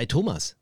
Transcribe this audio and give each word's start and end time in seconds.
Hi 0.00 0.06
Thomas. 0.06 0.56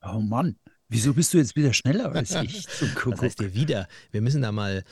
Oh 0.00 0.18
Mann, 0.18 0.56
wieso 0.88 1.12
bist 1.12 1.34
du 1.34 1.36
jetzt 1.36 1.56
wieder 1.56 1.74
schneller 1.74 2.10
als 2.10 2.34
ich 2.42 2.66
zum 2.68 2.88
Was 3.12 3.20
heißt 3.20 3.38
dir 3.38 3.52
wieder? 3.52 3.86
Wir 4.12 4.22
müssen 4.22 4.40
da 4.40 4.50
mal, 4.50 4.82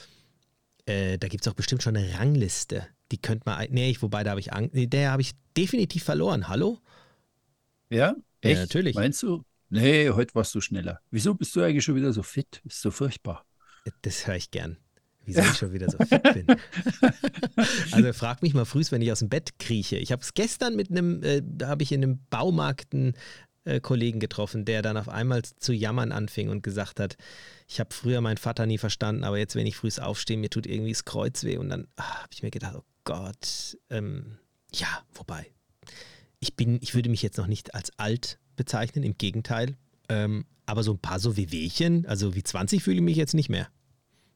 äh, 0.84 1.16
da 1.16 1.28
gibt 1.28 1.46
es 1.46 1.50
auch 1.50 1.56
bestimmt 1.56 1.82
schon 1.82 1.96
eine 1.96 2.12
Rangliste. 2.18 2.86
Die 3.10 3.16
könnte 3.16 3.44
man, 3.46 3.66
nee, 3.70 3.88
ich, 3.88 4.02
wobei 4.02 4.22
da 4.22 4.32
habe 4.32 4.40
ich 4.40 4.52
Angst, 4.52 4.74
nee, 4.74 4.86
der 4.86 5.12
habe 5.12 5.22
ich 5.22 5.32
definitiv 5.56 6.04
verloren. 6.04 6.48
Hallo? 6.48 6.78
Ja? 7.88 8.16
Echt? 8.42 8.54
Ja, 8.54 8.60
natürlich. 8.60 8.96
Meinst 8.96 9.22
du? 9.22 9.42
Nee, 9.70 10.10
heute 10.10 10.34
warst 10.34 10.54
du 10.54 10.60
schneller. 10.60 11.00
Wieso 11.10 11.34
bist 11.34 11.56
du 11.56 11.62
eigentlich 11.62 11.84
schon 11.84 11.94
wieder 11.94 12.12
so 12.12 12.22
fit? 12.22 12.60
Ist 12.66 12.82
so 12.82 12.90
furchtbar. 12.90 13.46
Das 14.02 14.26
höre 14.26 14.36
ich 14.36 14.50
gern. 14.50 14.76
Wieso 15.24 15.40
ich 15.40 15.56
schon 15.56 15.72
wieder 15.72 15.88
so 15.90 15.98
fit 15.98 16.22
bin. 16.22 16.46
also 17.92 18.12
frag 18.12 18.42
mich 18.42 18.54
mal 18.54 18.64
früh, 18.64 18.82
wenn 18.90 19.02
ich 19.02 19.12
aus 19.12 19.20
dem 19.20 19.28
Bett 19.28 19.58
krieche. 19.58 19.96
Ich 19.96 20.10
habe 20.10 20.22
es 20.22 20.34
gestern 20.34 20.74
mit 20.74 20.90
einem, 20.90 21.22
äh, 21.22 21.42
da 21.44 21.68
habe 21.68 21.82
ich 21.82 21.92
in 21.92 22.02
einem 22.02 22.20
Baumarkt 22.28 22.92
einen 22.92 23.14
äh, 23.64 23.80
Kollegen 23.80 24.18
getroffen, 24.18 24.64
der 24.64 24.82
dann 24.82 24.96
auf 24.96 25.08
einmal 25.08 25.42
zu 25.42 25.72
jammern 25.72 26.10
anfing 26.10 26.48
und 26.48 26.62
gesagt 26.62 26.98
hat, 26.98 27.16
ich 27.68 27.78
habe 27.78 27.94
früher 27.94 28.20
meinen 28.20 28.36
Vater 28.36 28.66
nie 28.66 28.78
verstanden, 28.78 29.24
aber 29.24 29.38
jetzt, 29.38 29.54
wenn 29.54 29.66
ich 29.66 29.76
früh 29.76 29.90
aufstehe, 30.00 30.36
mir 30.36 30.50
tut 30.50 30.66
irgendwie 30.66 30.92
das 30.92 31.04
Kreuz 31.04 31.44
weh. 31.44 31.56
Und 31.56 31.68
dann 31.68 31.86
ah, 31.96 32.22
habe 32.22 32.30
ich 32.32 32.42
mir 32.42 32.50
gedacht, 32.50 32.74
oh 32.76 32.84
Gott, 33.04 33.78
ähm, 33.90 34.38
ja, 34.74 34.88
wobei, 35.14 35.46
ich 36.40 36.56
bin, 36.56 36.78
ich 36.82 36.94
würde 36.94 37.08
mich 37.08 37.22
jetzt 37.22 37.38
noch 37.38 37.46
nicht 37.46 37.74
als 37.74 37.96
alt 37.98 38.38
bezeichnen, 38.56 39.04
im 39.04 39.16
Gegenteil. 39.16 39.76
Ähm, 40.08 40.44
aber 40.66 40.82
so 40.82 40.92
ein 40.92 40.98
paar 40.98 41.20
so 41.20 41.36
wie 41.36 41.52
Wehchen, 41.52 42.06
also 42.06 42.34
wie 42.34 42.42
20 42.42 42.82
fühle 42.82 42.96
ich 42.96 43.02
mich 43.02 43.16
jetzt 43.16 43.34
nicht 43.34 43.48
mehr. 43.48 43.68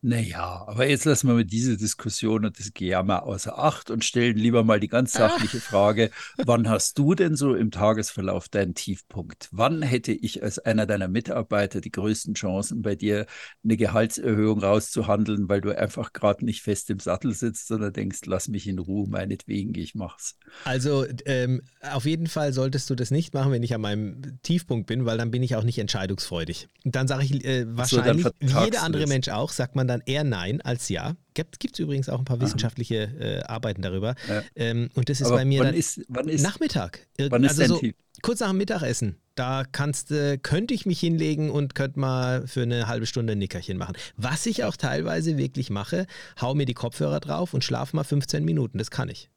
Naja, 0.08 0.62
aber 0.68 0.88
jetzt 0.88 1.04
lassen 1.04 1.26
wir 1.26 1.34
mal 1.34 1.44
diese 1.44 1.76
Diskussion 1.76 2.44
und 2.44 2.60
das 2.60 2.72
Gejammer 2.72 3.24
außer 3.24 3.58
Acht 3.58 3.90
und 3.90 4.04
stellen 4.04 4.36
lieber 4.36 4.62
mal 4.62 4.78
die 4.78 4.86
ganz 4.86 5.12
sachliche 5.12 5.58
Frage, 5.58 6.12
wann 6.36 6.68
hast 6.68 6.96
du 6.98 7.16
denn 7.16 7.34
so 7.34 7.56
im 7.56 7.72
Tagesverlauf 7.72 8.48
deinen 8.48 8.76
Tiefpunkt? 8.76 9.48
Wann 9.50 9.82
hätte 9.82 10.12
ich 10.12 10.44
als 10.44 10.60
einer 10.60 10.86
deiner 10.86 11.08
Mitarbeiter 11.08 11.80
die 11.80 11.90
größten 11.90 12.34
Chancen, 12.34 12.82
bei 12.82 12.94
dir 12.94 13.26
eine 13.64 13.76
Gehaltserhöhung 13.76 14.60
rauszuhandeln, 14.60 15.48
weil 15.48 15.60
du 15.60 15.76
einfach 15.76 16.12
gerade 16.12 16.44
nicht 16.44 16.62
fest 16.62 16.88
im 16.90 17.00
Sattel 17.00 17.34
sitzt, 17.34 17.66
sondern 17.66 17.92
denkst, 17.92 18.20
lass 18.26 18.46
mich 18.46 18.68
in 18.68 18.78
Ruhe, 18.78 19.08
meinetwegen, 19.08 19.74
ich 19.74 19.96
mach's. 19.96 20.38
Also 20.62 21.04
ähm, 21.24 21.62
auf 21.82 22.04
jeden 22.04 22.28
Fall 22.28 22.52
solltest 22.52 22.88
du 22.90 22.94
das 22.94 23.10
nicht 23.10 23.34
machen, 23.34 23.50
wenn 23.50 23.64
ich 23.64 23.74
an 23.74 23.80
meinem 23.80 24.38
Tiefpunkt 24.42 24.86
bin, 24.86 25.04
weil 25.04 25.18
dann 25.18 25.32
bin 25.32 25.42
ich 25.42 25.56
auch 25.56 25.64
nicht 25.64 25.80
entscheidungsfreudig. 25.80 26.68
Und 26.84 26.94
dann 26.94 27.08
sage 27.08 27.24
ich 27.24 27.44
äh, 27.44 27.66
wahrscheinlich, 27.76 28.24
so, 28.24 28.30
wie 28.38 28.64
jeder 28.66 28.84
andere 28.84 29.08
Mensch 29.08 29.30
auch, 29.30 29.50
sagt 29.50 29.74
man 29.74 29.88
dann 29.88 29.95
eher 30.06 30.24
Nein 30.24 30.60
als 30.60 30.88
Ja. 30.88 31.16
Gibt 31.34 31.74
es 31.74 31.78
übrigens 31.78 32.08
auch 32.08 32.18
ein 32.18 32.24
paar 32.24 32.40
wissenschaftliche 32.40 32.96
äh, 32.96 33.42
Arbeiten 33.42 33.82
darüber. 33.82 34.14
Ja. 34.28 34.42
Ähm, 34.54 34.88
und 34.94 35.08
das 35.08 35.20
ist 35.20 35.26
Aber 35.26 35.36
bei 35.36 35.44
mir 35.44 35.60
wann 35.60 35.66
dann 35.68 35.74
ist, 35.74 36.00
wann 36.08 36.28
ist, 36.28 36.42
Nachmittag. 36.42 37.06
Wann 37.18 37.44
ist 37.44 37.60
also 37.60 37.76
so 37.76 37.82
kurz 38.22 38.40
nach 38.40 38.48
dem 38.48 38.56
Mittagessen. 38.58 39.16
Da 39.34 39.64
kannst, 39.70 40.10
äh, 40.12 40.38
könnte 40.38 40.72
ich 40.72 40.86
mich 40.86 40.98
hinlegen 40.98 41.50
und 41.50 41.74
könnte 41.74 42.00
mal 42.00 42.46
für 42.46 42.62
eine 42.62 42.88
halbe 42.88 43.04
Stunde 43.04 43.34
ein 43.34 43.38
Nickerchen 43.38 43.76
machen. 43.76 43.96
Was 44.16 44.46
ich 44.46 44.64
auch 44.64 44.76
teilweise 44.76 45.36
wirklich 45.36 45.68
mache, 45.68 46.06
hau 46.40 46.54
mir 46.54 46.64
die 46.64 46.74
Kopfhörer 46.74 47.20
drauf 47.20 47.52
und 47.52 47.62
schlafe 47.62 47.94
mal 47.94 48.04
15 48.04 48.44
Minuten. 48.44 48.78
Das 48.78 48.90
kann 48.90 49.10
ich. 49.10 49.28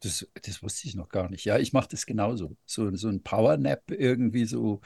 Das, 0.00 0.26
das 0.46 0.62
wusste 0.62 0.88
ich 0.88 0.94
noch 0.94 1.10
gar 1.10 1.28
nicht. 1.28 1.44
Ja, 1.44 1.58
ich 1.58 1.74
mache 1.74 1.88
das 1.90 2.06
genauso. 2.06 2.56
So, 2.64 2.94
so 2.96 3.08
ein 3.08 3.22
Powernap 3.22 3.90
irgendwie 3.90 4.46
so 4.46 4.80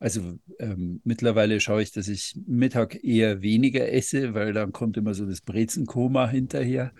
also 0.00 0.38
ähm, 0.58 1.02
mittlerweile 1.04 1.60
schaue 1.60 1.82
ich, 1.82 1.92
dass 1.92 2.08
ich 2.08 2.34
Mittag 2.46 3.04
eher 3.04 3.42
weniger 3.42 3.92
esse, 3.92 4.32
weil 4.32 4.54
dann 4.54 4.72
kommt 4.72 4.96
immer 4.96 5.12
so 5.12 5.26
das 5.26 5.42
Brezenkoma 5.42 6.26
hinterher 6.26 6.92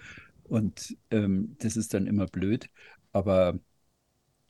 und 0.44 0.96
ähm, 1.10 1.56
das 1.60 1.76
ist 1.76 1.94
dann 1.94 2.06
immer 2.06 2.26
blöd. 2.26 2.68
Aber 3.12 3.58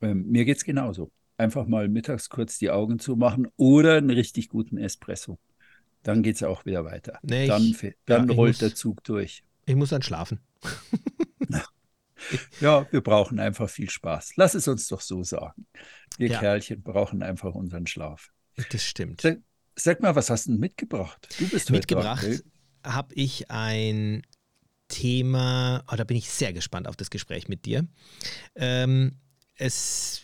ähm, 0.02 0.26
mir 0.28 0.44
geht 0.44 0.56
es 0.56 0.64
genauso. 0.64 1.12
Einfach 1.36 1.66
mal 1.66 1.88
mittags 1.88 2.28
kurz 2.28 2.58
die 2.58 2.70
Augen 2.70 2.98
zumachen 2.98 3.46
oder 3.56 3.96
einen 3.96 4.10
richtig 4.10 4.48
guten 4.48 4.78
Espresso. 4.78 5.38
Dann 6.02 6.22
geht 6.24 6.34
es 6.34 6.42
auch 6.42 6.66
wieder 6.66 6.84
weiter. 6.84 7.20
Nee, 7.22 7.46
dann 7.46 7.62
ich, 7.62 7.94
dann 8.04 8.28
ja, 8.28 8.34
rollt 8.34 8.54
muss, 8.54 8.58
der 8.58 8.74
Zug 8.74 9.04
durch. 9.04 9.44
Ich 9.66 9.76
muss 9.76 9.90
dann 9.90 10.02
schlafen. 10.02 10.40
ja, 12.60 12.86
wir 12.90 13.00
brauchen 13.00 13.38
einfach 13.38 13.70
viel 13.70 13.90
Spaß. 13.90 14.32
Lass 14.34 14.54
es 14.54 14.66
uns 14.66 14.88
doch 14.88 15.00
so 15.00 15.22
sagen. 15.22 15.66
Wir 16.18 16.30
ja. 16.30 16.40
Kerlchen 16.40 16.82
brauchen 16.82 17.22
einfach 17.22 17.54
unseren 17.54 17.86
Schlaf. 17.86 18.32
Das 18.70 18.82
stimmt. 18.82 19.20
Sag, 19.20 19.38
sag, 19.76 20.00
mal, 20.00 20.14
was 20.14 20.30
hast 20.30 20.46
du 20.46 20.52
mitgebracht? 20.52 21.28
Du 21.38 21.48
bist 21.48 21.70
mitgebracht. 21.70 22.26
Habe 22.84 23.14
ich 23.14 23.50
ein 23.50 24.22
Thema, 24.88 25.84
oh, 25.90 25.96
da 25.96 26.04
bin 26.04 26.16
ich 26.16 26.30
sehr 26.30 26.52
gespannt 26.52 26.88
auf 26.88 26.96
das 26.96 27.10
Gespräch 27.10 27.48
mit 27.48 27.64
dir. 27.64 27.86
Ähm, 28.54 29.16
es 29.56 30.22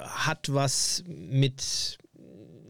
hat 0.00 0.52
was 0.52 1.04
mit 1.06 1.98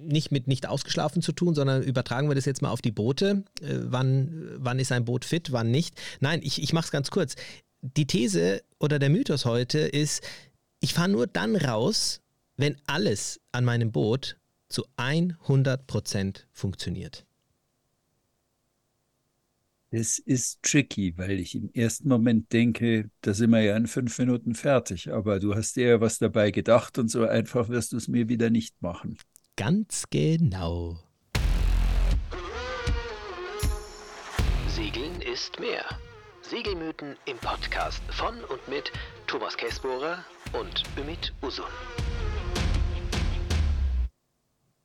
nicht 0.03 0.33
mit 0.33 0.49
nicht 0.49 0.67
ausgeschlafen 0.67 1.23
zu 1.23 1.33
tun, 1.33 1.55
sondern 1.55 1.83
übertragen 1.83 2.29
wir 2.29 2.35
das 2.35 2.47
jetzt 2.47 2.63
mal 2.63 2.71
auf 2.71 2.83
die 2.83 2.91
Boote. 2.91 3.45
Äh, 3.61 3.77
wann, 3.83 4.51
wann 4.57 4.79
ist 4.79 4.93
ein 4.93 5.05
Boot 5.05 5.25
fit, 5.25 5.53
wann 5.53 5.71
nicht? 5.71 6.01
Nein, 6.21 6.41
ich, 6.43 6.63
ich 6.63 6.73
mache 6.73 6.87
es 6.87 6.91
ganz 6.91 7.11
kurz. 7.11 7.37
Die 7.83 8.07
These 8.07 8.63
oder 8.79 8.99
der 8.99 9.11
Mythos 9.11 9.45
heute 9.45 9.79
ist, 9.79 10.23
ich 10.81 10.95
fahre 10.95 11.11
nur 11.11 11.27
dann 11.27 11.57
raus, 11.57 12.21
wenn 12.57 12.77
alles 12.87 13.41
an 13.53 13.65
meinem 13.65 13.93
Boot 13.93 14.37
zu 14.71 14.87
100% 14.97 16.45
funktioniert? 16.53 17.27
Es 19.93 20.21
ist 20.21 20.63
tricky, 20.63 21.19
weil 21.19 21.41
ich 21.41 21.57
im 21.57 21.69
ersten 21.75 22.09
Moment 22.09 22.53
denke, 22.53 23.11
da 23.23 23.35
sind 23.35 23.51
wir 23.51 23.61
ja 23.61 23.77
in 23.77 23.89
fünf 23.89 24.17
Minuten 24.21 24.55
fertig. 24.55 25.13
Aber 25.13 25.41
du 25.41 25.57
hast 25.57 25.75
dir 25.75 25.89
ja 25.89 26.01
was 26.01 26.19
dabei 26.19 26.53
gedacht 26.53 26.97
und 26.97 27.09
so 27.09 27.27
einfach 27.27 27.69
wirst 27.69 27.93
du 27.93 27.97
es 27.97 28.07
mir 28.07 28.29
wieder 28.29 28.51
nicht 28.51 28.81
machen. 28.81 29.19
Ganz 29.57 30.05
genau. 30.09 31.01
Segeln 34.69 35.21
ist 35.23 35.59
mehr. 35.59 35.85
Segelmythen 36.43 37.17
im 37.27 37.37
Podcast 37.39 38.03
von 38.11 38.35
und 38.45 38.69
mit 38.69 38.93
Thomas 39.27 39.57
Kessbohrer 39.57 40.25
und 40.53 40.85
Ümit 40.97 41.33
Usun. 41.43 41.65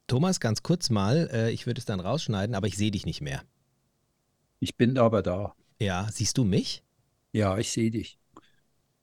Thomas, 0.08 0.40
ganz 0.40 0.64
kurz 0.64 0.90
mal, 0.90 1.30
äh, 1.32 1.52
ich 1.52 1.66
würde 1.66 1.80
es 1.80 1.86
dann 1.86 2.00
rausschneiden, 2.00 2.56
aber 2.56 2.68
ich 2.68 2.78
sehe 2.78 2.92
dich 2.92 3.06
nicht 3.06 3.22
mehr. 3.22 3.44
Ich 4.60 4.76
bin 4.76 4.98
aber 4.98 5.22
da. 5.22 5.56
Ja, 5.80 6.08
siehst 6.12 6.38
du 6.38 6.44
mich? 6.44 6.84
Ja, 7.34 7.58
ich 7.58 7.72
sehe 7.72 7.92
dich. 7.92 8.18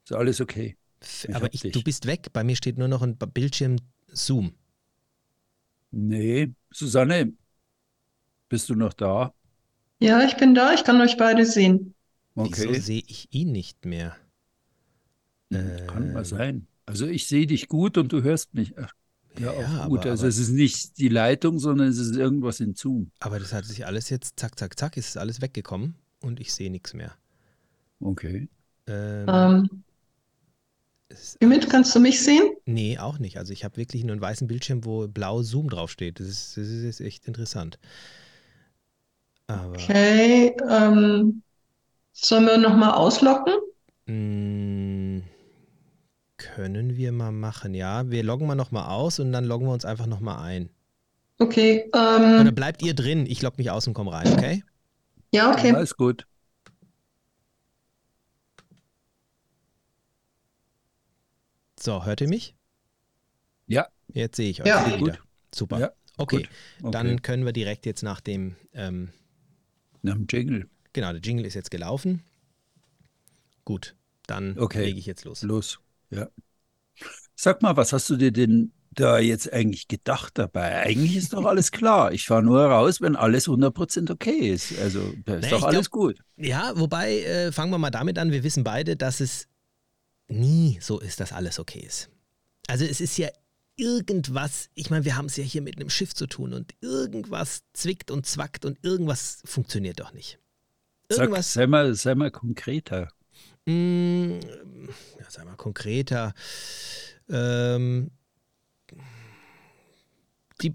Ist 0.05 0.13
alles 0.13 0.41
okay. 0.41 0.77
Ich 1.01 1.35
aber 1.35 1.53
ich, 1.53 1.61
du 1.61 1.83
bist 1.83 2.07
weg. 2.07 2.33
Bei 2.33 2.45
mir 2.45 2.57
steht 2.57 2.79
nur 2.79 2.89
noch 2.89 3.03
ein 3.03 3.17
Bildschirm 3.17 3.77
Zoom. 4.09 4.55
Nee, 5.91 6.53
Susanne, 6.71 7.33
bist 8.49 8.69
du 8.69 8.75
noch 8.75 8.93
da? 8.93 9.35
Ja, 10.01 10.23
ich 10.25 10.37
bin 10.37 10.55
da. 10.55 10.73
Ich 10.75 10.85
kann 10.85 11.01
euch 11.01 11.17
beide 11.17 11.45
sehen. 11.45 11.95
Okay. 12.35 12.69
Wieso 12.69 12.81
sehe 12.81 13.03
ich 13.07 13.29
ihn 13.33 13.53
nicht 13.53 13.85
mehr? 13.85 14.17
Hm, 15.51 15.87
kann 15.87 16.11
äh, 16.11 16.13
mal 16.13 16.25
sein. 16.25 16.67
Also 16.87 17.07
ich 17.07 17.27
sehe 17.27 17.47
dich 17.47 17.69
gut 17.69 17.99
und 17.99 18.13
du 18.13 18.23
hörst 18.23 18.55
mich. 18.55 18.77
Ach, 18.79 18.93
ja, 19.39 19.53
ja 19.53 19.87
gut. 19.87 20.01
Aber, 20.01 20.11
also 20.11 20.23
aber, 20.23 20.29
es 20.29 20.39
ist 20.39 20.51
nicht 20.51 20.99
die 20.99 21.09
Leitung, 21.09 21.59
sondern 21.59 21.89
es 21.89 21.99
ist 21.99 22.17
irgendwas 22.17 22.61
in 22.61 22.75
Zoom. 22.75 23.11
Aber 23.21 23.39
das 23.39 23.53
hat 23.53 23.65
sich 23.65 23.87
alles 23.87 24.11
jetzt, 24.11 24.39
zack, 24.39 24.59
zack, 24.59 24.79
zack, 24.79 24.97
ist 24.97 25.17
alles 25.17 25.41
weggekommen 25.41 25.97
und 26.21 26.41
ich 26.41 26.53
sehe 26.53 26.71
nichts 26.71 26.95
mehr. 26.95 27.15
Okay. 28.01 28.49
Ähm, 28.87 29.27
ähm, 29.29 29.85
Ümit, 31.43 31.69
kannst 31.69 31.95
du 31.95 32.01
mich 32.01 32.23
sehen? 32.23 32.55
Nee, 32.65 32.99
auch 32.99 33.19
nicht. 33.19 33.39
Also 33.39 33.53
ich 33.53 33.65
habe 33.65 33.77
wirklich 33.77 34.05
nur 34.05 34.13
einen 34.13 34.21
weißen 34.21 34.47
Bildschirm, 34.47 34.85
wo 34.85 35.07
blau 35.09 35.43
Zoom 35.43 35.69
draufsteht. 35.69 36.21
Das 36.21 36.27
ist, 36.29 36.57
das 36.57 36.69
ist 36.69 37.01
echt 37.01 37.27
interessant. 37.27 37.79
Aber 39.47 39.73
okay. 39.73 40.55
Ähm, 40.69 41.43
sollen 42.13 42.47
wir 42.47 42.59
nochmal 42.59 42.93
auslocken? 42.93 43.55
Mm, 44.07 45.21
können 46.43 46.97
wir 46.97 47.13
mal 47.13 47.33
machen, 47.33 47.75
ja. 47.75 48.11
Wir 48.11 48.23
loggen 48.23 48.47
mal 48.47 48.55
nochmal 48.55 48.89
aus 48.91 49.19
und 49.19 49.33
dann 49.33 49.45
loggen 49.45 49.67
wir 49.67 49.73
uns 49.73 49.85
einfach 49.85 50.07
nochmal 50.07 50.43
ein. 50.43 50.71
Okay. 51.39 51.91
Ähm, 51.95 52.41
Oder 52.41 52.53
bleibt 52.53 52.83
ihr 52.83 52.95
drin? 52.95 53.27
Ich 53.27 53.43
logge 53.43 53.57
mich 53.59 53.71
aus 53.71 53.87
und 53.87 53.95
komme 53.95 54.13
rein, 54.13 54.33
okay? 54.33 54.65
Ja, 55.33 55.53
okay. 55.53 55.73
Alles 55.73 55.97
gut. 55.97 56.27
So, 61.79 62.05
hört 62.05 62.21
ihr 62.21 62.29
mich? 62.29 62.55
Ja. 63.67 63.89
Jetzt 64.13 64.37
sehe 64.37 64.51
ich 64.51 64.61
euch 64.61 64.67
ja. 64.67 64.87
wieder. 64.87 64.99
Gut. 64.99 65.23
Super. 65.55 65.81
Ja, 65.81 65.93
okay. 66.17 66.49
okay. 66.83 66.91
dann 66.93 67.23
können 67.23 67.45
wir 67.45 67.53
direkt 67.53 67.87
jetzt 67.87 68.03
nach 68.03 68.21
dem 68.21 68.57
ähm, 68.73 69.11
nach 70.03 70.15
dem 70.15 70.27
Jingle. 70.29 70.69
Genau, 70.93 71.13
der 71.13 71.21
Jingle 71.21 71.47
ist 71.47 71.55
jetzt 71.55 71.71
gelaufen. 71.71 72.23
Gut, 73.65 73.95
dann 74.27 74.59
okay. 74.59 74.85
lege 74.85 74.99
ich 74.99 75.07
jetzt 75.07 75.25
los. 75.25 75.43
Los. 75.43 75.82
Ja. 76.13 76.29
Sag 77.35 77.63
mal, 77.63 77.77
was 77.77 77.93
hast 77.93 78.09
du 78.11 78.17
dir 78.17 78.33
denn 78.33 78.73
da 78.91 79.19
jetzt 79.19 79.53
eigentlich 79.53 79.89
gedacht 79.89 80.39
dabei? 80.39 80.83
Eigentlich 80.83 81.17
ist 81.17 81.33
doch 81.33 81.45
alles 81.45 81.73
klar. 81.73 82.13
Ich 82.13 82.27
fahre 82.27 82.43
nur 82.43 82.63
raus, 82.63 83.01
wenn 83.01 83.17
alles 83.17 83.49
100% 83.49 84.13
okay 84.13 84.51
ist. 84.51 84.79
Also, 84.79 85.01
ist 85.01 85.27
naja, 85.27 85.49
doch 85.49 85.63
alles 85.65 85.91
glaub, 85.91 86.03
gut. 86.03 86.19
Ja, 86.37 86.73
wobei, 86.77 87.21
äh, 87.23 87.53
fangen 87.53 87.73
wir 87.73 87.79
mal 87.79 87.91
damit 87.91 88.19
an. 88.19 88.31
Wir 88.31 88.45
wissen 88.45 88.65
beide, 88.65 88.97
dass 88.97 89.21
es 89.21 89.49
nie 90.29 90.79
so 90.81 91.01
ist, 91.01 91.21
dass 91.21 91.33
alles 91.33 91.59
okay 91.59 91.81
ist. 91.81 92.11
Also, 92.69 92.85
es 92.85 93.01
ist 93.01 93.17
ja 93.17 93.29
irgendwas, 93.77 94.69
ich 94.75 94.91
meine, 94.91 95.05
wir 95.05 95.17
haben 95.17 95.27
es 95.27 95.37
ja 95.37 95.45
hier 95.45 95.63
mit 95.63 95.77
einem 95.77 95.91
Schiff 95.91 96.15
zu 96.15 96.27
tun 96.27 96.53
und 96.53 96.75
irgendwas 96.83 97.63
zwickt 97.73 98.11
und 98.11 98.27
zwackt 98.27 98.65
und 98.65 98.79
irgendwas 98.85 99.43
funktioniert 99.45 100.01
doch 100.01 100.13
nicht. 100.13 100.39
Irgendwas. 101.09 101.55
Sag, 101.55 101.63
sei, 101.63 101.67
mal, 101.67 101.95
sei 101.95 102.15
mal 102.15 102.31
konkreter. 102.31 103.09
Mm, 103.67 104.41
ja, 105.19 105.31
sei 105.31 105.45
mal 105.45 105.57
konkreter. 105.57 106.35
Ähm, 107.29 108.11
die. 110.61 110.75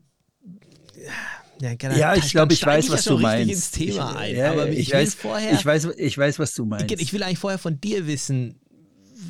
Ja, 1.60 1.76
genau, 1.76 1.96
ja 1.96 2.16
ich 2.16 2.32
glaube, 2.32 2.54
ich 2.54 2.66
weiß, 2.66 2.90
was 2.90 3.04
du 3.04 3.18
meinst. 3.18 3.52
Ins 3.52 3.72
Thema 3.72 4.16
ein, 4.16 4.36
ja, 4.36 4.52
aber 4.52 4.70
ich, 4.70 4.80
ich 4.80 4.94
weiß, 4.94 5.16
vorher, 5.16 5.54
ich 5.54 5.66
weiß, 5.66 5.86
ich 5.98 6.18
weiß, 6.18 6.40
was 6.40 6.54
du 6.54 6.66
meinst. 6.66 6.92
Ich, 6.92 7.02
ich 7.02 7.14
will 7.14 7.24
eigentlich 7.24 7.40
vorher 7.40 7.60
von 7.60 7.80
dir 7.82 8.08
wissen, 8.08 8.60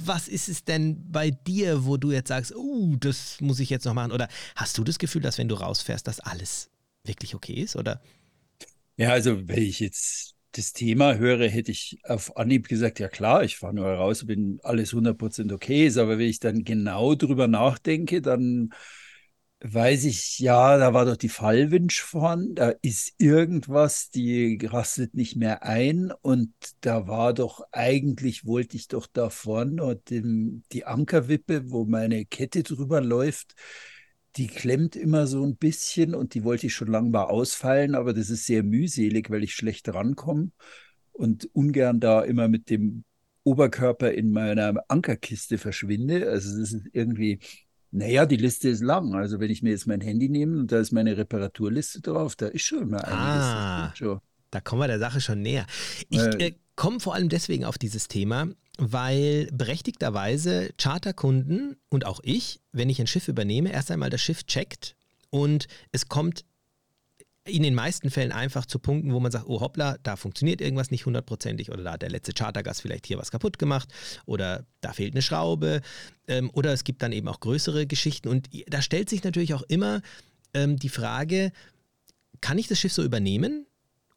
was 0.06 0.28
ist 0.28 0.50
es 0.50 0.64
denn 0.64 1.12
bei 1.12 1.32
dir, 1.32 1.86
wo 1.86 1.98
du 1.98 2.12
jetzt 2.12 2.28
sagst, 2.28 2.54
oh, 2.56 2.96
das 3.00 3.40
muss 3.42 3.60
ich 3.60 3.70
jetzt 3.70 3.86
noch 3.86 3.94
machen? 3.94 4.12
Oder 4.12 4.28
hast 4.56 4.78
du 4.78 4.84
das 4.84 5.00
Gefühl, 5.00 5.22
dass 5.22 5.38
wenn 5.38 5.48
du 5.48 5.56
rausfährst, 5.56 6.08
dass 6.08 6.20
alles 6.20 6.70
wirklich 7.04 7.34
okay 7.36 7.54
ist? 7.54 7.76
Oder? 7.76 8.02
Ja, 8.98 9.12
also 9.12 9.48
wenn 9.48 9.62
ich 9.62 9.80
jetzt 9.80 10.37
das 10.58 10.74
Thema 10.74 11.16
höre, 11.16 11.48
hätte 11.48 11.72
ich 11.72 12.00
auf 12.04 12.36
Anhieb 12.38 12.68
gesagt, 12.68 13.00
ja 13.00 13.08
klar, 13.08 13.44
ich 13.44 13.58
fahre 13.58 13.74
nur 13.74 13.88
raus, 13.88 14.28
wenn 14.28 14.60
alles 14.64 14.94
100% 14.94 15.52
okay 15.54 15.88
ist. 15.88 15.98
Aber 15.98 16.18
wenn 16.18 16.28
ich 16.28 16.40
dann 16.40 16.64
genau 16.64 17.16
drüber 17.16 17.48
nachdenke, 17.48 18.22
dann 18.22 18.72
weiß 19.60 20.06
ich, 20.06 20.38
ja, 20.40 20.78
da 20.78 20.94
war 20.94 21.06
doch 21.06 21.18
die 21.18 21.30
Fallwinch 21.30 22.02
vorhanden, 22.02 22.56
da 22.56 22.70
ist 22.82 23.14
irgendwas, 23.18 24.10
die 24.12 24.60
rastet 24.64 25.16
nicht 25.16 25.36
mehr 25.36 25.64
ein 25.64 26.12
und 26.22 26.54
da 26.82 27.08
war 27.08 27.34
doch, 27.34 27.62
eigentlich 27.72 28.46
wollte 28.46 28.78
ich 28.78 28.88
doch 28.88 29.08
da 29.12 29.30
vorne 29.32 29.96
dem, 30.10 30.64
die 30.72 30.86
Ankerwippe, 30.86 31.72
wo 31.72 31.86
meine 31.86 32.26
Kette 32.26 32.62
drüber 32.62 33.02
läuft, 33.02 33.56
die 34.38 34.48
klemmt 34.48 34.96
immer 34.96 35.28
so 35.28 35.44
ein 35.44 35.56
bisschen 35.56 36.16
und 36.16 36.34
die 36.34 36.44
wollte 36.44 36.68
ich 36.68 36.74
schon 36.74 36.90
lange 36.90 37.10
mal 37.10 37.24
ausfallen, 37.24 37.96
aber 37.96 38.14
das 38.14 38.30
ist 38.30 38.46
sehr 38.46 38.64
mühselig, 38.64 39.30
weil 39.30 39.44
ich 39.44 39.54
schlecht 39.54 39.90
rankomme 39.90 40.52
und 41.12 41.50
ungern 41.54 42.00
da 42.00 42.22
immer 42.22 42.48
mit 42.48 42.70
dem 42.70 43.04
Oberkörper 43.44 44.12
in 44.12 44.32
meiner 44.32 44.84
Ankerkiste 44.88 45.58
verschwinde. 45.58 46.30
Also 46.30 46.60
das 46.60 46.74
ist 46.74 46.86
irgendwie 46.94 47.40
naja, 47.92 48.26
die 48.26 48.38
Liste 48.38 48.70
ist 48.70 48.82
lang. 48.82 49.16
Also 49.16 49.40
wenn 49.40 49.50
ich 49.50 49.64
mir 49.64 49.72
jetzt 49.72 49.88
mein 49.88 50.02
Handy 50.02 50.30
nehme 50.30 50.60
und 50.60 50.72
da 50.72 50.80
ist 50.80 50.92
meine 50.92 51.18
Reparaturliste 51.18 52.02
drauf, 52.02 52.36
da 52.36 52.48
ist 52.48 52.64
schon 52.64 52.84
immer 52.84 53.04
einiges. 53.04 53.46
Ah, 53.46 53.94
schon. 53.96 54.20
da 54.52 54.62
kommen 54.62 54.82
wir 54.82 54.88
der 54.88 55.00
Sache 55.00 55.22
schon 55.22 55.42
näher. 55.42 55.66
Ich 56.10 56.22
äh, 56.22 56.56
komme 56.76 57.00
vor 57.00 57.16
allem 57.16 57.30
deswegen 57.30 57.66
auf 57.66 57.78
dieses 57.78 58.08
Thema, 58.08 58.50
weil 58.78 59.50
berechtigterweise 59.52 60.70
Charterkunden 60.78 61.78
und 61.90 62.06
auch 62.06 62.20
ich, 62.24 62.62
wenn 62.72 62.90
ich 62.90 63.00
ein 63.00 63.08
Schiff 63.08 63.28
übernehme, 63.28 63.72
erst 63.72 63.92
einmal 63.92 64.10
das 64.10 64.22
Schiff 64.22 64.44
checkt 64.46 64.96
und 65.30 65.68
es 65.92 66.08
kommt 66.08 66.46
in 67.48 67.64
den 67.64 67.76
meisten 67.76 68.10
Fällen 68.10 68.32
einfach 68.32 68.66
zu 68.66 68.78
Punkten, 68.78 69.14
wo 69.14 69.20
man 69.20 69.32
sagt, 69.32 69.46
oh 69.48 69.62
hoppla, 69.62 69.98
da 70.04 70.16
funktioniert 70.16 70.62
irgendwas 70.62 70.92
nicht 70.92 71.06
hundertprozentig 71.06 71.72
oder 71.72 71.84
da 71.84 71.94
hat 71.94 72.02
der 72.02 72.10
letzte 72.10 72.34
Chartergast 72.34 72.82
vielleicht 72.82 73.08
hier 73.08 73.18
was 73.18 73.32
kaputt 73.32 73.58
gemacht 73.58 73.90
oder 74.26 74.66
da 74.82 74.94
fehlt 74.94 75.14
eine 75.14 75.22
Schraube 75.22 75.82
ähm, 76.28 76.50
oder 76.54 76.74
es 76.74 76.84
gibt 76.84 77.02
dann 77.02 77.12
eben 77.12 77.28
auch 77.28 77.40
größere 77.40 77.88
Geschichten 77.88 78.28
und 78.28 78.50
da 78.68 78.82
stellt 78.82 79.10
sich 79.10 79.24
natürlich 79.24 79.54
auch 79.54 79.64
immer 79.64 80.02
ähm, 80.54 80.78
die 80.78 80.90
Frage, 80.90 81.52
kann 82.42 82.58
ich 82.58 82.68
das 82.68 82.80
Schiff 82.80 82.94
so 82.94 83.04
übernehmen? 83.04 83.67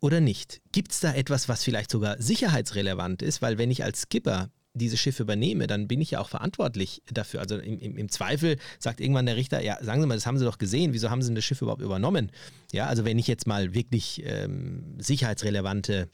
Oder 0.01 0.21
nicht? 0.21 0.61
Gibt 0.73 0.93
es 0.93 1.01
da 1.01 1.15
etwas, 1.15 1.49
was 1.49 1.63
vielleicht 1.63 1.91
sogar 1.91 2.21
sicherheitsrelevant 2.21 3.23
ist? 3.23 3.43
Weil 3.43 3.59
wenn 3.59 3.71
ich 3.71 3.85
als 3.85 4.03
Skipper 4.03 4.51
dieses 4.73 5.01
Schiff 5.01 5.21
übernehme, 5.21 5.67
dann 5.67 5.89
bin 5.89 6.01
ich 6.01 6.13
ja 6.13 6.21
auch 6.21 6.29
verantwortlich 6.29 7.03
dafür. 7.13 7.41
Also 7.41 7.59
im, 7.59 7.79
im, 7.79 7.97
im, 7.97 8.09
Zweifel 8.09 8.57
sagt 8.79 9.01
irgendwann 9.01 9.27
der 9.27 9.37
Richter, 9.37 9.63
ja, 9.63 9.83
sagen 9.83 10.01
Sie 10.01 10.07
mal, 10.07 10.15
das 10.15 10.27
haben 10.27 10.39
Sie 10.39 10.45
doch 10.45 10.59
gesehen, 10.59 10.93
wieso 10.93 11.11
haben 11.11 11.23
Sie 11.23 11.35
das 11.35 11.45
Schiff 11.45 11.61
überhaupt 11.61 11.83
übernommen? 11.83 12.31
Ja, 12.73 12.87
also 12.87 13.05
wenn 13.05 13.19
ich 13.19 13.27
jetzt 13.27 13.47
mal 13.47 13.75
wirklich 13.75 14.23
ähm, 14.25 14.97
sicherheitsrelevante 14.99 16.09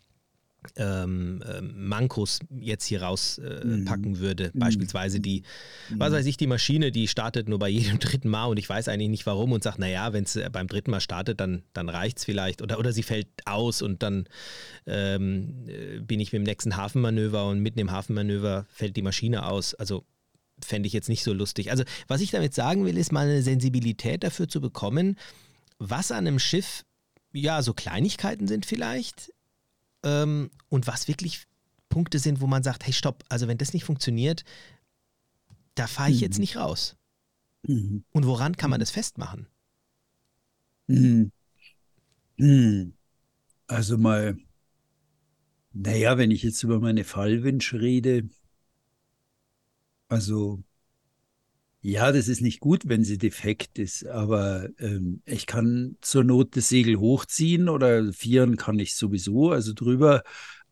ähm, 0.76 1.42
ähm, 1.48 1.88
Mankos 1.88 2.40
jetzt 2.50 2.84
hier 2.84 3.02
rauspacken 3.02 4.04
äh, 4.04 4.08
mhm. 4.08 4.18
würde. 4.18 4.50
Mhm. 4.52 4.58
Beispielsweise 4.58 5.20
die, 5.20 5.42
mhm. 5.90 6.00
was 6.00 6.12
weiß 6.12 6.26
ich, 6.26 6.36
die 6.36 6.46
Maschine, 6.46 6.92
die 6.92 7.08
startet 7.08 7.48
nur 7.48 7.58
bei 7.58 7.68
jedem 7.68 7.98
dritten 8.00 8.28
Mal 8.28 8.46
und 8.46 8.58
ich 8.58 8.68
weiß 8.68 8.88
eigentlich 8.88 9.10
nicht 9.10 9.26
warum 9.26 9.52
und 9.52 9.62
sagt, 9.62 9.78
naja, 9.78 10.12
wenn 10.12 10.24
es 10.24 10.36
äh, 10.36 10.48
beim 10.50 10.66
dritten 10.66 10.90
Mal 10.90 11.00
startet, 11.00 11.40
dann, 11.40 11.62
dann 11.72 11.88
reicht 11.88 12.18
es 12.18 12.24
vielleicht. 12.24 12.62
Oder, 12.62 12.78
oder 12.78 12.92
sie 12.92 13.02
fällt 13.02 13.28
aus 13.44 13.82
und 13.82 14.02
dann 14.02 14.28
ähm, 14.86 15.66
äh, 15.68 16.00
bin 16.00 16.20
ich 16.20 16.32
mit 16.32 16.40
dem 16.40 16.44
nächsten 16.44 16.76
Hafenmanöver 16.76 17.46
und 17.46 17.60
mitten 17.60 17.78
im 17.78 17.90
Hafenmanöver 17.90 18.66
fällt 18.70 18.96
die 18.96 19.02
Maschine 19.02 19.46
aus. 19.46 19.74
Also 19.74 20.04
fände 20.64 20.86
ich 20.86 20.92
jetzt 20.92 21.08
nicht 21.08 21.22
so 21.22 21.32
lustig. 21.32 21.70
Also 21.70 21.84
was 22.08 22.20
ich 22.20 22.30
damit 22.30 22.54
sagen 22.54 22.84
will, 22.84 22.96
ist 22.96 23.12
mal 23.12 23.26
eine 23.26 23.42
Sensibilität 23.42 24.24
dafür 24.24 24.48
zu 24.48 24.60
bekommen, 24.60 25.16
was 25.78 26.10
an 26.10 26.26
einem 26.26 26.38
Schiff 26.38 26.84
ja 27.32 27.62
so 27.62 27.74
Kleinigkeiten 27.74 28.48
sind 28.48 28.66
vielleicht, 28.66 29.32
ähm, 30.02 30.50
und 30.69 30.87
was 30.87 31.08
wirklich 31.08 31.46
Punkte 31.88 32.19
sind, 32.19 32.40
wo 32.40 32.46
man 32.46 32.62
sagt, 32.62 32.84
hey, 32.87 32.93
stopp, 32.93 33.25
also 33.28 33.48
wenn 33.48 33.58
das 33.58 33.72
nicht 33.72 33.84
funktioniert, 33.84 34.44
da 35.75 35.87
fahre 35.87 36.10
ich 36.10 36.16
mhm. 36.16 36.22
jetzt 36.22 36.38
nicht 36.38 36.56
raus. 36.56 36.96
Mhm. 37.62 38.04
Und 38.12 38.26
woran 38.26 38.56
kann 38.56 38.70
man 38.70 38.81
das 38.81 38.90
festmachen? 38.90 39.46
Mhm. 40.88 41.32
mhm. 42.37 42.93
Also 43.69 43.98
mal, 43.98 44.38
naja, 45.72 46.19
wenn 46.19 46.31
ich 46.31 46.43
jetzt 46.43 46.62
über 46.62 46.78
meine 46.78 47.02
Fallwinch 47.02 47.75
rede, 47.75 48.28
also 50.08 50.62
ja, 51.88 52.10
das 52.10 52.26
ist 52.26 52.40
nicht 52.40 52.58
gut, 52.58 52.88
wenn 52.88 53.04
sie 53.04 53.16
defekt 53.16 53.78
ist, 53.78 54.08
aber 54.08 54.68
ähm, 54.80 55.22
ich 55.24 55.46
kann 55.46 55.96
zur 56.00 56.24
Not 56.24 56.56
das 56.56 56.68
Segel 56.68 56.96
hochziehen 56.96 57.68
oder 57.68 58.12
vieren 58.12 58.56
kann 58.56 58.76
ich 58.80 58.96
sowieso, 58.96 59.52
also 59.52 59.72
drüber. 59.72 60.24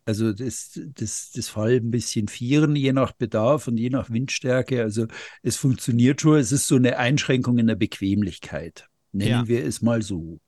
Also 0.05 0.33
das, 0.33 0.73
das, 0.95 1.31
das 1.31 1.49
Fall 1.49 1.77
ein 1.77 1.93
bisschen 1.93 2.27
vieren, 2.27 2.75
je 2.75 2.93
nach 2.93 3.13
Bedarf 3.13 3.69
und 3.69 3.77
je 3.77 3.91
nach 3.91 4.11
Windstärke. 4.11 4.83
Also 4.83 5.07
es 5.43 5.57
funktioniert 5.57 6.21
schon, 6.21 6.37
es 6.37 6.51
ist 6.51 6.67
so 6.67 6.75
eine 6.75 6.99
Einschränkung 6.99 7.59
in 7.59 7.69
der 7.69 7.77
Bequemlichkeit. 7.77 8.89
Nennen 9.15 9.31
ja. 9.31 9.49
wir 9.49 9.65
es 9.65 9.81
mal 9.81 10.03
so. 10.03 10.41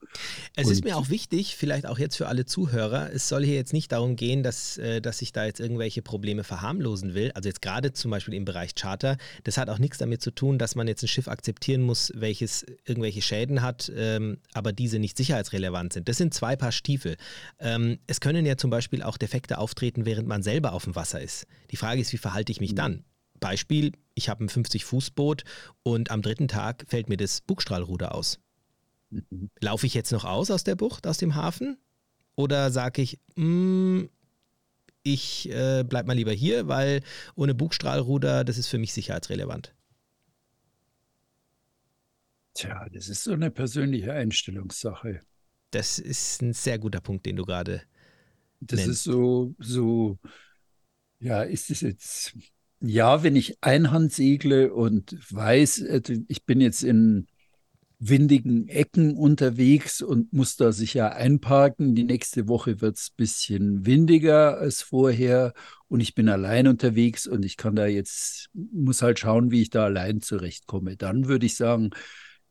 Es 0.57 0.67
und 0.67 0.73
ist 0.73 0.85
mir 0.85 0.97
auch 0.97 1.09
wichtig, 1.09 1.55
vielleicht 1.55 1.87
auch 1.87 2.01
jetzt 2.01 2.17
für 2.17 2.27
alle 2.27 2.47
Zuhörer, 2.47 3.13
es 3.13 3.29
soll 3.29 3.45
hier 3.45 3.55
jetzt 3.55 3.73
nicht 3.73 3.93
darum 3.93 4.17
gehen, 4.17 4.43
dass, 4.43 4.77
äh, 4.77 5.01
dass 5.01 5.23
ich 5.23 5.33
da 5.33 5.45
jetzt 5.45 5.61
irgendwelche 5.61 6.03
Probleme 6.03 6.43
verharmlosen 6.43 7.15
will. 7.15 7.31
Also 7.33 7.49
jetzt 7.49 7.63
gerade 7.63 7.93
zum 7.93 8.11
Beispiel 8.11 8.35
im 8.35 8.45
Bereich 8.45 8.75
Charter, 8.75 9.19
das 9.45 9.57
hat 9.57 9.71
auch 9.71 9.79
nichts 9.79 9.99
damit 9.99 10.21
zu 10.21 10.33
tun, 10.33 10.59
dass 10.59 10.75
man 10.75 10.89
jetzt 10.89 11.05
ein 11.05 11.09
Schiff 11.09 11.29
akzeptieren 11.29 11.83
muss, 11.83 12.13
welches 12.17 12.67
irgendwelche 12.85 13.23
Schäden 13.23 13.63
hat, 13.63 13.91
ähm, 13.95 14.39
aber 14.53 14.73
diese 14.73 14.99
nicht 14.99 15.17
sicherheitsrelevant 15.17 15.93
sind. 15.93 16.09
Das 16.09 16.17
sind 16.17 16.35
zwei 16.35 16.57
Paar 16.57 16.73
Stiefel. 16.73 17.17
Ähm, 17.61 18.01
es 18.09 18.21
können 18.21 18.45
ja 18.45 18.57
zum 18.57 18.71
Beispiel 18.71 19.05
auch 19.05 19.17
Defekte 19.17 19.59
auftreten, 19.59 20.07
während 20.07 20.27
man 20.27 20.43
selber 20.43 20.73
auf 20.73 20.85
dem 20.85 20.97
Wasser 20.97 21.21
ist. 21.21 21.47
Die 21.71 21.77
Frage 21.77 22.01
ist, 22.01 22.13
wie 22.13 22.19
verhalte 22.19 22.51
ich 22.51 22.61
mich 22.61 22.73
mhm. 22.73 22.77
dann? 22.77 23.05
Beispiel, 23.39 23.93
ich 24.15 24.29
habe 24.29 24.45
ein 24.45 24.49
50-Fuß-Boot 24.49 25.45
und 25.83 26.11
am 26.11 26.23
dritten 26.23 26.49
Tag 26.49 26.85
fällt 26.89 27.09
mir 27.09 27.17
das 27.17 27.41
Bugstrahlruder 27.43 28.15
aus. 28.15 28.39
Laufe 29.61 29.87
ich 29.87 29.95
jetzt 29.95 30.13
noch 30.13 30.25
aus 30.25 30.51
aus 30.51 30.65
der 30.65 30.77
Bucht, 30.77 31.07
aus 31.07 31.19
dem 31.19 31.35
Hafen? 31.35 31.79
Oder 32.35 32.71
sage 32.71 33.03
ich, 33.03 33.19
mh, 33.37 33.45
mm, 33.45 34.11
ich 35.03 35.49
äh, 35.51 35.85
bleib 35.89 36.07
mal 36.07 36.15
lieber 36.15 36.33
hier, 36.33 36.67
weil 36.69 37.03
ohne 37.37 37.55
Bugstrahlruder, 37.55 38.45
das 38.45 38.59
ist 38.59 38.67
für 38.67 38.79
mich 38.79 38.93
sicherheitsrelevant? 38.93 39.75
Tja, 42.55 42.89
das 42.93 43.09
ist 43.09 43.25
so 43.25 43.33
eine 43.33 43.51
persönliche 43.51 44.13
Einstellungssache. 44.13 45.21
Das 45.71 45.99
ist 45.99 46.43
ein 46.43 46.55
sehr 46.55 46.79
guter 46.79 47.01
Punkt, 47.01 47.27
den 47.27 47.37
du 47.37 47.45
gerade. 47.45 47.83
Das 48.61 48.81
nennst. 48.81 48.93
ist 48.93 49.05
so, 49.05 49.55
so, 49.59 50.19
ja, 51.21 51.43
ist 51.43 51.71
es 51.71 51.83
jetzt, 51.83 52.35
ja, 52.81 53.23
wenn 53.23 53.37
ich 53.37 53.63
Einhand 53.63 54.13
segle 54.13 54.73
und 54.73 55.17
weiß, 55.31 55.83
äh, 55.83 56.03
ich 56.29 56.45
bin 56.45 56.61
jetzt 56.61 56.83
in 56.83 57.27
windigen 57.99 58.69
Ecken 58.69 59.17
unterwegs 59.17 60.03
und 60.03 60.33
muss 60.33 60.57
da 60.57 60.73
sicher 60.73 61.17
einparken. 61.17 61.95
Die 61.95 62.05
nächste 62.05 62.47
Woche 62.47 62.81
wird 62.81 62.99
es 62.99 63.11
ein 63.11 63.17
bisschen 63.17 63.87
windiger 63.87 64.59
als 64.59 64.83
vorher 64.83 65.55
und 65.89 66.01
ich 66.01 66.15
bin 66.15 66.29
allein 66.29 66.69
unterwegs 66.69 67.27
und 67.27 67.45
ich 67.45 67.57
kann 67.57 67.75
da 67.75 67.87
jetzt, 67.87 68.51
muss 68.53 69.03
halt 69.03 69.19
schauen, 69.19 69.51
wie 69.51 69.63
ich 69.63 69.71
da 69.71 69.85
allein 69.85 70.21
zurechtkomme. 70.21 70.97
Dann 70.97 71.27
würde 71.27 71.47
ich 71.47 71.57
sagen, 71.57 71.91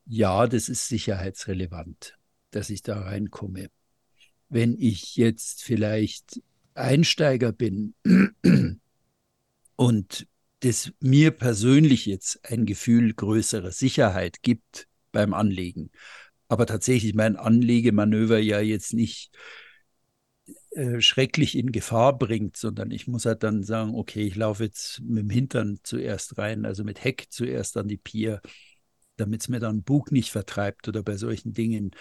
ja, 0.06 0.48
das 0.48 0.68
ist 0.70 0.88
sicherheitsrelevant, 0.88 2.18
dass 2.52 2.70
ich 2.70 2.82
da 2.82 3.02
reinkomme. 3.02 3.70
Wenn 4.50 4.76
ich 4.80 5.16
jetzt 5.16 5.64
vielleicht 5.64 6.42
Einsteiger 6.74 7.52
bin 7.52 7.94
und 9.76 10.28
das 10.62 10.92
mir 11.00 11.32
persönlich 11.32 12.08
jetzt 12.08 12.44
ein 12.50 12.66
Gefühl 12.66 13.14
größerer 13.14 13.72
Sicherheit 13.72 14.42
gibt, 14.42 14.88
beim 15.16 15.34
Anlegen. 15.34 15.90
Aber 16.48 16.68
tatsächlich 16.68 17.16
mein 17.16 17.38
Anlegemanöver 17.38 18.38
ja 18.38 18.60
jetzt 18.62 18.94
nicht 18.94 19.32
äh, 20.72 21.02
schrecklich 21.02 21.58
in 21.58 21.72
Gefahr 21.72 22.18
bringt, 22.18 22.58
sondern 22.58 22.92
ich 22.92 23.08
muss 23.08 23.26
halt 23.26 23.42
dann 23.44 23.64
sagen, 23.64 23.96
okay, 23.96 24.28
ich 24.28 24.36
laufe 24.36 24.66
jetzt 24.66 25.02
mit 25.02 25.24
dem 25.24 25.30
Hintern 25.32 25.80
zuerst 25.84 26.38
rein, 26.38 26.66
also 26.66 26.84
mit 26.84 27.04
Heck 27.04 27.28
zuerst 27.30 27.78
an 27.78 27.88
die 27.88 27.98
Pier. 27.98 28.42
damit 29.18 29.42
es 29.42 29.50
mir 29.50 29.60
dann 29.60 29.84
Bug 29.84 30.12
nicht 30.12 30.32
vertreibt 30.32 30.88
oder 30.88 31.04
bei 31.04 31.18
solchen 31.18 31.54
Dingen, 31.54 31.92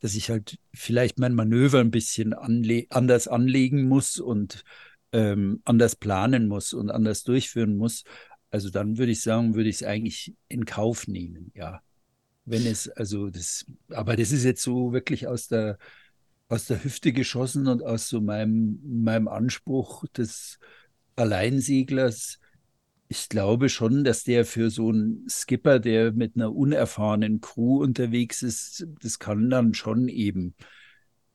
dass 0.00 0.14
ich 0.14 0.30
halt 0.30 0.58
vielleicht 0.74 1.18
mein 1.18 1.34
Manöver 1.34 1.80
ein 1.80 1.90
bisschen 1.90 2.34
anle 2.34 2.86
anders 2.90 3.28
anlegen 3.28 3.88
muss 3.88 4.18
und 4.18 4.64
ähm, 5.12 5.62
anders 5.64 5.96
planen 5.96 6.48
muss 6.48 6.72
und 6.74 6.90
anders 6.90 7.24
durchführen 7.24 7.76
muss. 7.76 8.04
Also 8.50 8.70
dann 8.70 8.98
würde 8.98 9.12
ich 9.12 9.22
sagen, 9.22 9.54
würde 9.54 9.70
ich 9.70 9.76
es 9.76 9.82
eigentlich 9.84 10.34
in 10.48 10.64
Kauf 10.66 11.08
nehmen, 11.08 11.52
ja. 11.54 11.82
Wenn 12.44 12.66
es, 12.66 12.88
also 12.88 13.30
das, 13.30 13.64
aber 13.90 14.16
das 14.16 14.32
ist 14.32 14.44
jetzt 14.44 14.62
so 14.62 14.92
wirklich 14.92 15.28
aus 15.28 15.48
der, 15.48 15.78
aus 16.48 16.66
der 16.66 16.82
Hüfte 16.82 17.12
geschossen 17.12 17.66
und 17.68 17.82
aus 17.82 18.08
so 18.08 18.20
meinem, 18.20 18.80
meinem 18.84 19.28
Anspruch 19.28 20.04
des 20.16 20.58
Alleinseglers. 21.16 22.40
Ich 23.08 23.28
glaube 23.28 23.68
schon, 23.68 24.04
dass 24.04 24.24
der 24.24 24.44
für 24.44 24.70
so 24.70 24.88
einen 24.88 25.28
Skipper, 25.28 25.78
der 25.78 26.12
mit 26.12 26.36
einer 26.36 26.54
unerfahrenen 26.54 27.40
Crew 27.40 27.82
unterwegs 27.82 28.42
ist, 28.42 28.86
das 29.00 29.18
kann 29.18 29.50
dann 29.50 29.74
schon 29.74 30.08
eben, 30.08 30.54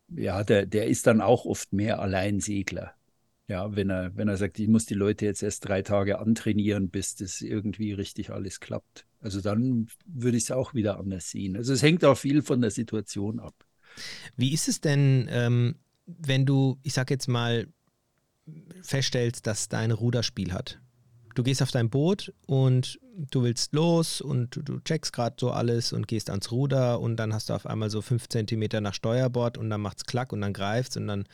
ja, 0.10 0.44
der, 0.44 0.66
der 0.66 0.88
ist 0.88 1.08
dann 1.08 1.22
auch 1.22 1.46
oft 1.46 1.72
mehr 1.72 2.00
Alleinsegler. 2.00 2.97
Ja, 3.48 3.76
wenn 3.76 3.90
er, 3.90 4.16
wenn 4.16 4.28
er 4.28 4.36
sagt, 4.36 4.60
ich 4.60 4.68
muss 4.68 4.86
die 4.86 4.94
Leute 4.94 5.26
jetzt 5.26 5.42
erst 5.42 5.68
drei 5.68 5.82
Tage 5.82 6.20
antrainieren, 6.20 6.90
bis 6.90 7.16
das 7.16 7.42
irgendwie 7.42 7.94
richtig 7.94 8.30
alles 8.32 8.60
klappt. 8.60 9.06
Also 9.22 9.40
dann 9.40 9.88
würde 10.06 10.38
ich 10.38 10.44
es 10.44 10.52
auch 10.52 10.74
wieder 10.74 11.00
anders 11.00 11.30
sehen. 11.30 11.56
Also 11.56 11.74
es 11.74 11.82
hängt 11.82 12.04
auch 12.04 12.18
viel 12.18 12.42
von 12.42 12.60
der 12.60 12.72
Situation 12.72 13.40
ab. 13.40 13.56
Wie 14.36 14.54
ist 14.54 14.68
es 14.68 14.82
denn, 14.82 15.28
ähm, 15.32 15.76
wenn 16.06 16.46
du, 16.46 16.78
ich 16.84 16.94
sag 16.94 17.10
jetzt 17.10 17.28
mal, 17.28 17.68
feststellst, 18.82 19.48
dass 19.48 19.70
dein 19.70 19.92
Ruderspiel 19.92 20.54
hat? 20.54 20.80
Du 21.38 21.44
gehst 21.44 21.62
auf 21.62 21.70
dein 21.70 21.92
Boot 21.92 22.34
und 22.48 23.00
du 23.30 23.44
willst 23.44 23.72
los 23.72 24.22
und 24.22 24.60
du 24.60 24.80
checkst 24.80 25.14
gerade 25.14 25.36
so 25.40 25.52
alles 25.52 25.94
und 25.94 26.08
gehst 26.08 26.32
ans 26.32 26.52
Ruder 26.52 27.00
und 27.00 27.16
dann 27.18 27.32
hast 27.32 27.50
du 27.50 27.54
auf 27.54 27.68
einmal 27.68 27.92
so 27.92 28.02
fünf 28.02 28.28
Zentimeter 28.28 28.82
nach 28.82 28.96
Steuerbord 28.96 29.60
und 29.60 29.70
dann 29.70 29.82
macht 29.82 29.98
es 29.98 30.06
klack 30.06 30.34
und 30.34 30.42
dann 30.42 30.52
greift 30.52 30.98
und 30.98 31.06
dann 31.06 31.26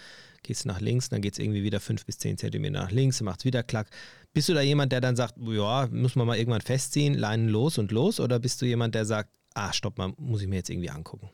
gehst 0.41 0.65
du 0.65 0.67
nach 0.67 0.81
links, 0.81 1.07
dann 1.07 1.22
geht 1.22 1.36
es 1.36 1.39
irgendwie 1.39 1.63
wieder 1.63 1.79
fünf 1.79 2.05
bis 2.05 2.17
zehn 2.17 2.38
Zentimeter 2.38 2.81
nach 2.81 2.91
links, 2.91 3.19
dann 3.19 3.27
macht 3.27 3.39
es 3.39 3.45
wieder 3.45 3.63
klack. 3.63 3.88
Bist 4.33 4.50
du 4.50 4.53
da 4.53 4.60
jemand, 4.60 4.91
der 4.91 5.00
dann 5.00 5.15
sagt, 5.15 5.36
ja, 5.38 5.88
muss 5.89 6.17
man 6.17 6.27
mal 6.27 6.38
irgendwann 6.38 6.60
festziehen, 6.60 7.13
Leinen 7.13 7.48
los 7.48 7.77
und 7.77 7.93
los 7.93 8.19
oder 8.19 8.39
bist 8.39 8.62
du 8.62 8.65
jemand, 8.65 8.95
der 8.95 9.05
sagt, 9.05 9.29
ah, 9.53 9.72
stopp 9.72 9.98
mal, 9.98 10.12
muss 10.17 10.41
ich 10.41 10.50
mir 10.50 10.57
jetzt 10.57 10.69
irgendwie 10.69 10.89
angucken? 10.89 11.29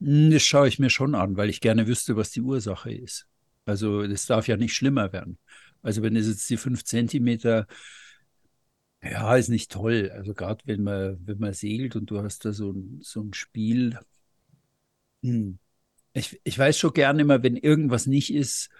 Hm, 0.00 0.30
das 0.30 0.44
schaue 0.44 0.68
ich 0.68 0.78
mir 0.78 0.90
schon 0.90 1.16
an, 1.16 1.36
weil 1.36 1.50
ich 1.50 1.60
gerne 1.60 1.88
wüsste, 1.88 2.14
was 2.14 2.30
die 2.30 2.40
Ursache 2.42 2.92
ist. 2.92 3.26
Also 3.66 4.06
das 4.06 4.26
darf 4.26 4.46
ja 4.46 4.56
nicht 4.56 4.74
schlimmer 4.74 5.12
werden. 5.12 5.38
Also 5.84 6.02
wenn 6.02 6.16
es 6.16 6.26
jetzt 6.26 6.48
die 6.48 6.56
fünf 6.56 6.82
Zentimeter, 6.84 7.66
ja, 9.02 9.36
ist 9.36 9.50
nicht 9.50 9.70
toll. 9.70 10.10
Also 10.14 10.34
gerade 10.34 10.64
wenn 10.66 10.82
man, 10.82 11.18
wenn 11.26 11.38
man 11.38 11.52
segelt 11.52 11.94
und 11.94 12.06
du 12.10 12.22
hast 12.22 12.44
da 12.44 12.52
so 12.52 12.72
ein, 12.72 13.00
so 13.02 13.20
ein 13.20 13.34
Spiel. 13.34 13.98
Hm. 15.22 15.58
Ich, 16.14 16.40
ich 16.44 16.58
weiß 16.58 16.78
schon 16.78 16.94
gerne 16.94 17.22
immer, 17.22 17.42
wenn 17.42 17.56
irgendwas 17.56 18.06
nicht 18.06 18.32
ist, 18.32 18.70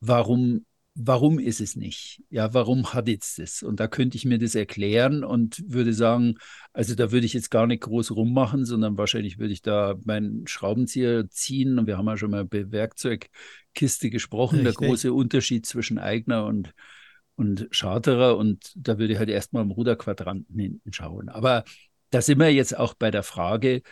warum 0.00 0.66
warum 1.00 1.38
ist 1.38 1.60
es 1.60 1.76
nicht? 1.76 2.22
Ja, 2.28 2.52
warum 2.54 2.92
hat 2.92 3.06
jetzt 3.06 3.38
das? 3.38 3.62
Und 3.62 3.78
da 3.78 3.86
könnte 3.86 4.16
ich 4.16 4.24
mir 4.24 4.38
das 4.38 4.56
erklären 4.56 5.22
und 5.22 5.62
würde 5.68 5.92
sagen, 5.92 6.34
also 6.72 6.96
da 6.96 7.12
würde 7.12 7.24
ich 7.24 7.34
jetzt 7.34 7.52
gar 7.52 7.68
nicht 7.68 7.84
groß 7.84 8.10
rummachen, 8.10 8.64
sondern 8.64 8.98
wahrscheinlich 8.98 9.38
würde 9.38 9.52
ich 9.52 9.62
da 9.62 9.94
meinen 10.04 10.48
Schraubenzieher 10.48 11.30
ziehen. 11.30 11.78
Und 11.78 11.86
wir 11.86 11.98
haben 11.98 12.06
ja 12.08 12.16
schon 12.16 12.32
mal 12.32 12.42
über 12.42 12.72
Werkzeugkiste 12.72 14.10
gesprochen, 14.10 14.60
Richtig. 14.60 14.76
der 14.76 14.88
große 14.88 15.12
Unterschied 15.12 15.66
zwischen 15.66 15.98
Eigner 15.98 16.46
und, 16.46 16.74
und 17.36 17.68
Charterer. 17.70 18.36
Und 18.36 18.72
da 18.74 18.98
würde 18.98 19.12
ich 19.12 19.18
halt 19.20 19.30
erstmal 19.30 19.62
im 19.62 19.70
Ruderquadranten 19.70 20.58
hinten 20.58 20.92
schauen. 20.92 21.28
Aber 21.28 21.62
da 22.10 22.20
sind 22.22 22.40
wir 22.40 22.52
jetzt 22.52 22.76
auch 22.76 22.94
bei 22.94 23.12
der 23.12 23.22
Frage, 23.22 23.82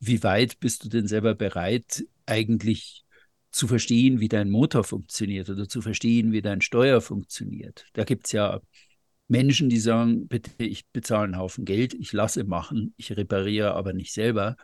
wie 0.00 0.24
weit 0.24 0.58
bist 0.58 0.84
du 0.84 0.88
denn 0.88 1.06
selber 1.06 1.36
bereit, 1.36 2.04
eigentlich 2.26 3.05
zu 3.56 3.68
verstehen, 3.68 4.20
wie 4.20 4.28
dein 4.28 4.50
Motor 4.50 4.84
funktioniert 4.84 5.48
oder 5.48 5.68
zu 5.68 5.80
verstehen, 5.80 6.32
wie 6.32 6.42
dein 6.42 6.60
Steuer 6.60 7.00
funktioniert. 7.00 7.86
Da 7.94 8.04
gibt 8.04 8.26
es 8.26 8.32
ja 8.32 8.60
Menschen, 9.28 9.68
die 9.68 9.78
sagen, 9.78 10.28
bitte, 10.28 10.50
ich 10.62 10.86
bezahle 10.88 11.24
einen 11.24 11.38
Haufen 11.38 11.64
Geld, 11.64 11.94
ich 11.94 12.12
lasse 12.12 12.44
machen, 12.44 12.94
ich 12.96 13.16
repariere 13.16 13.74
aber 13.74 13.92
nicht 13.92 14.12
selber. 14.12 14.56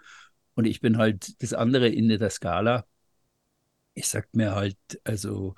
Und 0.55 0.67
ich 0.67 0.81
bin 0.81 0.99
halt 0.99 1.43
das 1.43 1.55
andere 1.55 1.91
Ende 1.91 2.19
der 2.19 2.31
Skala. 2.31 2.85
Ich 3.95 4.07
sage 4.09 4.29
mir 4.33 4.55
halt, 4.55 4.77
also, 5.05 5.55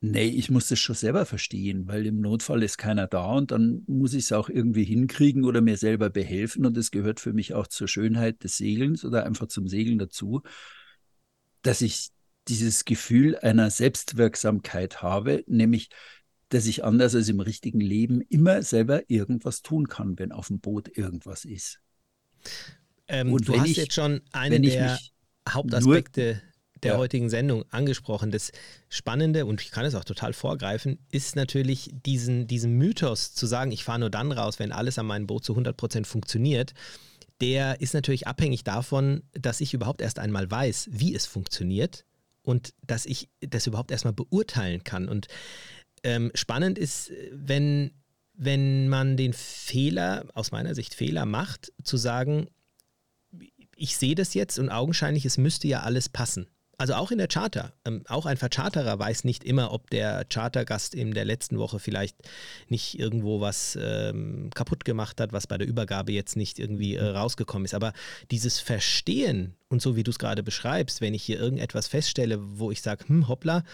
nee, 0.00 0.28
ich 0.28 0.50
muss 0.50 0.68
das 0.68 0.78
schon 0.78 0.96
selber 0.96 1.26
verstehen, 1.26 1.86
weil 1.86 2.06
im 2.06 2.20
Notfall 2.20 2.62
ist 2.62 2.78
keiner 2.78 3.06
da 3.06 3.32
und 3.34 3.50
dann 3.50 3.84
muss 3.86 4.14
ich 4.14 4.24
es 4.24 4.32
auch 4.32 4.48
irgendwie 4.48 4.84
hinkriegen 4.84 5.44
oder 5.44 5.60
mir 5.60 5.76
selber 5.76 6.10
behelfen. 6.10 6.64
Und 6.64 6.76
das 6.76 6.90
gehört 6.90 7.20
für 7.20 7.34
mich 7.34 7.52
auch 7.54 7.66
zur 7.66 7.86
Schönheit 7.86 8.42
des 8.44 8.56
Segelns 8.56 9.04
oder 9.04 9.26
einfach 9.26 9.46
zum 9.48 9.68
Segeln 9.68 9.98
dazu, 9.98 10.42
dass 11.62 11.82
ich 11.82 12.10
dieses 12.48 12.84
Gefühl 12.84 13.36
einer 13.38 13.70
Selbstwirksamkeit 13.70 15.02
habe, 15.02 15.44
nämlich 15.46 15.90
dass 16.52 16.66
ich 16.66 16.84
anders 16.84 17.14
als 17.14 17.28
im 17.28 17.40
richtigen 17.40 17.80
Leben 17.80 18.20
immer 18.20 18.62
selber 18.62 19.08
irgendwas 19.08 19.62
tun 19.62 19.88
kann, 19.88 20.18
wenn 20.18 20.32
auf 20.32 20.48
dem 20.48 20.60
Boot 20.60 20.98
irgendwas 20.98 21.46
ist. 21.46 21.80
Ähm, 23.08 23.34
du 23.38 23.58
hast 23.58 23.70
ich, 23.70 23.76
jetzt 23.78 23.94
schon 23.94 24.20
einen 24.32 24.62
der 24.62 24.98
Hauptaspekte 25.48 26.42
der 26.82 26.92
ja. 26.92 26.98
heutigen 26.98 27.30
Sendung 27.30 27.64
angesprochen. 27.70 28.30
Das 28.32 28.50
Spannende, 28.88 29.46
und 29.46 29.62
ich 29.62 29.70
kann 29.70 29.84
es 29.84 29.94
auch 29.94 30.04
total 30.04 30.32
vorgreifen, 30.32 30.98
ist 31.10 31.36
natürlich 31.36 31.90
diesen, 32.04 32.48
diesen 32.48 32.76
Mythos 32.76 33.32
zu 33.34 33.46
sagen, 33.46 33.70
ich 33.70 33.84
fahre 33.84 34.00
nur 34.00 34.10
dann 34.10 34.32
raus, 34.32 34.58
wenn 34.58 34.72
alles 34.72 34.98
an 34.98 35.06
meinem 35.06 35.26
Boot 35.26 35.44
zu 35.44 35.56
100% 35.56 36.04
funktioniert. 36.04 36.74
Der 37.40 37.80
ist 37.80 37.94
natürlich 37.94 38.26
abhängig 38.26 38.64
davon, 38.64 39.22
dass 39.32 39.60
ich 39.60 39.74
überhaupt 39.74 40.02
erst 40.02 40.18
einmal 40.18 40.50
weiß, 40.50 40.88
wie 40.90 41.14
es 41.14 41.24
funktioniert 41.24 42.04
und 42.42 42.74
dass 42.86 43.06
ich 43.06 43.28
das 43.40 43.66
überhaupt 43.66 43.90
erstmal 43.90 44.12
beurteilen 44.12 44.84
kann. 44.84 45.08
Und 45.08 45.28
ähm, 46.02 46.30
spannend 46.34 46.78
ist, 46.78 47.12
wenn, 47.30 47.92
wenn 48.34 48.88
man 48.88 49.16
den 49.16 49.32
Fehler, 49.32 50.26
aus 50.34 50.50
meiner 50.50 50.74
Sicht 50.74 50.94
Fehler 50.94 51.26
macht, 51.26 51.72
zu 51.82 51.96
sagen, 51.96 52.48
ich 53.76 53.96
sehe 53.96 54.14
das 54.14 54.34
jetzt 54.34 54.58
und 54.58 54.68
augenscheinlich, 54.68 55.24
es 55.24 55.38
müsste 55.38 55.68
ja 55.68 55.80
alles 55.80 56.08
passen. 56.08 56.48
Also 56.78 56.94
auch 56.94 57.10
in 57.10 57.18
der 57.18 57.28
Charter. 57.28 57.72
Ähm, 57.84 58.02
auch 58.08 58.26
ein 58.26 58.36
Vercharterer 58.36 58.98
weiß 58.98 59.24
nicht 59.24 59.44
immer, 59.44 59.72
ob 59.72 59.90
der 59.90 60.24
Chartergast 60.24 60.94
in 60.94 61.12
der 61.12 61.24
letzten 61.24 61.58
Woche 61.58 61.78
vielleicht 61.78 62.16
nicht 62.68 62.98
irgendwo 62.98 63.40
was 63.40 63.78
ähm, 63.80 64.50
kaputt 64.54 64.84
gemacht 64.84 65.20
hat, 65.20 65.32
was 65.32 65.46
bei 65.46 65.58
der 65.58 65.68
Übergabe 65.68 66.12
jetzt 66.12 66.36
nicht 66.36 66.58
irgendwie 66.58 66.96
äh, 66.96 67.04
rausgekommen 67.04 67.66
ist. 67.66 67.74
Aber 67.74 67.92
dieses 68.30 68.58
Verstehen 68.58 69.54
und 69.68 69.80
so 69.80 69.96
wie 69.96 70.02
du 70.02 70.10
es 70.10 70.18
gerade 70.18 70.42
beschreibst, 70.42 71.00
wenn 71.00 71.14
ich 71.14 71.22
hier 71.22 71.38
irgendetwas 71.38 71.88
feststelle, 71.88 72.38
wo 72.40 72.70
ich 72.70 72.82
sage, 72.82 73.06
hm, 73.06 73.28
hoppla, 73.28 73.64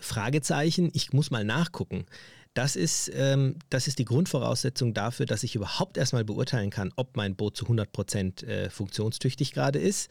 Fragezeichen, 0.00 0.90
ich 0.92 1.12
muss 1.12 1.30
mal 1.30 1.44
nachgucken. 1.44 2.06
Das 2.54 2.76
ist, 2.76 3.10
ähm, 3.14 3.56
das 3.68 3.88
ist 3.88 3.98
die 3.98 4.04
Grundvoraussetzung 4.04 4.94
dafür, 4.94 5.26
dass 5.26 5.42
ich 5.42 5.56
überhaupt 5.56 5.96
erstmal 5.96 6.24
beurteilen 6.24 6.70
kann, 6.70 6.92
ob 6.94 7.16
mein 7.16 7.34
Boot 7.34 7.56
zu 7.56 7.66
100% 7.66 8.46
äh, 8.46 8.70
funktionstüchtig 8.70 9.52
gerade 9.52 9.80
ist, 9.80 10.08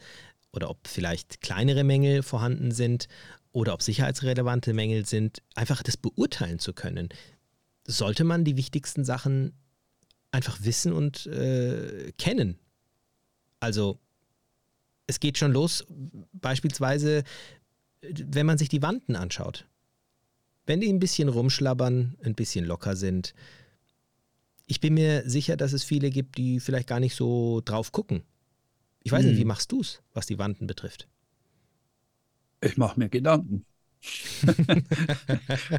oder 0.54 0.70
ob 0.70 0.86
vielleicht 0.86 1.40
kleinere 1.40 1.84
Mängel 1.84 2.22
vorhanden 2.22 2.70
sind 2.70 3.08
oder 3.52 3.74
ob 3.74 3.82
sicherheitsrelevante 3.82 4.72
Mängel 4.72 5.06
sind, 5.06 5.42
einfach 5.54 5.82
das 5.82 5.96
beurteilen 5.96 6.58
zu 6.58 6.72
können. 6.72 7.08
Sollte 7.86 8.24
man 8.24 8.44
die 8.44 8.56
wichtigsten 8.56 9.04
Sachen 9.04 9.52
einfach 10.30 10.58
wissen 10.62 10.92
und 10.92 11.26
äh, 11.26 12.12
kennen. 12.18 12.58
Also 13.60 14.00
es 15.06 15.20
geht 15.20 15.38
schon 15.38 15.52
los, 15.52 15.84
beispielsweise, 16.32 17.24
wenn 18.00 18.46
man 18.46 18.58
sich 18.58 18.68
die 18.68 18.82
Wanden 18.82 19.16
anschaut. 19.16 19.66
Wenn 20.66 20.80
die 20.80 20.88
ein 20.88 20.98
bisschen 20.98 21.28
rumschlabbern, 21.28 22.16
ein 22.24 22.34
bisschen 22.34 22.64
locker 22.64 22.96
sind. 22.96 23.34
Ich 24.66 24.80
bin 24.80 24.94
mir 24.94 25.28
sicher, 25.28 25.56
dass 25.56 25.74
es 25.74 25.84
viele 25.84 26.10
gibt, 26.10 26.38
die 26.38 26.58
vielleicht 26.58 26.88
gar 26.88 27.00
nicht 27.00 27.14
so 27.14 27.60
drauf 27.64 27.92
gucken. 27.92 28.24
Ich 29.04 29.12
weiß 29.12 29.22
hm. 29.22 29.28
nicht, 29.28 29.36
wie 29.38 29.42
hm. 29.42 29.48
machst 29.48 29.70
du 29.70 29.80
es, 29.80 30.02
was 30.12 30.26
die 30.26 30.38
Wanden 30.38 30.66
betrifft? 30.66 31.08
Ich 32.60 32.76
mache 32.76 32.98
mir 32.98 33.08
Gedanken. 33.08 33.64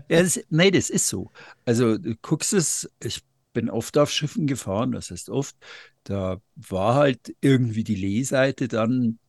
ja, 0.10 0.22
das, 0.22 0.40
nee, 0.50 0.72
das 0.72 0.90
ist 0.90 1.08
so. 1.08 1.32
Also 1.66 1.98
du 1.98 2.16
guckst 2.16 2.54
es, 2.54 2.90
ich 3.04 3.22
bin 3.54 3.70
oft 3.70 3.98
auf 3.98 4.12
Schiffen 4.12 4.48
gefahren, 4.48 4.92
das 4.92 5.12
heißt 5.12 5.30
oft, 5.30 5.56
da 6.04 6.42
war 6.56 6.96
halt 6.96 7.36
irgendwie 7.42 7.84
die 7.84 7.96
Lehseite 7.96 8.68
dann, 8.68 9.20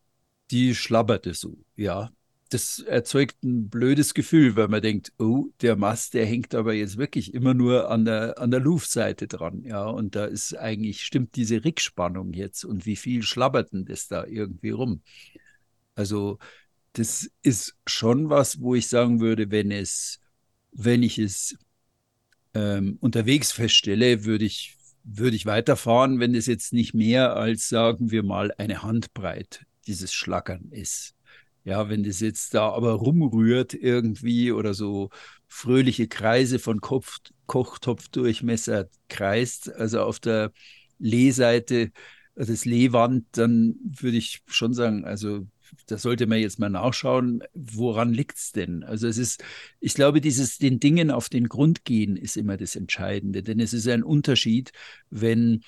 die 0.50 0.74
schlabberte 0.74 1.34
so, 1.34 1.58
ja 1.76 2.10
das 2.50 2.78
erzeugt 2.78 3.42
ein 3.42 3.68
blödes 3.68 4.14
Gefühl, 4.14 4.56
weil 4.56 4.68
man 4.68 4.82
denkt, 4.82 5.12
oh, 5.18 5.46
der 5.62 5.76
Mast, 5.76 6.14
der 6.14 6.26
hängt 6.26 6.54
aber 6.54 6.74
jetzt 6.74 6.96
wirklich 6.96 7.34
immer 7.34 7.54
nur 7.54 7.90
an 7.90 8.04
der, 8.04 8.38
an 8.38 8.50
der 8.50 8.60
Luftseite 8.60 9.26
dran. 9.26 9.62
Ja, 9.64 9.86
und 9.86 10.14
da 10.14 10.26
ist 10.26 10.56
eigentlich, 10.56 11.02
stimmt 11.02 11.36
diese 11.36 11.64
Rickspannung 11.64 12.32
jetzt 12.32 12.64
und 12.64 12.86
wie 12.86 12.96
viel 12.96 13.22
schlabbert 13.22 13.72
denn 13.72 13.84
das 13.84 14.08
da 14.08 14.24
irgendwie 14.24 14.70
rum? 14.70 15.02
Also, 15.94 16.38
das 16.92 17.30
ist 17.42 17.76
schon 17.86 18.30
was, 18.30 18.60
wo 18.60 18.74
ich 18.74 18.88
sagen 18.88 19.20
würde, 19.20 19.50
wenn 19.50 19.70
es, 19.70 20.20
wenn 20.72 21.02
ich 21.02 21.18
es 21.18 21.56
ähm, 22.54 22.96
unterwegs 23.00 23.52
feststelle, 23.52 24.24
würde 24.24 24.44
ich 24.44 24.76
würde 25.06 25.36
ich 25.36 25.46
weiterfahren, 25.46 26.18
wenn 26.18 26.34
es 26.34 26.46
jetzt 26.46 26.72
nicht 26.72 26.92
mehr 26.92 27.36
als, 27.36 27.68
sagen 27.68 28.10
wir 28.10 28.24
mal, 28.24 28.52
eine 28.58 28.82
Handbreit 28.82 29.64
dieses 29.86 30.12
Schlackern 30.12 30.68
ist. 30.70 31.15
Ja, 31.66 31.88
wenn 31.88 32.04
das 32.04 32.20
jetzt 32.20 32.54
da 32.54 32.70
aber 32.70 32.92
rumrührt 32.92 33.74
irgendwie 33.74 34.52
oder 34.52 34.72
so 34.72 35.10
fröhliche 35.48 36.06
Kreise 36.06 36.60
von 36.60 36.80
Kopf, 36.80 37.18
Kochtopfdurchmesser 37.46 38.88
kreist, 39.08 39.74
also 39.74 40.02
auf 40.02 40.20
der 40.20 40.52
Lehseite 41.00 41.90
des 42.36 42.66
Lehwand, 42.66 43.24
dann 43.32 43.74
würde 43.82 44.16
ich 44.16 44.42
schon 44.46 44.74
sagen, 44.74 45.04
also 45.04 45.44
da 45.86 45.98
sollte 45.98 46.28
man 46.28 46.38
jetzt 46.38 46.60
mal 46.60 46.68
nachschauen, 46.70 47.42
woran 47.52 48.12
liegt 48.12 48.38
es 48.38 48.52
denn? 48.52 48.84
Also 48.84 49.08
es 49.08 49.18
ist, 49.18 49.42
ich 49.80 49.94
glaube, 49.94 50.20
dieses 50.20 50.58
den 50.58 50.78
Dingen 50.78 51.10
auf 51.10 51.28
den 51.28 51.48
Grund 51.48 51.84
gehen 51.84 52.16
ist 52.16 52.36
immer 52.36 52.56
das 52.56 52.76
Entscheidende, 52.76 53.42
denn 53.42 53.58
es 53.58 53.72
ist 53.72 53.88
ein 53.88 54.04
Unterschied, 54.04 54.70
wenn 55.10 55.64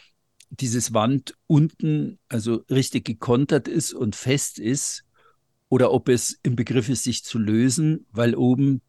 dieses 0.51 0.95
Wand 0.95 1.35
unten 1.49 2.21
also 2.29 2.63
richtig 2.71 3.05
gekontert 3.05 3.67
ist 3.67 3.93
und 3.93 4.15
fest 4.15 4.61
ist 4.61 5.05
oder 5.69 5.93
ob 5.93 6.09
es 6.09 6.39
im 6.43 6.57
Begriff 6.57 6.89
ist, 6.89 7.05
sich 7.05 7.25
zu 7.25 7.39
lösen, 7.39 8.07
weil 8.13 8.35
oben 8.35 8.81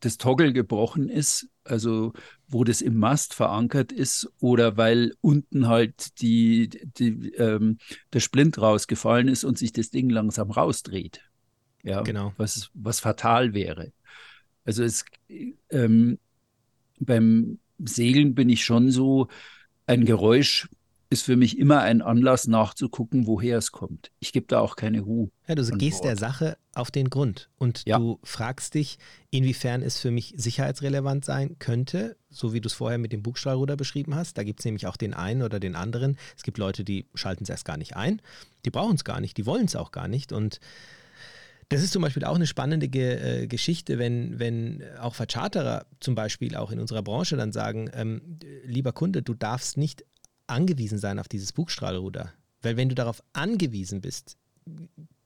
das 0.00 0.18
Toggle 0.18 0.52
gebrochen 0.52 1.08
ist, 1.08 1.48
also 1.64 2.12
wo 2.48 2.64
das 2.64 2.80
im 2.82 2.98
Mast 2.98 3.34
verankert 3.34 3.92
ist, 3.92 4.28
oder 4.40 4.76
weil 4.76 5.14
unten 5.20 5.68
halt 5.68 6.20
die, 6.20 6.68
die, 6.68 7.32
ähm, 7.34 7.78
der 8.12 8.20
Splint 8.20 8.58
rausgefallen 8.58 9.28
ist 9.28 9.44
und 9.44 9.58
sich 9.58 9.72
das 9.72 9.90
Ding 9.90 10.10
langsam 10.10 10.50
rausdreht. 10.50 11.20
Ja, 11.84 12.02
genau. 12.02 12.32
was, 12.36 12.70
was 12.74 13.00
fatal 13.00 13.54
wäre. 13.54 13.92
Also 14.64 14.82
es, 14.82 15.04
ähm, 15.70 16.18
beim 16.98 17.58
Segeln 17.78 18.34
bin 18.34 18.48
ich 18.48 18.64
schon 18.64 18.90
so, 18.90 19.28
ein 19.86 20.04
Geräusch 20.04 20.68
ist 21.12 21.22
für 21.22 21.36
mich 21.36 21.58
immer 21.58 21.82
ein 21.82 22.00
Anlass 22.00 22.48
nachzugucken, 22.48 23.26
woher 23.26 23.58
es 23.58 23.70
kommt. 23.70 24.10
Ich 24.18 24.32
gebe 24.32 24.46
da 24.46 24.60
auch 24.60 24.76
keine 24.76 25.02
Ruhe. 25.02 25.30
Ja, 25.46 25.54
du 25.54 25.64
gehst 25.76 26.04
der 26.04 26.16
Sache 26.16 26.56
auf 26.74 26.90
den 26.90 27.10
Grund 27.10 27.50
und 27.58 27.82
ja. 27.86 27.98
du 27.98 28.18
fragst 28.24 28.74
dich, 28.74 28.98
inwiefern 29.30 29.82
es 29.82 30.00
für 30.00 30.10
mich 30.10 30.32
sicherheitsrelevant 30.36 31.24
sein 31.24 31.58
könnte, 31.58 32.16
so 32.30 32.54
wie 32.54 32.62
du 32.62 32.66
es 32.66 32.72
vorher 32.72 32.98
mit 32.98 33.12
dem 33.12 33.22
Bugstrahlruder 33.22 33.76
beschrieben 33.76 34.14
hast. 34.14 34.38
Da 34.38 34.42
gibt 34.42 34.60
es 34.60 34.64
nämlich 34.64 34.86
auch 34.86 34.96
den 34.96 35.12
einen 35.12 35.42
oder 35.42 35.60
den 35.60 35.76
anderen. 35.76 36.16
Es 36.34 36.42
gibt 36.42 36.56
Leute, 36.56 36.82
die 36.82 37.06
schalten 37.14 37.44
es 37.44 37.50
erst 37.50 37.66
gar 37.66 37.76
nicht 37.76 37.94
ein. 37.94 38.22
Die 38.64 38.70
brauchen 38.70 38.94
es 38.94 39.04
gar 39.04 39.20
nicht, 39.20 39.36
die 39.36 39.44
wollen 39.44 39.66
es 39.66 39.76
auch 39.76 39.92
gar 39.92 40.08
nicht 40.08 40.32
und 40.32 40.60
das 41.68 41.82
ist 41.82 41.92
zum 41.92 42.02
Beispiel 42.02 42.24
auch 42.24 42.34
eine 42.34 42.46
spannende 42.46 42.88
Ge 42.88 43.44
äh, 43.44 43.46
Geschichte, 43.46 43.98
wenn, 43.98 44.38
wenn 44.38 44.84
auch 45.00 45.14
Vercharterer 45.14 45.86
zum 46.00 46.14
Beispiel 46.14 46.54
auch 46.54 46.70
in 46.70 46.78
unserer 46.78 47.02
Branche 47.02 47.36
dann 47.36 47.50
sagen, 47.50 47.90
ähm, 47.94 48.38
lieber 48.66 48.92
Kunde, 48.92 49.22
du 49.22 49.32
darfst 49.32 49.78
nicht 49.78 50.04
angewiesen 50.46 50.98
sein 50.98 51.18
auf 51.18 51.28
dieses 51.28 51.52
Bugstrahlruder. 51.52 52.32
Weil 52.62 52.76
wenn 52.76 52.88
du 52.88 52.94
darauf 52.94 53.22
angewiesen 53.32 54.00
bist, 54.00 54.36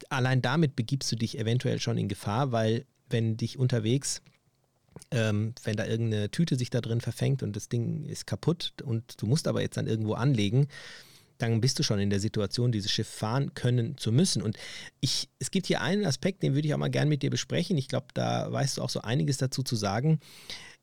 allein 0.08 0.42
damit 0.42 0.76
begibst 0.76 1.10
du 1.12 1.16
dich 1.16 1.38
eventuell 1.38 1.80
schon 1.80 1.98
in 1.98 2.08
Gefahr, 2.08 2.52
weil 2.52 2.86
wenn 3.08 3.36
dich 3.36 3.58
unterwegs, 3.58 4.22
ähm, 5.10 5.54
wenn 5.62 5.76
da 5.76 5.86
irgendeine 5.86 6.30
Tüte 6.30 6.56
sich 6.56 6.70
da 6.70 6.80
drin 6.80 7.00
verfängt 7.00 7.42
und 7.42 7.54
das 7.54 7.68
Ding 7.68 8.04
ist 8.04 8.26
kaputt 8.26 8.72
und 8.84 9.20
du 9.20 9.26
musst 9.26 9.46
aber 9.46 9.60
jetzt 9.60 9.76
dann 9.76 9.86
irgendwo 9.86 10.14
anlegen, 10.14 10.68
dann 11.38 11.60
bist 11.60 11.78
du 11.78 11.82
schon 11.82 11.98
in 11.98 12.08
der 12.08 12.20
Situation, 12.20 12.72
dieses 12.72 12.90
Schiff 12.90 13.08
fahren 13.08 13.52
können 13.54 13.98
zu 13.98 14.10
müssen. 14.10 14.42
Und 14.42 14.56
ich, 15.00 15.28
es 15.38 15.50
gibt 15.50 15.66
hier 15.66 15.82
einen 15.82 16.06
Aspekt, 16.06 16.42
den 16.42 16.54
würde 16.54 16.66
ich 16.66 16.74
auch 16.74 16.78
mal 16.78 16.88
gern 16.88 17.08
mit 17.08 17.22
dir 17.22 17.30
besprechen. 17.30 17.76
Ich 17.76 17.88
glaube, 17.88 18.06
da 18.14 18.50
weißt 18.50 18.78
du 18.78 18.82
auch 18.82 18.88
so 18.88 19.02
einiges 19.02 19.36
dazu 19.36 19.62
zu 19.62 19.76
sagen. 19.76 20.20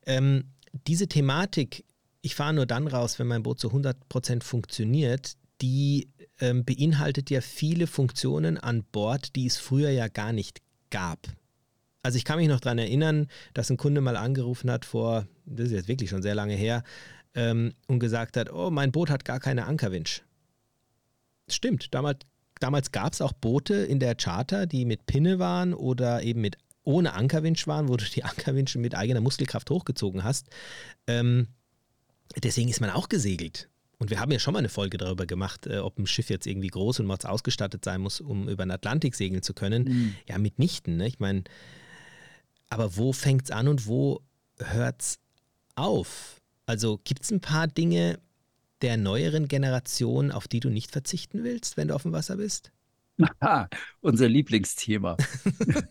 Ähm, 0.06 0.44
diese 0.86 1.08
Thematik 1.08 1.84
ich 2.24 2.34
fahre 2.34 2.54
nur 2.54 2.64
dann 2.64 2.86
raus, 2.86 3.18
wenn 3.18 3.26
mein 3.26 3.42
Boot 3.42 3.60
zu 3.60 3.68
100% 3.68 4.42
funktioniert, 4.42 5.34
die 5.60 6.08
ähm, 6.40 6.64
beinhaltet 6.64 7.28
ja 7.28 7.42
viele 7.42 7.86
Funktionen 7.86 8.56
an 8.56 8.82
Bord, 8.82 9.36
die 9.36 9.44
es 9.44 9.58
früher 9.58 9.90
ja 9.90 10.08
gar 10.08 10.32
nicht 10.32 10.62
gab. 10.88 11.18
Also 12.02 12.16
ich 12.16 12.24
kann 12.24 12.38
mich 12.38 12.48
noch 12.48 12.60
daran 12.60 12.78
erinnern, 12.78 13.28
dass 13.52 13.68
ein 13.68 13.76
Kunde 13.76 14.00
mal 14.00 14.16
angerufen 14.16 14.70
hat 14.70 14.86
vor, 14.86 15.28
das 15.44 15.66
ist 15.66 15.72
jetzt 15.72 15.88
wirklich 15.88 16.08
schon 16.08 16.22
sehr 16.22 16.34
lange 16.34 16.54
her, 16.54 16.82
ähm, 17.34 17.74
und 17.88 17.98
gesagt 17.98 18.38
hat, 18.38 18.50
oh, 18.50 18.70
mein 18.70 18.90
Boot 18.90 19.10
hat 19.10 19.26
gar 19.26 19.38
keine 19.38 19.66
Ankerwinch. 19.66 20.22
Stimmt, 21.50 21.92
damals, 21.92 22.20
damals 22.58 22.90
gab 22.90 23.12
es 23.12 23.20
auch 23.20 23.34
Boote 23.34 23.74
in 23.74 24.00
der 24.00 24.14
Charter, 24.14 24.66
die 24.66 24.86
mit 24.86 25.04
Pinne 25.04 25.38
waren 25.38 25.74
oder 25.74 26.22
eben 26.22 26.40
mit 26.40 26.56
ohne 26.84 27.12
Ankerwinch 27.12 27.66
waren, 27.66 27.90
wo 27.90 27.98
du 27.98 28.06
die 28.06 28.24
Ankerwinche 28.24 28.78
mit 28.78 28.94
eigener 28.94 29.20
Muskelkraft 29.20 29.68
hochgezogen 29.68 30.24
hast. 30.24 30.48
Ähm, 31.06 31.48
deswegen 32.42 32.68
ist 32.68 32.80
man 32.80 32.90
auch 32.90 33.08
gesegelt. 33.08 33.68
Und 33.98 34.10
wir 34.10 34.20
haben 34.20 34.32
ja 34.32 34.38
schon 34.38 34.52
mal 34.52 34.58
eine 34.58 34.68
Folge 34.68 34.98
darüber 34.98 35.26
gemacht, 35.26 35.66
äh, 35.66 35.78
ob 35.78 35.98
ein 35.98 36.06
Schiff 36.06 36.28
jetzt 36.28 36.46
irgendwie 36.46 36.68
groß 36.68 37.00
und 37.00 37.06
mords 37.06 37.24
ausgestattet 37.24 37.84
sein 37.84 38.00
muss, 38.00 38.20
um 38.20 38.48
über 38.48 38.64
den 38.64 38.70
Atlantik 38.70 39.14
segeln 39.14 39.42
zu 39.42 39.54
können. 39.54 39.84
Mhm. 39.84 40.14
Ja, 40.28 40.38
mitnichten. 40.38 40.96
Ne? 40.96 41.06
Ich 41.06 41.20
meine, 41.20 41.44
aber 42.68 42.96
wo 42.96 43.12
fängt 43.12 43.44
es 43.44 43.50
an 43.50 43.68
und 43.68 43.86
wo 43.86 44.20
hört 44.58 45.00
es 45.00 45.18
auf? 45.76 46.40
Also 46.66 47.00
gibt 47.04 47.22
es 47.22 47.30
ein 47.30 47.40
paar 47.40 47.68
Dinge 47.68 48.18
der 48.82 48.96
neueren 48.96 49.48
Generation, 49.48 50.32
auf 50.32 50.48
die 50.48 50.60
du 50.60 50.70
nicht 50.70 50.90
verzichten 50.90 51.44
willst, 51.44 51.76
wenn 51.76 51.88
du 51.88 51.94
auf 51.94 52.02
dem 52.02 52.12
Wasser 52.12 52.36
bist? 52.36 52.72
Aha, 53.40 53.68
unser 54.00 54.28
Lieblingsthema. 54.28 55.16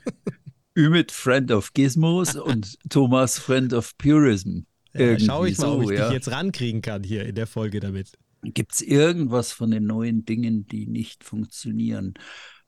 Ümit, 0.78 1.12
Friend 1.12 1.52
of 1.52 1.74
Gizmos 1.74 2.36
und 2.36 2.78
Thomas, 2.90 3.40
Friend 3.40 3.74
of 3.74 3.98
Purism. 3.98 4.66
Ja, 4.94 5.20
schau 5.20 5.46
ich 5.46 5.58
mal, 5.58 5.68
so, 5.68 5.74
ob 5.76 5.92
ich 5.92 5.98
ja. 5.98 6.06
dich 6.06 6.14
jetzt 6.14 6.32
rankriegen 6.32 6.82
kann 6.82 7.04
hier 7.04 7.26
in 7.26 7.36
der 7.36 7.48
Folge 7.48 7.80
damit. 7.80 8.18
Gibt 8.44 8.74
es 8.74 8.82
irgendwas 8.82 9.52
von 9.52 9.72
den 9.72 9.86
neuen 9.86 10.26
Dingen, 10.26 10.68
die 10.68 10.86
nicht 10.86 11.24
funktionieren? 11.24 12.14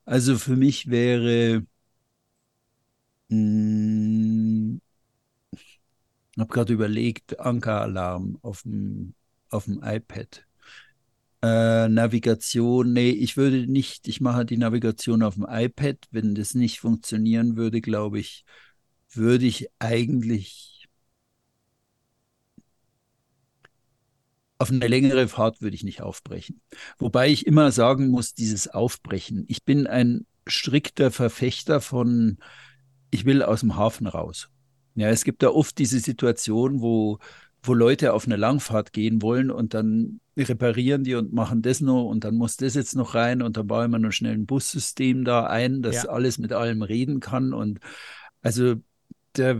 Also 0.05 0.37
für 0.37 0.55
mich 0.55 0.89
wäre, 0.89 1.65
hm, 3.29 4.81
ich 5.51 5.79
habe 6.39 6.53
gerade 6.53 6.73
überlegt, 6.73 7.39
Ankeralarm 7.39 8.37
auf 8.41 8.63
dem, 8.63 9.13
auf 9.49 9.65
dem 9.65 9.81
iPad. 9.83 10.45
Äh, 11.41 11.89
Navigation, 11.89 12.93
nee, 12.93 13.11
ich 13.11 13.37
würde 13.37 13.67
nicht, 13.67 14.07
ich 14.07 14.19
mache 14.21 14.45
die 14.45 14.57
Navigation 14.57 15.21
auf 15.23 15.35
dem 15.35 15.45
iPad. 15.47 15.97
Wenn 16.11 16.35
das 16.35 16.55
nicht 16.55 16.79
funktionieren 16.79 17.55
würde, 17.55 17.81
glaube 17.81 18.19
ich, 18.19 18.45
würde 19.11 19.45
ich 19.45 19.67
eigentlich 19.79 20.74
auf 24.57 24.71
eine 24.71 24.87
längere 24.87 25.27
Fahrt 25.27 25.61
würde 25.61 25.75
ich 25.75 25.83
nicht 25.83 26.01
aufbrechen. 26.01 26.61
Wobei 26.97 27.29
ich 27.29 27.45
immer 27.45 27.71
sagen 27.71 28.07
muss, 28.07 28.33
dieses 28.33 28.67
Aufbrechen. 28.67 29.45
Ich 29.47 29.63
bin 29.63 29.85
ein 29.87 30.25
strikter 30.47 31.11
Verfechter 31.11 31.81
von, 31.81 32.37
ich 33.11 33.25
will 33.25 33.43
aus 33.43 33.61
dem 33.61 33.75
Hafen 33.75 34.07
raus. 34.07 34.49
Ja, 34.95 35.09
es 35.09 35.25
gibt 35.25 35.43
da 35.43 35.49
oft 35.49 35.77
diese 35.77 35.99
Situation, 35.99 36.81
wo, 36.81 37.19
wo 37.63 37.73
Leute 37.73 38.13
auf 38.13 38.25
eine 38.25 38.37
Langfahrt 38.37 38.93
gehen 38.93 39.21
wollen 39.21 39.51
und 39.51 39.73
dann 39.73 40.21
reparieren 40.37 41.03
die 41.03 41.15
und 41.15 41.33
machen 41.33 41.61
das 41.61 41.81
noch 41.81 42.05
und 42.05 42.23
dann 42.23 42.35
muss 42.35 42.57
das 42.57 42.75
jetzt 42.75 42.95
noch 42.95 43.15
rein 43.15 43.41
und 43.41 43.57
dann 43.57 43.67
bauen 43.67 43.91
wir 43.91 43.99
noch 43.99 44.11
schnell 44.11 44.33
ein 44.33 44.45
Bussystem 44.45 45.25
da 45.25 45.47
ein, 45.47 45.81
das 45.81 46.03
ja. 46.03 46.09
alles 46.09 46.37
mit 46.37 46.53
allem 46.53 46.81
reden 46.81 47.19
kann 47.19 47.53
und 47.53 47.79
also 48.41 48.75
da 49.37 49.59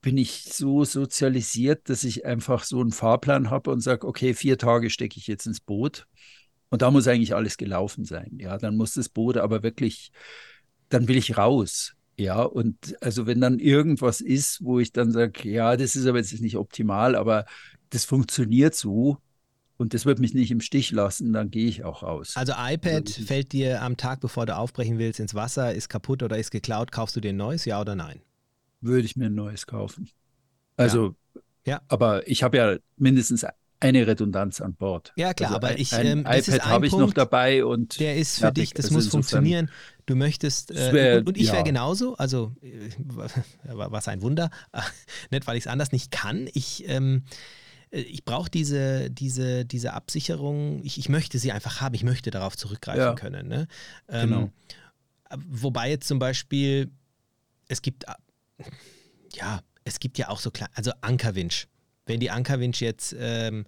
bin 0.00 0.16
ich 0.16 0.44
so 0.44 0.84
sozialisiert, 0.84 1.88
dass 1.88 2.04
ich 2.04 2.24
einfach 2.24 2.64
so 2.64 2.80
einen 2.80 2.92
Fahrplan 2.92 3.50
habe 3.50 3.70
und 3.70 3.80
sage, 3.80 4.06
okay, 4.06 4.34
vier 4.34 4.58
Tage 4.58 4.90
stecke 4.90 5.18
ich 5.18 5.26
jetzt 5.26 5.46
ins 5.46 5.60
Boot. 5.60 6.06
Und 6.70 6.82
da 6.82 6.90
muss 6.90 7.08
eigentlich 7.08 7.34
alles 7.34 7.56
gelaufen 7.56 8.04
sein. 8.04 8.38
Ja, 8.38 8.58
dann 8.58 8.76
muss 8.76 8.92
das 8.92 9.08
Boot 9.08 9.36
aber 9.36 9.62
wirklich, 9.62 10.12
dann 10.88 11.08
will 11.08 11.16
ich 11.16 11.36
raus. 11.38 11.94
Ja, 12.18 12.42
und 12.42 12.96
also 13.00 13.26
wenn 13.26 13.40
dann 13.40 13.58
irgendwas 13.58 14.20
ist, 14.20 14.62
wo 14.64 14.80
ich 14.80 14.92
dann 14.92 15.12
sage, 15.12 15.48
ja, 15.48 15.76
das 15.76 15.96
ist 15.96 16.06
aber 16.06 16.18
jetzt 16.18 16.40
nicht 16.40 16.56
optimal, 16.56 17.14
aber 17.14 17.46
das 17.90 18.04
funktioniert 18.04 18.74
so, 18.74 19.18
und 19.78 19.94
das 19.94 20.04
wird 20.04 20.18
mich 20.18 20.34
nicht 20.34 20.50
im 20.50 20.60
Stich 20.60 20.90
lassen, 20.90 21.32
dann 21.32 21.50
gehe 21.50 21.68
ich 21.68 21.84
auch 21.84 22.02
raus. 22.02 22.32
Also 22.34 22.52
iPad 22.56 23.08
fällt 23.08 23.52
dir 23.52 23.80
am 23.80 23.96
Tag, 23.96 24.20
bevor 24.20 24.44
du 24.44 24.56
aufbrechen 24.56 24.98
willst, 24.98 25.20
ins 25.20 25.34
Wasser, 25.34 25.72
ist 25.72 25.88
kaputt 25.88 26.22
oder 26.22 26.36
ist 26.36 26.50
geklaut, 26.50 26.90
kaufst 26.90 27.14
du 27.14 27.20
dir 27.20 27.30
ein 27.30 27.36
neues, 27.36 27.64
ja 27.64 27.80
oder 27.80 27.94
nein? 27.94 28.20
Würde 28.80 29.06
ich 29.06 29.16
mir 29.16 29.26
ein 29.26 29.34
neues 29.34 29.66
kaufen. 29.66 30.10
Also, 30.76 31.16
ja. 31.64 31.72
ja. 31.72 31.80
aber 31.88 32.28
ich 32.28 32.42
habe 32.42 32.56
ja 32.56 32.76
mindestens 32.96 33.44
eine 33.80 34.06
Redundanz 34.06 34.60
an 34.60 34.74
Bord. 34.74 35.12
Ja, 35.16 35.34
klar, 35.34 35.50
also 35.50 35.56
aber 35.56 35.68
ein, 35.68 35.78
ich, 35.78 35.92
ähm, 35.92 36.20
iPad 36.20 36.66
habe 36.66 36.86
ich 36.86 36.92
noch 36.92 37.12
dabei 37.12 37.64
und 37.64 38.00
der 38.00 38.16
ist 38.16 38.36
für 38.36 38.40
fertig. 38.42 38.64
dich, 38.64 38.74
das 38.74 38.86
also 38.86 38.96
muss 38.96 39.08
funktionieren. 39.08 39.70
Du 40.06 40.16
möchtest 40.16 40.70
äh, 40.70 40.92
wär, 40.92 41.18
und, 41.18 41.28
und, 41.28 41.36
ich 41.36 41.48
ja. 41.48 41.54
wäre 41.54 41.64
genauso, 41.64 42.16
also 42.16 42.56
äh, 42.62 42.90
was 43.64 44.08
ein 44.08 44.22
Wunder, 44.22 44.50
nicht 45.30 45.46
weil 45.46 45.56
ich 45.56 45.64
es 45.64 45.66
anders 45.68 45.92
nicht 45.92 46.10
kann. 46.10 46.48
Ich 46.54 46.88
ähm, 46.88 47.22
äh, 47.90 48.00
ich 48.00 48.24
brauche 48.24 48.50
diese, 48.50 49.10
diese, 49.10 49.64
diese 49.64 49.92
Absicherung, 49.92 50.80
ich, 50.84 50.98
ich 50.98 51.08
möchte 51.08 51.38
sie 51.38 51.52
einfach 51.52 51.80
haben, 51.80 51.94
ich 51.94 52.04
möchte 52.04 52.30
darauf 52.30 52.56
zurückgreifen 52.56 53.00
ja. 53.00 53.14
können. 53.14 53.48
Ne? 53.48 53.68
Ähm, 54.08 54.28
genau. 54.28 54.50
Wobei 55.46 55.90
jetzt 55.90 56.08
zum 56.08 56.18
Beispiel, 56.18 56.90
es 57.68 57.82
gibt 57.82 58.06
ja, 59.34 59.60
es 59.84 60.00
gibt 60.00 60.18
ja 60.18 60.28
auch 60.28 60.40
so 60.40 60.50
kleine, 60.50 60.70
also 60.74 60.92
Ankerwinch. 61.00 61.68
Wenn 62.06 62.20
die 62.20 62.30
Ankerwinch 62.30 62.80
jetzt 62.80 63.14
ähm, 63.18 63.66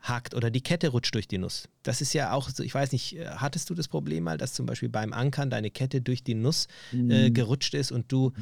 hakt 0.00 0.34
oder 0.34 0.50
die 0.50 0.60
Kette 0.60 0.88
rutscht 0.88 1.14
durch 1.14 1.26
die 1.26 1.38
Nuss. 1.38 1.68
Das 1.82 2.00
ist 2.00 2.12
ja 2.12 2.32
auch 2.32 2.48
so, 2.48 2.62
ich 2.62 2.74
weiß 2.74 2.92
nicht, 2.92 3.16
hattest 3.26 3.68
du 3.70 3.74
das 3.74 3.88
Problem 3.88 4.24
mal, 4.24 4.38
dass 4.38 4.54
zum 4.54 4.66
Beispiel 4.66 4.88
beim 4.88 5.12
Ankern 5.12 5.50
deine 5.50 5.70
Kette 5.70 6.00
durch 6.00 6.22
die 6.22 6.34
Nuss 6.34 6.68
äh, 6.92 7.30
gerutscht 7.30 7.74
ist 7.74 7.90
und 7.92 8.12
du 8.12 8.32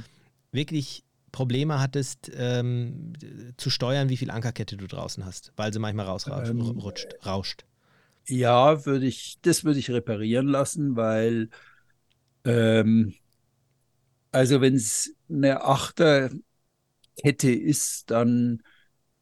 wirklich 0.53 1.05
Probleme 1.33 1.81
hattest, 1.81 2.31
ähm, 2.35 3.13
zu 3.57 3.71
steuern, 3.71 4.09
wie 4.09 4.17
viel 4.17 4.31
Ankerkette 4.31 4.77
du 4.77 4.87
draußen 4.87 5.25
hast, 5.25 5.53
weil 5.57 5.73
sie 5.73 5.79
manchmal 5.79 6.07
rausrutscht, 6.07 6.49
ähm, 6.51 7.21
rauscht. 7.25 7.65
Ja, 8.27 8.87
würde 8.87 9.07
ich, 9.07 9.39
das 9.43 9.65
würde 9.65 9.79
ich 9.79 9.91
reparieren 9.91 10.49
lassen, 10.49 10.97
weil 10.97 11.51
ähm, 12.45 13.15
also 14.33 14.61
wenn 14.61 14.75
es 14.75 15.16
eine 15.29 15.63
Achterkette 15.65 16.41
ist, 17.51 18.11
dann 18.11 18.63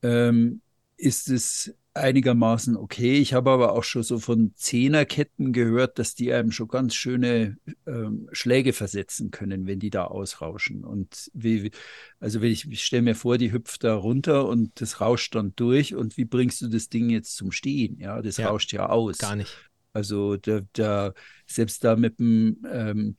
ähm, 0.02 0.60
ist 0.96 1.28
es 1.28 1.74
einigermaßen 1.94 2.76
okay. 2.76 3.18
Ich 3.18 3.34
habe 3.34 3.50
aber 3.50 3.72
auch 3.72 3.84
schon 3.84 4.02
so 4.02 4.18
von 4.18 4.52
Zehnerketten 4.56 5.52
gehört, 5.52 5.98
dass 5.98 6.16
die 6.16 6.32
einem 6.32 6.50
schon 6.50 6.66
ganz 6.66 6.94
schöne 6.94 7.56
ähm, 7.86 8.28
Schläge 8.32 8.72
versetzen 8.72 9.30
können, 9.30 9.66
wenn 9.66 9.78
die 9.78 9.90
da 9.90 10.06
ausrauschen. 10.06 10.84
Und 10.84 11.30
wie, 11.34 11.70
also 12.18 12.40
wenn 12.40 12.50
ich, 12.50 12.68
ich 12.68 12.84
stelle 12.84 13.02
mir 13.02 13.14
vor, 13.14 13.38
die 13.38 13.52
hüpft 13.52 13.84
da 13.84 13.94
runter 13.94 14.48
und 14.48 14.80
das 14.80 15.00
rauscht 15.00 15.36
dann 15.36 15.54
durch. 15.54 15.94
Und 15.94 16.16
wie 16.16 16.24
bringst 16.24 16.60
du 16.62 16.68
das 16.68 16.88
Ding 16.88 17.10
jetzt 17.10 17.36
zum 17.36 17.52
Stehen? 17.52 17.98
Ja, 18.00 18.20
das 18.20 18.38
ja, 18.38 18.48
rauscht 18.48 18.72
ja 18.72 18.88
aus. 18.88 19.18
Gar 19.18 19.36
nicht. 19.36 19.56
Also 19.92 20.36
da, 20.36 20.62
da 20.72 21.14
selbst 21.46 21.84
da 21.84 21.94
mit 21.94 22.18
dem 22.18 22.58
ähm, 22.68 23.16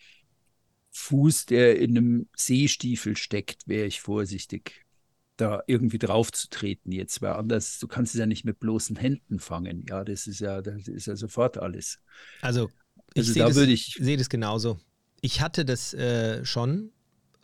Fuß, 0.97 1.45
der 1.45 1.77
in 1.77 1.97
einem 1.97 2.29
Seestiefel 2.35 3.17
steckt, 3.17 3.67
wäre 3.67 3.85
ich 3.85 3.99
vorsichtig 3.99 4.85
da 5.37 5.61
irgendwie 5.67 5.97
drauf 5.97 6.31
zu 6.31 6.49
treten 6.49 6.93
jetzt, 6.93 7.21
weil 7.21 7.33
anders, 7.33 7.79
du 7.79 7.87
kannst 7.87 8.15
es 8.15 8.19
ja 8.19 8.25
nicht 8.25 8.45
mit 8.45 8.61
bloßen 8.61 8.95
Händen 8.95 9.39
fangen. 9.39 9.85
Ja, 9.89 10.05
das 10.05 10.27
ist 10.27 10.39
ja, 10.39 10.61
das 10.61 10.87
ist 10.87 11.07
ja 11.07 11.17
sofort 11.17 11.57
alles. 11.57 11.99
Also, 12.41 12.69
ich 13.13 13.19
also 13.19 13.33
sehe 13.33 13.43
da 13.43 13.49
das, 13.49 13.57
ich 13.57 13.97
sehe 13.99 14.15
das 14.15 14.29
genauso. 14.29 14.79
Ich 15.19 15.41
hatte 15.41 15.65
das 15.65 15.93
äh, 15.93 16.45
schon 16.45 16.93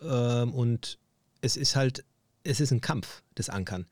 ähm, 0.02 0.54
und 0.54 0.98
es 1.42 1.58
ist 1.58 1.76
halt, 1.76 2.06
es 2.44 2.60
ist 2.60 2.72
ein 2.72 2.82
Kampf, 2.82 3.24
das 3.36 3.50
Ankern. 3.50 3.86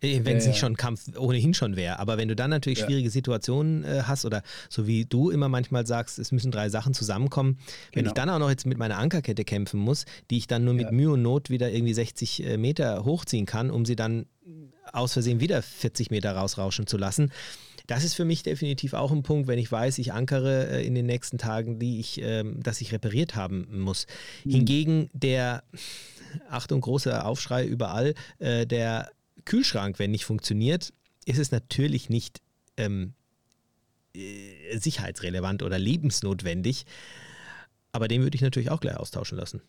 Äh, 0.00 0.24
wenn 0.24 0.36
es 0.36 0.44
ja, 0.44 0.50
nicht 0.50 0.60
schon 0.60 0.72
ein 0.72 0.76
Kampf 0.76 1.16
ohnehin 1.16 1.54
schon 1.54 1.76
wäre. 1.76 1.98
Aber 1.98 2.18
wenn 2.18 2.28
du 2.28 2.36
dann 2.36 2.50
natürlich 2.50 2.80
ja. 2.80 2.86
schwierige 2.86 3.10
Situationen 3.10 3.84
äh, 3.84 4.02
hast 4.04 4.24
oder 4.24 4.42
so 4.68 4.86
wie 4.86 5.04
du 5.04 5.30
immer 5.30 5.48
manchmal 5.48 5.86
sagst, 5.86 6.18
es 6.18 6.32
müssen 6.32 6.50
drei 6.50 6.68
Sachen 6.68 6.92
zusammenkommen, 6.92 7.58
wenn 7.92 8.04
genau. 8.04 8.10
ich 8.10 8.14
dann 8.14 8.30
auch 8.30 8.38
noch 8.38 8.50
jetzt 8.50 8.66
mit 8.66 8.78
meiner 8.78 8.98
Ankerkette 8.98 9.44
kämpfen 9.44 9.80
muss, 9.80 10.04
die 10.30 10.36
ich 10.36 10.46
dann 10.46 10.64
nur 10.64 10.74
mit 10.74 10.92
Mühe 10.92 11.10
und 11.10 11.22
Not 11.22 11.50
wieder 11.50 11.70
irgendwie 11.70 11.94
60 11.94 12.44
äh, 12.44 12.56
Meter 12.58 13.04
hochziehen 13.04 13.46
kann, 13.46 13.70
um 13.70 13.84
sie 13.84 13.96
dann 13.96 14.26
aus 14.92 15.12
Versehen 15.12 15.40
wieder 15.40 15.62
40 15.62 16.10
Meter 16.10 16.32
rausrauschen 16.32 16.86
zu 16.86 16.96
lassen. 16.96 17.32
Das 17.86 18.02
ist 18.02 18.14
für 18.14 18.24
mich 18.24 18.42
definitiv 18.42 18.94
auch 18.94 19.12
ein 19.12 19.22
Punkt, 19.22 19.46
wenn 19.46 19.58
ich 19.58 19.70
weiß, 19.70 19.98
ich 19.98 20.12
ankere 20.12 20.68
äh, 20.68 20.86
in 20.86 20.94
den 20.94 21.06
nächsten 21.06 21.38
Tagen, 21.38 21.78
die 21.78 22.00
ich, 22.00 22.20
ähm, 22.20 22.62
dass 22.62 22.80
ich 22.80 22.92
repariert 22.92 23.36
haben 23.36 23.80
muss. 23.80 24.06
Mhm. 24.44 24.50
Hingegen 24.50 25.10
der 25.12 25.62
Achtung, 26.50 26.80
großer 26.80 27.24
Aufschrei 27.24 27.64
überall, 27.64 28.14
äh, 28.38 28.66
der 28.66 29.10
Kühlschrank, 29.44 29.98
wenn 29.98 30.10
nicht 30.10 30.24
funktioniert, 30.24 30.92
ist 31.24 31.38
es 31.38 31.52
natürlich 31.52 32.10
nicht 32.10 32.40
ähm, 32.76 33.14
äh, 34.14 34.78
sicherheitsrelevant 34.78 35.62
oder 35.62 35.78
lebensnotwendig. 35.78 36.86
Aber 37.92 38.08
den 38.08 38.22
würde 38.22 38.34
ich 38.34 38.42
natürlich 38.42 38.70
auch 38.70 38.80
gleich 38.80 38.96
austauschen 38.96 39.38
lassen. 39.38 39.62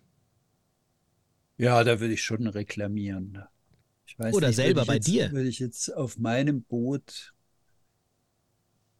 Ja, 1.57 1.83
da 1.83 1.99
würde 1.99 2.13
ich 2.13 2.23
schon 2.23 2.47
reklamieren. 2.47 3.43
Oder 4.17 4.47
nicht, 4.47 4.55
selber 4.55 4.85
bei 4.85 4.95
jetzt, 4.95 5.07
dir. 5.07 5.31
Würde 5.31 5.49
ich 5.49 5.59
jetzt 5.59 5.93
auf 5.93 6.17
meinem 6.17 6.63
Boot. 6.63 7.33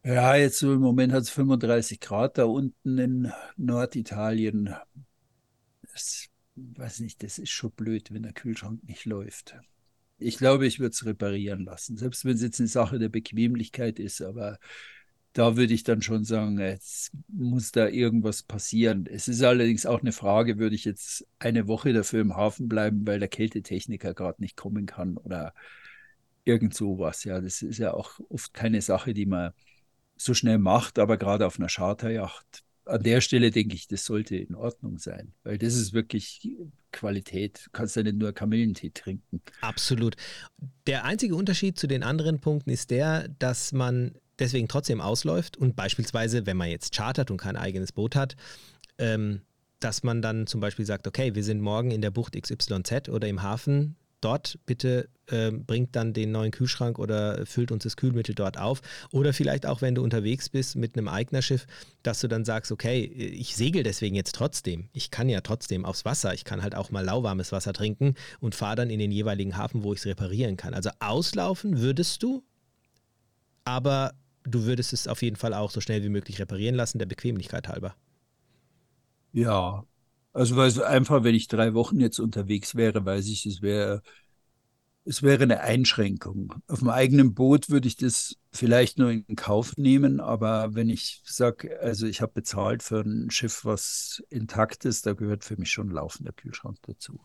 Ja, 0.04 0.36
jetzt 0.36 0.58
so 0.58 0.72
im 0.72 0.80
Moment 0.80 1.12
hat 1.12 1.24
es 1.24 1.30
35 1.30 2.00
Grad 2.00 2.38
da 2.38 2.44
unten 2.44 2.98
in 2.98 3.32
Norditalien. 3.56 4.74
Das 5.92 6.28
weiß 6.54 7.00
nicht, 7.00 7.22
das 7.22 7.38
ist 7.38 7.50
schon 7.50 7.72
blöd, 7.72 8.12
wenn 8.12 8.22
der 8.22 8.32
Kühlschrank 8.32 8.82
nicht 8.84 9.04
läuft. 9.04 9.56
Ich 10.18 10.38
glaube, 10.38 10.66
ich 10.66 10.80
würde 10.80 10.90
es 10.92 11.04
reparieren 11.04 11.64
lassen, 11.64 11.96
selbst 11.96 12.24
wenn 12.24 12.34
es 12.34 12.42
jetzt 12.42 12.58
eine 12.58 12.68
Sache 12.68 12.98
der 12.98 13.08
Bequemlichkeit 13.08 13.98
ist, 13.98 14.20
aber 14.20 14.58
da 15.38 15.56
würde 15.56 15.72
ich 15.72 15.84
dann 15.84 16.02
schon 16.02 16.24
sagen, 16.24 16.58
jetzt 16.58 17.12
muss 17.28 17.70
da 17.70 17.86
irgendwas 17.86 18.42
passieren. 18.42 19.06
Es 19.08 19.28
ist 19.28 19.40
allerdings 19.44 19.86
auch 19.86 20.00
eine 20.00 20.10
Frage, 20.10 20.58
würde 20.58 20.74
ich 20.74 20.84
jetzt 20.84 21.28
eine 21.38 21.68
Woche 21.68 21.92
dafür 21.92 22.22
im 22.22 22.34
Hafen 22.34 22.68
bleiben, 22.68 23.06
weil 23.06 23.20
der 23.20 23.28
Kältetechniker 23.28 24.14
gerade 24.14 24.42
nicht 24.42 24.56
kommen 24.56 24.86
kann 24.86 25.16
oder 25.16 25.54
irgend 26.44 26.74
sowas. 26.74 27.22
Ja, 27.22 27.40
das 27.40 27.62
ist 27.62 27.78
ja 27.78 27.94
auch 27.94 28.18
oft 28.28 28.52
keine 28.52 28.82
Sache, 28.82 29.14
die 29.14 29.26
man 29.26 29.52
so 30.16 30.34
schnell 30.34 30.58
macht, 30.58 30.98
aber 30.98 31.16
gerade 31.16 31.46
auf 31.46 31.60
einer 31.60 31.68
Charterjacht 31.68 32.64
an 32.84 33.02
der 33.02 33.20
Stelle 33.20 33.52
denke 33.52 33.76
ich, 33.76 33.86
das 33.86 34.04
sollte 34.04 34.34
in 34.34 34.56
Ordnung 34.56 34.98
sein, 34.98 35.34
weil 35.44 35.58
das 35.58 35.74
ist 35.74 35.92
wirklich 35.92 36.50
Qualität. 36.90 37.66
Du 37.66 37.70
kannst 37.70 37.94
ja 37.94 38.02
nicht 38.02 38.16
nur 38.16 38.32
Kamillentee 38.32 38.90
trinken. 38.90 39.42
Absolut. 39.60 40.16
Der 40.88 41.04
einzige 41.04 41.36
Unterschied 41.36 41.78
zu 41.78 41.86
den 41.86 42.02
anderen 42.02 42.40
Punkten 42.40 42.70
ist 42.70 42.90
der, 42.90 43.28
dass 43.28 43.72
man 43.72 44.16
deswegen 44.38 44.68
trotzdem 44.68 45.00
ausläuft 45.00 45.56
und 45.56 45.76
beispielsweise, 45.76 46.46
wenn 46.46 46.56
man 46.56 46.70
jetzt 46.70 46.94
chartert 46.94 47.30
und 47.30 47.38
kein 47.38 47.56
eigenes 47.56 47.92
Boot 47.92 48.16
hat, 48.16 48.36
ähm, 48.98 49.42
dass 49.80 50.02
man 50.02 50.22
dann 50.22 50.46
zum 50.46 50.60
Beispiel 50.60 50.86
sagt, 50.86 51.06
okay, 51.06 51.34
wir 51.34 51.44
sind 51.44 51.60
morgen 51.60 51.90
in 51.90 52.00
der 52.00 52.10
Bucht 52.10 52.40
XYZ 52.40 53.08
oder 53.08 53.28
im 53.28 53.42
Hafen 53.42 53.96
dort 54.20 54.58
bitte 54.66 55.08
äh, 55.26 55.50
bringt 55.50 55.94
dann 55.94 56.12
den 56.12 56.32
neuen 56.32 56.50
Kühlschrank 56.50 56.98
oder 56.98 57.44
füllt 57.46 57.70
uns 57.70 57.84
das 57.84 57.96
Kühlmittel 57.96 58.34
dort 58.34 58.58
auf. 58.58 58.80
Oder 59.12 59.32
vielleicht 59.32 59.66
auch, 59.66 59.80
wenn 59.80 59.94
du 59.94 60.02
unterwegs 60.02 60.48
bist 60.48 60.76
mit 60.76 60.96
einem 60.96 61.08
Eignerschiff, 61.08 61.66
dass 62.02 62.20
du 62.20 62.28
dann 62.28 62.44
sagst, 62.44 62.72
okay, 62.72 63.04
ich 63.04 63.56
segel 63.56 63.82
deswegen 63.82 64.16
jetzt 64.16 64.34
trotzdem. 64.34 64.88
Ich 64.92 65.10
kann 65.10 65.28
ja 65.28 65.40
trotzdem 65.40 65.84
aufs 65.84 66.04
Wasser. 66.04 66.34
Ich 66.34 66.44
kann 66.44 66.62
halt 66.62 66.74
auch 66.74 66.90
mal 66.90 67.04
lauwarmes 67.04 67.52
Wasser 67.52 67.72
trinken 67.72 68.14
und 68.40 68.54
fahre 68.54 68.76
dann 68.76 68.90
in 68.90 68.98
den 68.98 69.12
jeweiligen 69.12 69.56
Hafen, 69.56 69.82
wo 69.82 69.92
ich 69.92 70.00
es 70.00 70.06
reparieren 70.06 70.56
kann. 70.56 70.74
Also 70.74 70.90
auslaufen 71.00 71.80
würdest 71.80 72.22
du, 72.22 72.42
aber 73.64 74.14
du 74.48 74.64
würdest 74.64 74.92
es 74.92 75.06
auf 75.06 75.22
jeden 75.22 75.36
Fall 75.36 75.54
auch 75.54 75.70
so 75.70 75.80
schnell 75.80 76.02
wie 76.02 76.08
möglich 76.08 76.38
reparieren 76.38 76.74
lassen, 76.74 76.98
der 76.98 77.06
Bequemlichkeit 77.06 77.68
halber. 77.68 77.94
Ja, 79.32 79.84
also 80.32 80.56
weil 80.56 80.82
einfach, 80.84 81.24
wenn 81.24 81.34
ich 81.34 81.48
drei 81.48 81.74
Wochen 81.74 82.00
jetzt 82.00 82.18
unterwegs 82.18 82.74
wäre, 82.74 83.04
weiß 83.04 83.28
ich, 83.28 83.46
es 83.46 83.62
wäre 83.62 84.02
es 85.08 85.22
wäre 85.22 85.44
eine 85.44 85.60
Einschränkung. 85.60 86.52
Auf 86.66 86.80
dem 86.80 86.90
eigenen 86.90 87.34
Boot 87.34 87.70
würde 87.70 87.88
ich 87.88 87.96
das 87.96 88.36
vielleicht 88.52 88.98
nur 88.98 89.10
in 89.10 89.24
Kauf 89.36 89.74
nehmen, 89.78 90.20
aber 90.20 90.74
wenn 90.74 90.90
ich 90.90 91.22
sage, 91.24 91.80
also 91.80 92.06
ich 92.06 92.20
habe 92.20 92.32
bezahlt 92.34 92.82
für 92.82 93.00
ein 93.00 93.30
Schiff, 93.30 93.64
was 93.64 94.22
intakt 94.28 94.84
ist, 94.84 95.06
da 95.06 95.14
gehört 95.14 95.44
für 95.44 95.56
mich 95.56 95.70
schon 95.70 95.88
ein 95.88 95.94
laufender 95.94 96.32
Kühlschrank 96.32 96.76
dazu. 96.82 97.20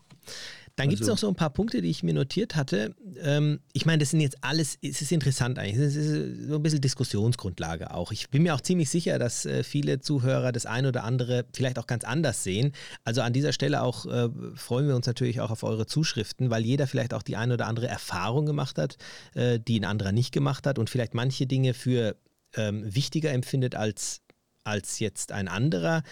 Dann 0.76 0.88
gibt 0.88 1.02
es 1.02 1.08
also, 1.08 1.12
noch 1.12 1.18
so 1.18 1.28
ein 1.28 1.36
paar 1.36 1.50
Punkte, 1.50 1.82
die 1.82 1.90
ich 1.90 2.02
mir 2.02 2.14
notiert 2.14 2.56
hatte. 2.56 2.96
Ähm, 3.22 3.60
ich 3.72 3.86
meine, 3.86 3.98
das 3.98 4.10
sind 4.10 4.20
jetzt 4.20 4.42
alles, 4.42 4.76
es 4.82 5.00
ist 5.02 5.12
interessant 5.12 5.58
eigentlich. 5.58 5.76
Es 5.76 5.94
ist 5.94 6.48
so 6.48 6.56
ein 6.56 6.62
bisschen 6.62 6.80
Diskussionsgrundlage 6.80 7.94
auch. 7.94 8.10
Ich 8.10 8.28
bin 8.30 8.42
mir 8.42 8.54
auch 8.54 8.60
ziemlich 8.60 8.90
sicher, 8.90 9.20
dass 9.20 9.46
äh, 9.46 9.62
viele 9.62 10.00
Zuhörer 10.00 10.50
das 10.50 10.66
eine 10.66 10.88
oder 10.88 11.04
andere 11.04 11.44
vielleicht 11.52 11.78
auch 11.78 11.86
ganz 11.86 12.02
anders 12.02 12.42
sehen. 12.42 12.72
Also 13.04 13.22
an 13.22 13.32
dieser 13.32 13.52
Stelle 13.52 13.82
auch 13.82 14.06
äh, 14.06 14.28
freuen 14.56 14.88
wir 14.88 14.96
uns 14.96 15.06
natürlich 15.06 15.40
auch 15.40 15.52
auf 15.52 15.62
eure 15.62 15.86
Zuschriften, 15.86 16.50
weil 16.50 16.64
jeder 16.64 16.88
vielleicht 16.88 17.14
auch 17.14 17.22
die 17.22 17.36
eine 17.36 17.54
oder 17.54 17.68
andere 17.68 17.86
Erfahrung 17.86 18.44
gemacht 18.44 18.76
hat, 18.76 18.96
äh, 19.34 19.60
die 19.60 19.78
ein 19.78 19.84
anderer 19.84 20.10
nicht 20.10 20.32
gemacht 20.32 20.66
hat 20.66 20.80
und 20.80 20.90
vielleicht 20.90 21.14
manche 21.14 21.46
Dinge 21.46 21.74
für 21.74 22.16
ähm, 22.56 22.82
wichtiger 22.92 23.30
empfindet 23.30 23.76
als, 23.76 24.22
als 24.64 24.98
jetzt 24.98 25.30
ein 25.30 25.46
anderer. 25.46 26.02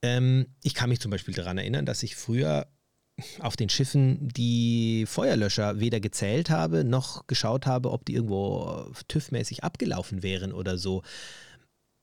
Ähm, 0.00 0.46
ich 0.62 0.72
kann 0.72 0.88
mich 0.88 1.00
zum 1.00 1.10
Beispiel 1.10 1.34
daran 1.34 1.58
erinnern, 1.58 1.84
dass 1.84 2.02
ich 2.02 2.16
früher 2.16 2.66
auf 3.40 3.56
den 3.56 3.68
Schiffen 3.68 4.28
die 4.28 5.04
Feuerlöscher 5.06 5.80
weder 5.80 6.00
gezählt 6.00 6.50
habe, 6.50 6.84
noch 6.84 7.26
geschaut 7.26 7.66
habe, 7.66 7.90
ob 7.90 8.04
die 8.04 8.14
irgendwo 8.14 8.90
TÜV-mäßig 9.08 9.62
abgelaufen 9.62 10.22
wären 10.22 10.52
oder 10.52 10.78
so. 10.78 11.02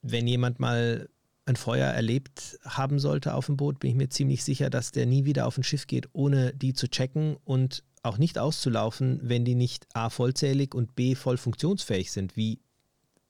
Wenn 0.01 0.27
jemand 0.27 0.59
mal 0.59 1.09
ein 1.45 1.55
Feuer 1.55 1.87
erlebt 1.87 2.59
haben 2.63 2.99
sollte 2.99 3.33
auf 3.33 3.45
dem 3.45 3.57
Boot, 3.57 3.79
bin 3.79 3.91
ich 3.91 3.95
mir 3.95 4.09
ziemlich 4.09 4.43
sicher, 4.43 4.69
dass 4.69 4.91
der 4.91 5.05
nie 5.05 5.25
wieder 5.25 5.47
auf 5.47 5.57
ein 5.57 5.63
Schiff 5.63 5.87
geht, 5.87 6.09
ohne 6.13 6.53
die 6.53 6.73
zu 6.73 6.89
checken 6.89 7.37
und 7.45 7.83
auch 8.03 8.17
nicht 8.17 8.37
auszulaufen, 8.37 9.19
wenn 9.23 9.45
die 9.45 9.55
nicht 9.55 9.87
A 9.93 10.09
vollzählig 10.09 10.75
und 10.75 10.95
B 10.95 11.15
voll 11.15 11.37
funktionsfähig 11.37 12.11
sind. 12.11 12.35
Wie, 12.35 12.59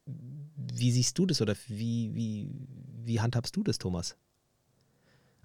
wie 0.06 0.92
siehst 0.92 1.18
du 1.18 1.26
das 1.26 1.42
oder 1.42 1.56
wie, 1.68 2.14
wie, 2.14 2.48
wie 3.06 3.22
handhabst 3.22 3.56
du 3.56 3.64
das, 3.64 3.78
Thomas? 3.78 4.16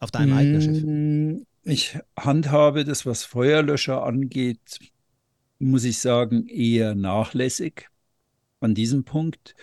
Auf 0.00 0.10
deinem 0.10 0.32
eigenen 0.32 0.62
Schiff? 0.62 1.46
Ich 1.64 1.98
handhabe 2.18 2.84
das, 2.84 3.06
was 3.06 3.24
Feuerlöscher 3.24 4.02
angeht, 4.02 4.78
muss 5.58 5.84
ich 5.84 5.98
sagen, 5.98 6.46
eher 6.48 6.94
nachlässig 6.94 7.88
an 8.60 8.74
diesem 8.74 9.04
Punkt, 9.04 9.54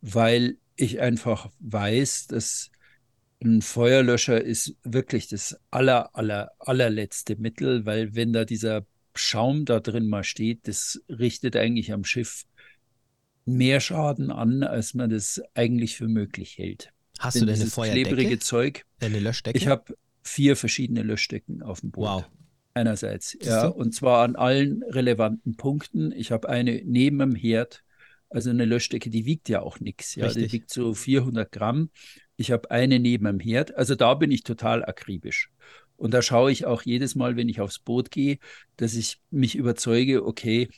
weil 0.00 0.58
ich 0.76 1.00
einfach 1.00 1.50
weiß, 1.60 2.28
dass 2.28 2.70
ein 3.42 3.62
Feuerlöscher 3.62 4.42
ist 4.42 4.76
wirklich 4.84 5.28
das 5.28 5.58
aller, 5.70 6.14
aller, 6.16 6.52
allerletzte 6.60 7.36
Mittel, 7.36 7.86
weil 7.86 8.14
wenn 8.14 8.32
da 8.32 8.44
dieser 8.44 8.86
Schaum 9.14 9.64
da 9.66 9.80
drin 9.80 10.08
mal 10.08 10.24
steht, 10.24 10.68
das 10.68 11.02
richtet 11.08 11.56
eigentlich 11.56 11.92
am 11.92 12.04
Schiff 12.04 12.44
mehr 13.44 13.80
Schaden 13.80 14.30
an, 14.30 14.62
als 14.62 14.94
man 14.94 15.10
das 15.10 15.40
eigentlich 15.54 15.96
für 15.96 16.08
möglich 16.08 16.58
hält. 16.58 16.92
Hast 17.18 17.36
Denn 17.36 17.42
du 17.42 17.46
denn 17.46 17.60
eine 17.60 17.70
Feuerdecke? 17.70 18.10
klebrige 18.14 18.38
Zeug, 18.38 18.84
Eine 19.00 19.20
Löschdecke? 19.20 19.58
ich 19.58 19.66
habe 19.68 19.96
vier 20.24 20.56
verschiedene 20.56 21.02
Löschdecken 21.02 21.62
auf 21.62 21.80
dem 21.80 21.90
Boot. 21.90 22.04
Wow. 22.04 22.24
Einerseits, 22.76 23.38
ja, 23.40 23.68
und 23.68 23.94
zwar 23.94 24.24
an 24.24 24.34
allen 24.34 24.82
relevanten 24.82 25.56
Punkten. 25.56 26.10
Ich 26.10 26.32
habe 26.32 26.48
eine 26.48 26.82
neben 26.84 27.20
dem 27.20 27.36
Herd, 27.36 27.84
also 28.30 28.50
eine 28.50 28.64
Löschdecke, 28.64 29.10
die 29.10 29.26
wiegt 29.26 29.48
ja 29.48 29.62
auch 29.62 29.78
nichts. 29.78 30.16
Ja, 30.16 30.26
Richtig. 30.26 30.46
die 30.46 30.52
wiegt 30.52 30.70
so 30.70 30.92
400 30.92 31.52
Gramm. 31.52 31.90
Ich 32.36 32.50
habe 32.50 32.72
eine 32.72 32.98
neben 32.98 33.26
dem 33.26 33.38
Herd. 33.38 33.76
Also 33.76 33.94
da 33.94 34.14
bin 34.14 34.32
ich 34.32 34.42
total 34.42 34.84
akribisch. 34.84 35.52
Und 35.96 36.12
da 36.12 36.20
schaue 36.20 36.50
ich 36.50 36.66
auch 36.66 36.82
jedes 36.82 37.14
Mal, 37.14 37.36
wenn 37.36 37.48
ich 37.48 37.60
aufs 37.60 37.78
Boot 37.78 38.10
gehe, 38.10 38.38
dass 38.76 38.94
ich 38.94 39.20
mich 39.30 39.54
überzeuge, 39.54 40.26
okay, 40.26 40.68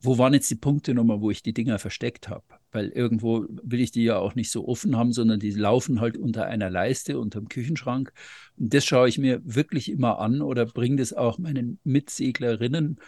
wo 0.00 0.18
waren 0.18 0.34
jetzt 0.34 0.50
die 0.50 0.56
Punkte 0.56 0.92
nochmal, 0.92 1.22
wo 1.22 1.30
ich 1.30 1.42
die 1.42 1.54
Dinger 1.54 1.78
versteckt 1.78 2.28
habe? 2.28 2.44
Weil 2.70 2.88
irgendwo 2.88 3.46
will 3.48 3.80
ich 3.80 3.90
die 3.90 4.04
ja 4.04 4.18
auch 4.18 4.34
nicht 4.34 4.50
so 4.50 4.68
offen 4.68 4.96
haben, 4.96 5.12
sondern 5.12 5.40
die 5.40 5.50
laufen 5.50 6.00
halt 6.00 6.16
unter 6.16 6.46
einer 6.46 6.70
Leiste, 6.70 7.18
unterm 7.18 7.48
Küchenschrank. 7.48 8.12
Und 8.56 8.74
das 8.74 8.84
schaue 8.84 9.08
ich 9.08 9.18
mir 9.18 9.40
wirklich 9.44 9.90
immer 9.90 10.18
an 10.18 10.42
oder 10.42 10.66
bringe 10.66 10.96
das 10.96 11.12
auch 11.12 11.38
meinen 11.38 11.78
Mitseglerinnen 11.84 12.98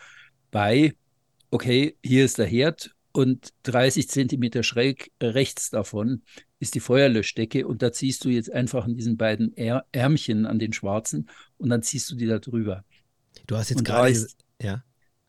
bei. 0.51 0.95
Okay, 1.51 1.97
hier 2.05 2.25
ist 2.25 2.39
der 2.39 2.47
Herd 2.47 2.95
und 3.13 3.51
30 3.65 4.09
Zentimeter 4.09 4.63
schräg 4.63 5.11
rechts 5.21 5.71
davon 5.71 6.23
ist 6.61 6.75
die 6.75 6.81
Feuerlöschdecke 6.81 7.67
und 7.67 7.83
da 7.83 7.91
ziehst 7.91 8.25
du 8.25 8.29
jetzt 8.29 8.53
einfach 8.53 8.85
an 8.85 8.95
diesen 8.95 9.17
beiden 9.17 9.57
Är 9.57 9.85
Ärmchen, 9.93 10.47
an 10.47 10.59
den 10.59 10.75
schwarzen 10.75 11.29
und 11.57 11.71
dann 11.71 11.83
ziehst 11.83 12.11
du 12.11 12.15
die 12.15 12.27
da 12.27 12.39
drüber. 12.39 12.85
Du 13.47 13.57
hast 13.57 13.71
jetzt 13.71 13.85
gerade. 13.85 14.27
Ja. 14.61 14.85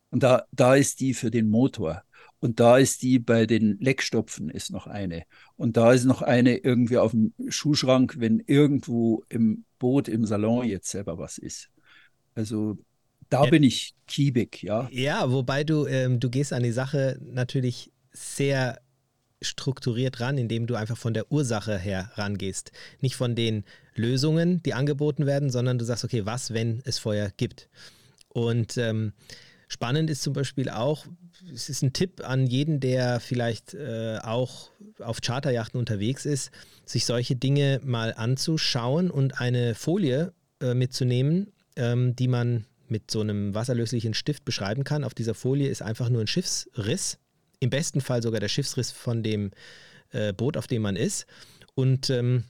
Und 0.09 0.23
da, 0.23 0.45
da 0.51 0.75
ist 0.75 0.99
die 0.99 1.13
für 1.13 1.31
den 1.31 1.49
Motor. 1.49 2.03
Und 2.41 2.59
da 2.59 2.77
ist 2.79 3.03
die 3.03 3.19
bei 3.19 3.45
den 3.45 3.77
Leckstopfen 3.79 4.49
ist 4.49 4.71
noch 4.71 4.87
eine. 4.87 5.23
Und 5.57 5.77
da 5.77 5.93
ist 5.93 6.05
noch 6.05 6.23
eine 6.23 6.57
irgendwie 6.57 6.97
auf 6.97 7.11
dem 7.11 7.33
Schuhschrank, 7.47 8.15
wenn 8.17 8.39
irgendwo 8.39 9.23
im 9.29 9.63
Boot, 9.77 10.07
im 10.07 10.25
Salon 10.25 10.65
jetzt 10.67 10.89
selber 10.89 11.19
was 11.19 11.37
ist. 11.37 11.69
Also 12.33 12.77
da 13.29 13.45
bin 13.45 13.63
ich 13.63 13.93
kiebig, 14.07 14.63
ja. 14.63 14.89
Ja, 14.91 15.31
wobei 15.31 15.63
du, 15.63 15.85
ähm, 15.85 16.19
du 16.19 16.29
gehst 16.29 16.51
an 16.51 16.63
die 16.63 16.71
Sache 16.71 17.19
natürlich 17.21 17.93
sehr 18.11 18.81
strukturiert 19.41 20.19
ran, 20.19 20.37
indem 20.37 20.67
du 20.67 20.75
einfach 20.75 20.97
von 20.97 21.13
der 21.13 21.31
Ursache 21.31 21.77
her 21.77 22.11
rangehst. 22.15 22.71
Nicht 22.99 23.15
von 23.15 23.35
den 23.35 23.63
Lösungen, 23.95 24.61
die 24.63 24.73
angeboten 24.73 25.25
werden, 25.25 25.49
sondern 25.49 25.77
du 25.77 25.85
sagst, 25.85 26.03
okay, 26.03 26.25
was, 26.25 26.53
wenn 26.53 26.81
es 26.85 26.97
Feuer 26.97 27.31
gibt? 27.37 27.69
Und 28.29 28.77
ähm, 28.77 29.13
spannend 29.67 30.09
ist 30.09 30.23
zum 30.23 30.33
Beispiel 30.33 30.69
auch, 30.69 31.05
es 31.53 31.69
ist 31.69 31.81
ein 31.81 31.93
Tipp 31.93 32.21
an 32.23 32.47
jeden, 32.47 32.79
der 32.79 33.19
vielleicht 33.19 33.73
äh, 33.73 34.19
auch 34.21 34.69
auf 34.99 35.21
Charterjachten 35.21 35.79
unterwegs 35.79 36.25
ist, 36.25 36.51
sich 36.85 37.05
solche 37.05 37.35
Dinge 37.35 37.79
mal 37.83 38.13
anzuschauen 38.13 39.09
und 39.11 39.39
eine 39.39 39.75
Folie 39.75 40.33
äh, 40.59 40.73
mitzunehmen, 40.73 41.51
ähm, 41.75 42.15
die 42.15 42.27
man 42.27 42.65
mit 42.87 43.09
so 43.09 43.21
einem 43.21 43.55
wasserlöslichen 43.55 44.13
Stift 44.13 44.45
beschreiben 44.45 44.83
kann. 44.83 45.03
Auf 45.03 45.13
dieser 45.13 45.33
Folie 45.33 45.69
ist 45.69 45.81
einfach 45.81 46.09
nur 46.09 46.21
ein 46.21 46.27
Schiffsriss, 46.27 47.17
im 47.59 47.69
besten 47.69 48.01
Fall 48.01 48.21
sogar 48.21 48.39
der 48.39 48.49
Schiffsriss 48.49 48.91
von 48.91 49.23
dem 49.23 49.51
äh, 50.11 50.33
Boot, 50.33 50.57
auf 50.57 50.67
dem 50.67 50.81
man 50.81 50.95
ist. 50.95 51.25
Und 51.73 52.09
ähm, 52.09 52.43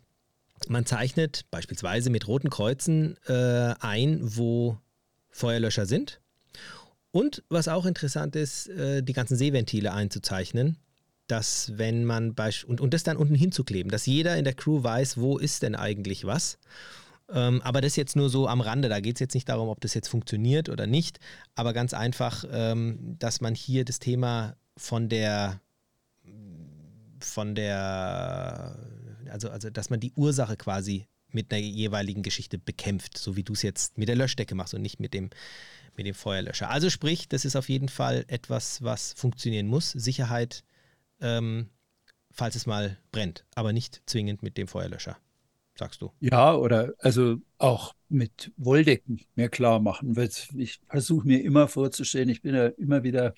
man 0.68 0.86
zeichnet 0.86 1.46
beispielsweise 1.52 2.10
mit 2.10 2.28
roten 2.28 2.50
Kreuzen 2.50 3.18
äh, 3.28 3.74
ein, 3.80 4.20
wo 4.22 4.78
Feuerlöscher 5.30 5.86
sind. 5.86 6.20
Und 7.12 7.44
was 7.50 7.68
auch 7.68 7.86
interessant 7.86 8.36
ist, 8.36 8.68
äh, 8.70 9.04
die 9.04 9.14
ganzen 9.14 9.36
Seeventile 9.36 9.94
einzuzeichnen, 9.94 10.78
dass 11.28 11.78
wenn 11.78 12.06
man 12.06 12.36
und, 12.68 12.82
und 12.82 12.94
das 12.94 13.04
dann 13.04 13.18
unten 13.18 13.36
hinzukleben, 13.36 13.92
dass 13.92 14.06
jeder 14.06 14.38
in 14.38 14.44
der 14.44 14.54
Crew 14.54 14.84
weiß, 14.84 15.18
wo 15.18 15.38
ist 15.38 15.64
denn 15.64 15.76
eigentlich 15.76 16.26
was. 16.26 16.58
Ähm, 17.30 17.62
aber 17.62 17.80
das 17.82 17.96
jetzt 17.96 18.16
nur 18.16 18.30
so 18.30 18.48
am 18.48 18.62
Rande, 18.62 18.90
da 18.90 19.00
geht 19.00 19.16
es 19.16 19.20
jetzt 19.22 19.34
nicht 19.34 19.48
darum, 19.48 19.70
ob 19.70 19.80
das 19.82 19.94
jetzt 19.94 20.10
funktioniert 20.10 20.68
oder 20.68 20.88
nicht, 20.88 21.20
aber 21.56 21.72
ganz 21.72 21.94
einfach, 21.94 22.44
ähm, 22.52 23.16
dass 23.20 23.40
man 23.40 23.56
hier 23.56 23.86
das 23.86 24.00
Thema 24.00 24.56
von 24.76 25.08
der 25.08 25.62
von 27.22 27.56
der 27.56 28.76
also, 29.32 29.50
also 29.50 29.70
dass 29.70 29.90
man 29.90 30.00
die 30.00 30.12
Ursache 30.16 30.58
quasi 30.58 31.08
mit 31.30 31.54
einer 31.54 31.62
jeweiligen 31.62 32.24
Geschichte 32.24 32.58
bekämpft, 32.58 33.18
so 33.18 33.36
wie 33.36 33.44
du 33.44 33.54
es 33.54 33.62
jetzt 33.62 33.98
mit 33.98 34.10
der 34.10 34.16
Löschdecke 34.16 34.56
machst 34.56 34.74
und 34.74 34.82
nicht 34.82 35.00
mit 35.00 35.14
dem, 35.14 35.30
mit 35.96 36.06
dem 36.06 36.14
Feuerlöscher. 36.16 36.70
Also 36.70 36.90
sprich, 36.90 37.28
das 37.28 37.46
ist 37.46 37.56
auf 37.56 37.70
jeden 37.70 37.90
Fall 37.90 38.26
etwas, 38.28 38.82
was 38.82 39.14
funktionieren 39.14 39.68
muss. 39.68 39.92
Sicherheit, 39.92 40.64
ähm, 41.20 41.68
falls 42.32 42.56
es 42.56 42.66
mal 42.66 42.98
brennt, 43.12 43.46
aber 43.56 43.74
nicht 43.74 44.02
zwingend 44.06 44.44
mit 44.44 44.58
dem 44.58 44.68
Feuerlöscher, 44.68 45.18
sagst 45.76 46.02
du. 46.02 46.12
Ja, 46.20 46.56
oder 46.56 46.94
also 47.00 47.38
auch 47.58 47.94
mit 48.10 48.52
Wolldecken 48.58 49.22
mir 49.36 49.50
klar 49.50 49.80
machen, 49.80 50.16
weil 50.16 50.30
ich 50.56 50.80
versuche 50.88 51.28
mir 51.28 51.44
immer 51.44 51.68
vorzustellen, 51.68 52.30
ich 52.30 52.42
bin 52.42 52.56
ja 52.56 52.68
immer 52.68 53.04
wieder 53.04 53.34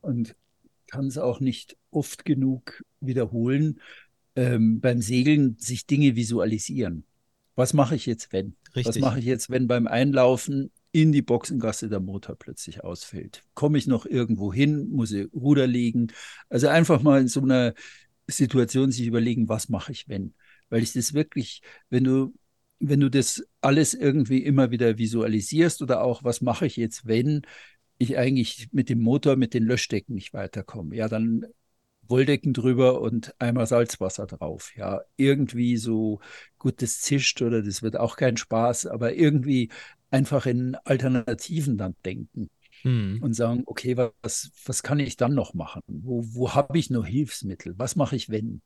und 0.00 0.34
kann 0.86 1.06
es 1.06 1.18
auch 1.18 1.40
nicht 1.40 1.76
oft 1.90 2.24
genug 2.24 2.84
wiederholen, 3.00 3.80
ähm, 4.36 4.80
beim 4.80 5.02
Segeln 5.02 5.56
sich 5.58 5.86
Dinge 5.86 6.14
visualisieren. 6.14 7.04
Was 7.54 7.72
mache 7.72 7.96
ich 7.96 8.06
jetzt, 8.06 8.32
wenn? 8.32 8.54
Was 8.74 8.86
Richtig. 8.86 9.02
mache 9.02 9.18
ich 9.18 9.24
jetzt, 9.24 9.50
wenn 9.50 9.66
beim 9.66 9.86
Einlaufen 9.86 10.70
in 10.96 11.12
die 11.12 11.20
Boxengasse 11.20 11.90
der 11.90 12.00
Motor 12.00 12.36
plötzlich 12.36 12.82
ausfällt? 12.82 13.42
Komme 13.52 13.76
ich 13.76 13.86
noch 13.86 14.06
irgendwo 14.06 14.50
hin? 14.50 14.88
Muss 14.88 15.12
ich 15.12 15.30
Ruder 15.34 15.66
legen? 15.66 16.06
Also 16.48 16.68
einfach 16.68 17.02
mal 17.02 17.20
in 17.20 17.28
so 17.28 17.42
einer 17.42 17.74
Situation 18.26 18.90
sich 18.90 19.06
überlegen, 19.06 19.46
was 19.50 19.68
mache 19.68 19.92
ich, 19.92 20.08
wenn? 20.08 20.32
Weil 20.70 20.82
ich 20.82 20.94
das 20.94 21.12
wirklich, 21.12 21.60
wenn 21.90 22.04
du, 22.04 22.34
wenn 22.78 23.00
du 23.00 23.10
das 23.10 23.46
alles 23.60 23.92
irgendwie 23.92 24.42
immer 24.42 24.70
wieder 24.70 24.96
visualisierst 24.96 25.82
oder 25.82 26.02
auch, 26.02 26.24
was 26.24 26.40
mache 26.40 26.64
ich 26.64 26.76
jetzt, 26.76 27.06
wenn 27.06 27.42
ich 27.98 28.16
eigentlich 28.16 28.70
mit 28.72 28.88
dem 28.88 29.00
Motor, 29.02 29.36
mit 29.36 29.52
den 29.52 29.64
Löschdecken 29.64 30.14
nicht 30.14 30.32
weiterkomme? 30.32 30.96
Ja, 30.96 31.08
dann 31.08 31.44
Wolldecken 32.08 32.52
drüber 32.52 33.00
und 33.00 33.34
einmal 33.40 33.66
Salzwasser 33.66 34.26
drauf. 34.26 34.72
Ja, 34.76 35.02
irgendwie 35.16 35.76
so, 35.76 36.20
gut, 36.58 36.82
das 36.82 37.00
zischt 37.00 37.42
oder 37.42 37.62
das 37.62 37.82
wird 37.82 37.96
auch 37.96 38.16
kein 38.16 38.36
Spaß, 38.36 38.86
aber 38.86 39.14
irgendwie 39.14 39.70
einfach 40.16 40.46
in 40.46 40.74
Alternativen 40.84 41.76
dann 41.78 41.94
denken 42.04 42.48
Hm. 42.82 43.20
und 43.22 43.32
sagen, 43.34 43.62
okay, 43.66 43.96
was, 43.96 44.50
was 44.66 44.82
kann 44.82 44.98
ich 45.00 45.16
dann 45.16 45.34
noch 45.34 45.54
machen? 45.54 45.82
Wo, 45.86 46.22
wo 46.34 46.54
habe 46.54 46.78
ich 46.78 46.90
noch 46.90 47.06
Hilfsmittel? 47.06 47.74
Was 47.78 47.96
mache 47.96 48.16
ich, 48.16 48.28
wenn? 48.28 48.60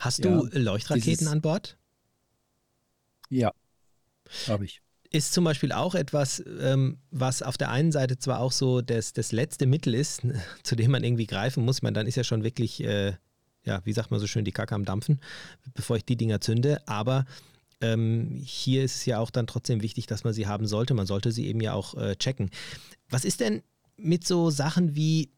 Hast 0.00 0.24
Ja, 0.24 0.40
du 0.40 0.48
Leuchtraketen 0.58 1.10
dieses- 1.10 1.28
an 1.28 1.40
Bord? 1.40 1.78
Ja, 3.30 3.52
habe 4.48 4.64
ich. 4.64 4.82
ist 5.10 5.32
zum 5.32 5.44
Beispiel 5.44 5.72
auch 5.72 5.94
etwas, 5.94 6.42
ähm, 6.60 6.98
was 7.10 7.42
auf 7.42 7.56
der 7.56 7.70
einen 7.70 7.92
Seite 7.92 8.18
zwar 8.18 8.40
auch 8.40 8.52
so 8.52 8.80
das, 8.80 9.12
das 9.12 9.30
letzte 9.32 9.66
Mittel 9.66 9.94
ist, 9.94 10.22
zu 10.64 10.74
dem 10.76 10.90
man 10.90 11.04
irgendwie 11.04 11.26
greifen 11.26 11.64
muss. 11.64 11.76
Ich 11.78 11.82
meine, 11.82 11.94
dann 11.94 12.06
ist 12.06 12.16
ja 12.16 12.24
schon 12.24 12.42
wirklich, 12.42 12.82
äh, 12.82 13.14
ja, 13.64 13.80
wie 13.84 13.92
sagt 13.92 14.10
man 14.10 14.18
so 14.20 14.26
schön, 14.26 14.44
die 14.44 14.52
Kacke 14.52 14.74
am 14.74 14.84
Dampfen, 14.84 15.20
bevor 15.74 15.96
ich 15.96 16.04
die 16.04 16.16
Dinger 16.16 16.40
zünde. 16.40 16.86
Aber 16.88 17.24
ähm, 17.84 18.40
hier 18.44 18.84
ist 18.84 18.96
es 18.96 19.06
ja 19.06 19.18
auch 19.18 19.30
dann 19.30 19.46
trotzdem 19.46 19.82
wichtig, 19.82 20.06
dass 20.06 20.24
man 20.24 20.32
sie 20.32 20.46
haben 20.46 20.66
sollte. 20.66 20.94
Man 20.94 21.06
sollte 21.06 21.32
sie 21.32 21.46
eben 21.46 21.60
ja 21.60 21.74
auch 21.74 21.94
äh, 21.96 22.16
checken. 22.16 22.50
Was 23.10 23.24
ist 23.24 23.40
denn 23.40 23.62
mit 23.96 24.26
so 24.26 24.50
Sachen 24.50 24.94
wie 24.94 25.30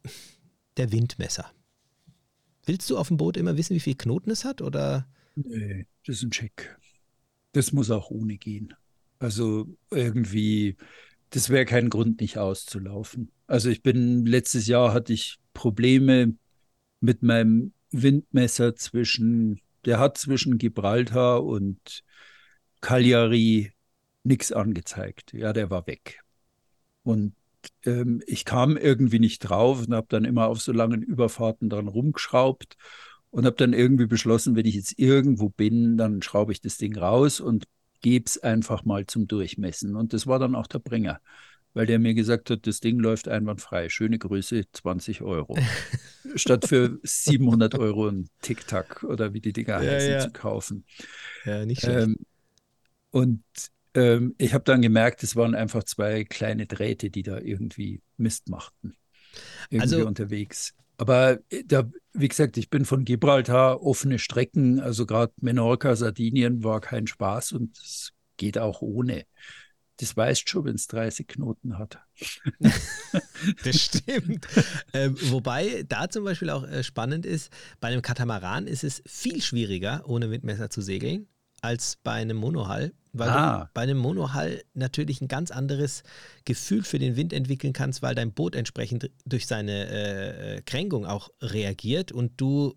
der 0.77 0.93
Windmesser? 0.93 1.51
Willst 2.65 2.89
du 2.91 2.99
auf 2.99 3.09
dem 3.09 3.17
Boot 3.17 3.37
immer 3.37 3.57
wissen, 3.57 3.75
wie 3.75 3.81
viel 3.81 3.97
Knoten 3.97 4.31
es 4.31 4.45
hat? 4.45 4.63
Oder? 4.63 5.07
Nee, 5.35 5.87
das 6.07 6.17
ist 6.17 6.23
ein 6.23 6.31
Check. 6.31 6.77
Das 7.53 7.73
muss 7.73 7.91
auch 7.91 8.11
ohne 8.11 8.37
gehen. 8.37 8.75
Also 9.19 9.67
irgendwie, 9.91 10.77
das 11.31 11.49
wäre 11.49 11.65
kein 11.65 11.91
Grund, 11.91 12.21
nicht 12.21 12.39
auszulaufen. 12.39 13.31
Also 13.47 13.71
ich 13.71 13.83
bin, 13.83 14.27
letztes 14.27 14.67
Jahr 14.67 14.93
hatte 14.93 15.13
ich 15.13 15.39
Probleme 15.55 16.35
mit 17.01 17.23
meinem 17.23 17.73
Windmesser 17.93 18.75
zwischen, 18.77 19.61
der 19.85 19.99
hat 19.99 20.19
zwischen 20.19 20.59
Gibraltar 20.59 21.45
und 21.45 22.05
Cagliari 22.81 23.73
nichts 24.25 24.53
angezeigt. 24.53 25.33
Ja, 25.33 25.53
der 25.53 25.71
war 25.71 25.87
weg. 25.87 26.21
Und 27.03 27.35
ähm, 27.85 28.23
ich 28.27 28.45
kam 28.45 28.77
irgendwie 28.77 29.19
nicht 29.19 29.41
drauf 29.41 29.87
und 29.87 29.95
habe 29.95 30.07
dann 30.09 30.25
immer 30.25 30.49
auf 30.49 30.61
so 30.61 30.73
langen 30.73 31.03
Überfahrten 31.03 31.69
dran 31.69 31.89
rumgeschraubt 31.89 32.77
und 33.31 33.47
habe 33.47 33.57
dann 33.57 33.73
irgendwie 33.73 34.07
beschlossen, 34.07 34.57
wenn 34.57 34.67
ich 34.67 34.75
jetzt 34.75 34.99
irgendwo 34.99 35.49
bin, 35.49 35.97
dann 35.97 36.23
schraube 36.23 36.53
ich 36.53 36.61
das 36.61 36.77
Ding 36.79 36.97
raus 36.97 37.41
und 37.41 37.65
gebe 38.01 38.25
es 38.27 38.39
einfach 38.39 38.85
mal 38.85 39.07
zum 39.07 39.27
Durchmessen. 39.27 39.97
Und 39.97 40.13
das 40.13 40.27
war 40.27 40.39
dann 40.39 40.55
auch 40.55 40.67
der 40.67 40.79
Bringer, 40.79 41.21
weil 41.75 41.87
der 41.87 41.99
mir 41.99 42.15
gesagt 42.15 42.51
hat, 42.51 42.67
das 42.67 42.81
Ding 42.81 42.99
läuft 42.99 43.29
einwandfrei. 43.29 43.89
Schöne 43.89 44.19
Größe, 44.19 44.65
20 44.73 45.23
Euro. 45.23 45.57
Statt 46.35 46.67
für 46.67 46.99
700 47.03 47.79
Euro 47.79 48.09
ein 48.09 48.29
Tic-Tac 48.43 49.05
oder 49.05 49.33
wie 49.33 49.41
die 49.41 49.53
Dinger 49.53 49.83
Ja, 49.83 49.91
heißen 49.91 50.11
ja. 50.11 50.21
zu 50.21 50.31
kaufen. 50.31 50.85
Ja, 51.45 51.65
nicht 51.65 51.83
schlecht. 51.83 52.09
Ähm, 52.09 52.17
und 53.17 53.43
ähm, 53.95 54.35
ich 54.37 54.53
habe 54.53 54.65
dann 54.65 54.83
gemerkt, 54.83 55.23
es 55.23 55.37
waren 55.37 55.55
einfach 55.55 55.85
zwei 55.85 56.25
kleine 56.25 56.67
Drähte, 56.67 57.09
die 57.09 57.23
da 57.23 57.39
irgendwie 57.39 58.03
Mist 58.19 58.51
machten. 58.51 58.95
Irgendwie 59.71 59.97
Also- 59.97 60.07
unterwegs. 60.07 60.75
Aber 60.99 61.39
äh, 61.49 61.65
da, 61.65 61.91
wie 62.13 62.29
gesagt, 62.29 62.59
ich 62.59 62.69
bin 62.69 62.85
von 62.85 63.07
Gibraltar 63.07 63.83
offene 63.83 64.19
Strecken, 64.19 64.81
also 64.81 65.07
gerade 65.07 65.33
Menorca, 65.41 65.97
Sardinien 65.97 66.63
war 66.63 66.83
kein 66.83 67.07
Spaß 67.07 67.53
und 67.53 67.79
es 67.79 68.13
geht 68.37 68.59
auch 68.59 68.83
ohne. 68.83 69.25
Das 69.99 70.15
weißt 70.15 70.47
schon, 70.51 70.67
wenn 70.67 70.75
es 70.75 70.87
30 70.89 71.27
Knoten 71.27 71.79
hat. 71.79 71.99
das 73.65 73.81
stimmt. 73.81 74.47
ähm, 74.93 75.17
wobei 75.31 75.85
da 75.89 76.11
zum 76.11 76.25
Beispiel 76.25 76.51
auch 76.51 76.65
äh, 76.69 76.83
spannend 76.83 77.25
ist, 77.25 77.51
bei 77.81 77.89
einem 77.89 78.03
Katamaran 78.03 78.67
ist 78.67 78.85
es 78.85 79.03
viel 79.07 79.41
schwieriger, 79.41 80.05
ohne 80.07 80.31
Windmesser 80.31 80.69
zu 80.69 80.83
segeln, 80.83 81.29
als 81.67 81.99
bei 82.03 82.13
einem 82.13 82.37
Monohull, 82.37 82.93
weil 83.13 83.29
ah. 83.29 83.65
du 83.65 83.71
bei 83.75 83.83
einem 83.83 83.99
Monohull 83.99 84.63
natürlich 84.75 85.21
ein 85.21 85.29
ganz 85.29 85.51
anderes 85.51 86.03
Gefühl 86.45 86.85
für 86.85 86.99
den 86.99 87.17
Wind 87.17 87.33
entwickeln 87.33 87.73
kannst, 87.73 88.03
weil 88.03 88.15
dein 88.15 88.33
Boot 88.33 88.55
entsprechend 88.55 89.11
durch 89.25 89.47
seine 89.47 89.89
äh, 89.89 90.63
Kränkung 90.63 91.07
auch 91.07 91.31
reagiert 91.41 92.13
und 92.13 92.41
du 92.41 92.75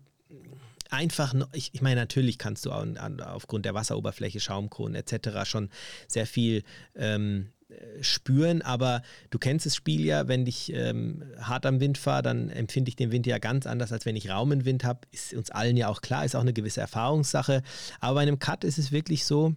einfach, 0.90 1.34
ich, 1.52 1.70
ich 1.72 1.82
meine, 1.82 2.00
natürlich 2.00 2.38
kannst 2.38 2.66
du 2.66 2.72
aufgrund 2.72 3.64
der 3.64 3.74
Wasseroberfläche, 3.74 4.40
Schaumkronen 4.40 4.96
etc. 4.96 5.44
schon 5.48 5.70
sehr 6.08 6.26
viel 6.26 6.64
ähm, 6.96 7.52
spüren, 8.00 8.62
aber 8.62 9.02
du 9.30 9.38
kennst 9.38 9.66
das 9.66 9.76
Spiel 9.76 10.04
ja, 10.04 10.28
wenn 10.28 10.46
ich 10.46 10.72
ähm, 10.72 11.22
hart 11.40 11.66
am 11.66 11.80
Wind 11.80 11.98
fahre, 11.98 12.22
dann 12.22 12.50
empfinde 12.50 12.88
ich 12.88 12.96
den 12.96 13.12
Wind 13.12 13.26
ja 13.26 13.38
ganz 13.38 13.66
anders, 13.66 13.92
als 13.92 14.06
wenn 14.06 14.16
ich 14.16 14.30
Raum 14.30 14.52
im 14.52 14.64
Wind 14.64 14.84
habe. 14.84 15.00
Ist 15.10 15.34
uns 15.34 15.50
allen 15.50 15.76
ja 15.76 15.88
auch 15.88 16.00
klar, 16.00 16.24
ist 16.24 16.36
auch 16.36 16.40
eine 16.40 16.52
gewisse 16.52 16.80
Erfahrungssache. 16.80 17.62
Aber 18.00 18.14
bei 18.14 18.22
einem 18.22 18.38
Cut 18.38 18.64
ist 18.64 18.78
es 18.78 18.92
wirklich 18.92 19.24
so, 19.24 19.54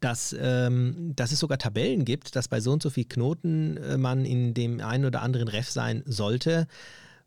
dass, 0.00 0.36
ähm, 0.38 1.12
dass 1.16 1.32
es 1.32 1.38
sogar 1.38 1.58
Tabellen 1.58 2.04
gibt, 2.04 2.36
dass 2.36 2.48
bei 2.48 2.60
so 2.60 2.72
und 2.72 2.82
so 2.82 2.90
viel 2.90 3.06
Knoten 3.06 3.76
äh, 3.78 3.96
man 3.96 4.24
in 4.24 4.54
dem 4.54 4.80
einen 4.80 5.04
oder 5.04 5.22
anderen 5.22 5.48
Ref 5.48 5.70
sein 5.70 6.02
sollte, 6.06 6.66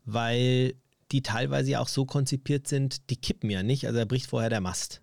weil 0.04 0.74
die 1.10 1.22
teilweise 1.22 1.72
ja 1.72 1.80
auch 1.80 1.88
so 1.88 2.06
konzipiert 2.06 2.66
sind, 2.66 3.10
die 3.10 3.16
kippen 3.16 3.50
ja 3.50 3.62
nicht. 3.62 3.86
Also 3.86 3.98
da 3.98 4.04
bricht 4.04 4.26
vorher 4.26 4.50
der 4.50 4.60
Mast. 4.60 5.01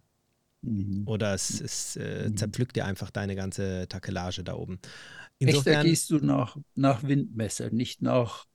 Mhm. 0.62 1.04
Oder 1.06 1.34
es, 1.34 1.62
es 1.62 1.95
äh, 1.95 2.30
mhm. 2.30 2.38
zerpflückt 2.38 2.76
dir 2.76 2.86
einfach 2.86 3.12
deine 3.12 3.36
ganze 3.36 3.88
Takelage 3.88 4.43
da 4.43 4.56
oben. 4.56 4.80
Insofern, 5.38 5.74
Echt, 5.74 5.84
da 5.86 5.89
gehst 5.89 6.10
du 6.10 6.17
nach, 6.17 6.58
nach 6.76 7.04
Windmesser, 7.04 7.69
nicht 7.69 8.02
nach, 8.02 8.45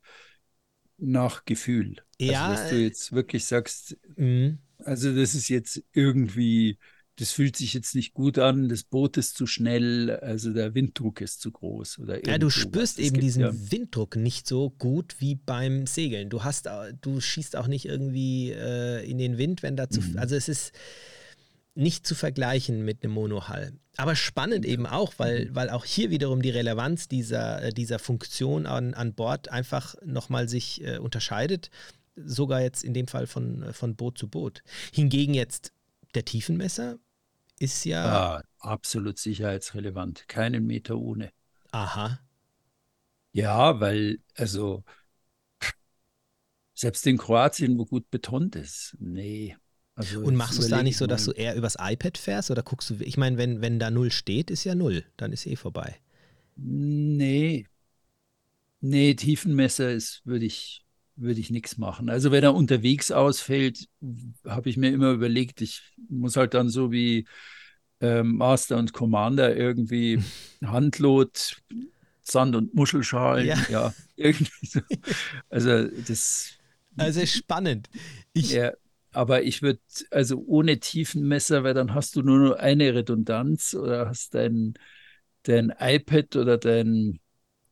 nach 0.97 1.45
Gefühl. 1.45 1.97
Also, 2.19 2.31
ja. 2.31 2.47
Also, 2.47 2.61
dass 2.61 2.69
du 2.69 2.75
jetzt 2.81 3.11
wirklich 3.11 3.45
sagst, 3.45 3.97
mhm. 4.15 4.59
also 4.77 5.15
das 5.15 5.33
ist 5.33 5.49
jetzt 5.49 5.83
irgendwie 5.93 6.77
das 7.17 7.31
fühlt 7.31 7.55
sich 7.55 7.73
jetzt 7.73 7.95
nicht 7.95 8.13
gut 8.13 8.37
an, 8.37 8.67
das 8.67 8.83
Boot 8.83 9.15
ist 9.15 9.37
zu 9.37 9.47
schnell, 9.47 10.11
also 10.11 10.51
der 10.51 10.75
Winddruck 10.75 11.21
ist 11.21 11.39
zu 11.39 11.51
groß. 11.51 11.99
Oder 11.99 12.25
ja, 12.27 12.37
du 12.37 12.49
spürst 12.49 12.99
eben 12.99 13.19
diesen 13.21 13.41
ja 13.41 13.51
Winddruck 13.53 14.17
nicht 14.17 14.47
so 14.47 14.71
gut 14.71 15.15
wie 15.19 15.35
beim 15.35 15.87
Segeln. 15.87 16.29
Du 16.29 16.43
hast, 16.43 16.67
du 17.01 17.21
schießt 17.21 17.55
auch 17.55 17.67
nicht 17.67 17.85
irgendwie 17.85 18.51
äh, 18.51 19.09
in 19.09 19.17
den 19.17 19.37
Wind, 19.37 19.63
wenn 19.63 19.77
dazu, 19.77 20.01
mhm. 20.01 20.17
also 20.17 20.35
es 20.35 20.49
ist 20.49 20.73
nicht 21.75 22.07
zu 22.07 22.15
vergleichen 22.15 22.83
mit 22.83 23.03
einem 23.03 23.13
Monohull. 23.13 23.73
Aber 23.97 24.15
spannend 24.15 24.65
eben 24.65 24.85
auch, 24.85 25.13
weil, 25.17 25.45
mhm. 25.45 25.55
weil 25.55 25.69
auch 25.69 25.85
hier 25.85 26.09
wiederum 26.09 26.41
die 26.41 26.49
Relevanz 26.49 27.07
dieser, 27.07 27.63
äh, 27.63 27.69
dieser 27.71 27.99
Funktion 27.99 28.65
an, 28.65 28.93
an 28.93 29.13
Bord 29.13 29.49
einfach 29.49 29.95
nochmal 30.03 30.49
sich 30.49 30.83
äh, 30.83 30.97
unterscheidet. 30.97 31.69
Sogar 32.15 32.61
jetzt 32.61 32.83
in 32.83 32.93
dem 32.93 33.07
Fall 33.07 33.27
von, 33.27 33.63
äh, 33.63 33.73
von 33.73 33.95
Boot 33.95 34.17
zu 34.17 34.27
Boot. 34.27 34.63
Hingegen 34.93 35.33
jetzt 35.33 35.73
der 36.15 36.25
Tiefenmesser 36.25 36.97
ist 37.59 37.85
ja. 37.85 38.37
Ah, 38.37 38.43
absolut 38.59 39.17
sicherheitsrelevant. 39.17 40.27
Keinen 40.27 40.65
Meter 40.65 40.97
ohne. 40.97 41.31
Aha. 41.71 42.19
Ja, 43.31 43.79
weil, 43.81 44.19
also, 44.35 44.83
selbst 46.73 47.05
in 47.07 47.17
Kroatien, 47.17 47.77
wo 47.77 47.85
gut 47.85 48.09
betont 48.09 48.55
ist, 48.55 48.95
nee. 48.99 49.57
Also 49.95 50.19
und 50.19 50.35
machst 50.35 50.57
du 50.57 50.61
es 50.61 50.67
da 50.67 50.83
nicht 50.83 50.97
so, 50.97 51.07
dass 51.07 51.23
du 51.25 51.31
eher 51.31 51.55
übers 51.55 51.77
iPad 51.79 52.17
fährst 52.17 52.51
oder 52.51 52.63
guckst 52.63 52.89
du, 52.89 52.95
ich 52.99 53.17
meine, 53.17 53.37
wenn, 53.37 53.61
wenn 53.61 53.79
da 53.79 53.89
null 53.89 54.11
steht, 54.11 54.51
ist 54.51 54.65
ja 54.65 54.75
null, 54.75 55.05
dann 55.15 55.31
ist 55.31 55.45
eh 55.47 55.55
vorbei. 55.55 55.95
Nee. 56.57 57.65
Nee, 58.81 59.15
Tiefenmesser 59.15 59.91
ist, 59.91 60.21
würde 60.25 60.45
ich, 60.45 60.83
würde 61.15 61.39
ich 61.39 61.49
nichts 61.49 61.77
machen. 61.77 62.09
Also 62.09 62.31
wenn 62.31 62.43
er 62.43 62.53
unterwegs 62.53 63.09
ausfällt, 63.11 63.87
habe 64.45 64.69
ich 64.69 64.75
mir 64.75 64.89
immer 64.91 65.11
überlegt, 65.11 65.61
ich 65.61 65.81
muss 66.09 66.35
halt 66.35 66.53
dann 66.53 66.69
so 66.69 66.91
wie 66.91 67.25
ähm, 68.01 68.35
Master 68.35 68.77
und 68.77 68.91
Commander 68.91 69.55
irgendwie 69.55 70.21
Handlot, 70.65 71.61
Sand- 72.21 72.55
und 72.55 72.73
Muschelschalen, 72.73 73.47
ja. 73.47 73.57
ja, 73.69 73.93
irgendwie 74.17 74.65
so. 74.65 74.81
Also 75.49 75.87
das. 75.87 76.51
Also 76.97 77.25
spannend. 77.25 77.89
Ich, 78.33 78.51
ja, 78.51 78.71
aber 79.15 79.43
ich 79.43 79.61
würde, 79.61 79.79
also 80.11 80.43
ohne 80.45 80.79
Tiefenmesser, 80.79 81.63
weil 81.63 81.73
dann 81.73 81.93
hast 81.93 82.15
du 82.15 82.21
nur 82.21 82.59
eine 82.59 82.93
Redundanz 82.93 83.73
oder 83.73 84.07
hast 84.07 84.35
dein, 84.35 84.73
dein 85.43 85.73
iPad 85.79 86.35
oder 86.35 86.57
dein, 86.57 87.19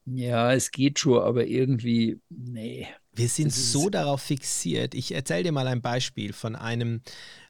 ja, 0.06 0.54
es 0.54 0.72
geht 0.72 1.00
schon, 1.00 1.22
aber 1.22 1.46
irgendwie, 1.46 2.20
nee. 2.30 2.88
Wir 3.16 3.30
sind 3.30 3.54
so 3.54 3.90
darauf 3.90 4.22
fixiert. 4.22 4.96
Ich 4.96 5.14
erzähle 5.14 5.44
dir 5.44 5.52
mal 5.52 5.68
ein 5.68 5.82
Beispiel 5.82 6.34
von 6.34 6.56
einem, 6.56 7.02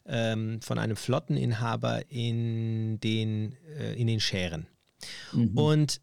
ähm, 0.06 0.60
von 0.62 0.77
einem 0.77 0.97
Flotteninhaber 0.97 2.10
in 2.10 2.99
den, 2.99 3.56
äh, 3.77 3.93
in 3.93 4.08
den 4.08 4.19
Schären. 4.19 4.67
Mhm. 5.32 5.58
Und 5.58 6.01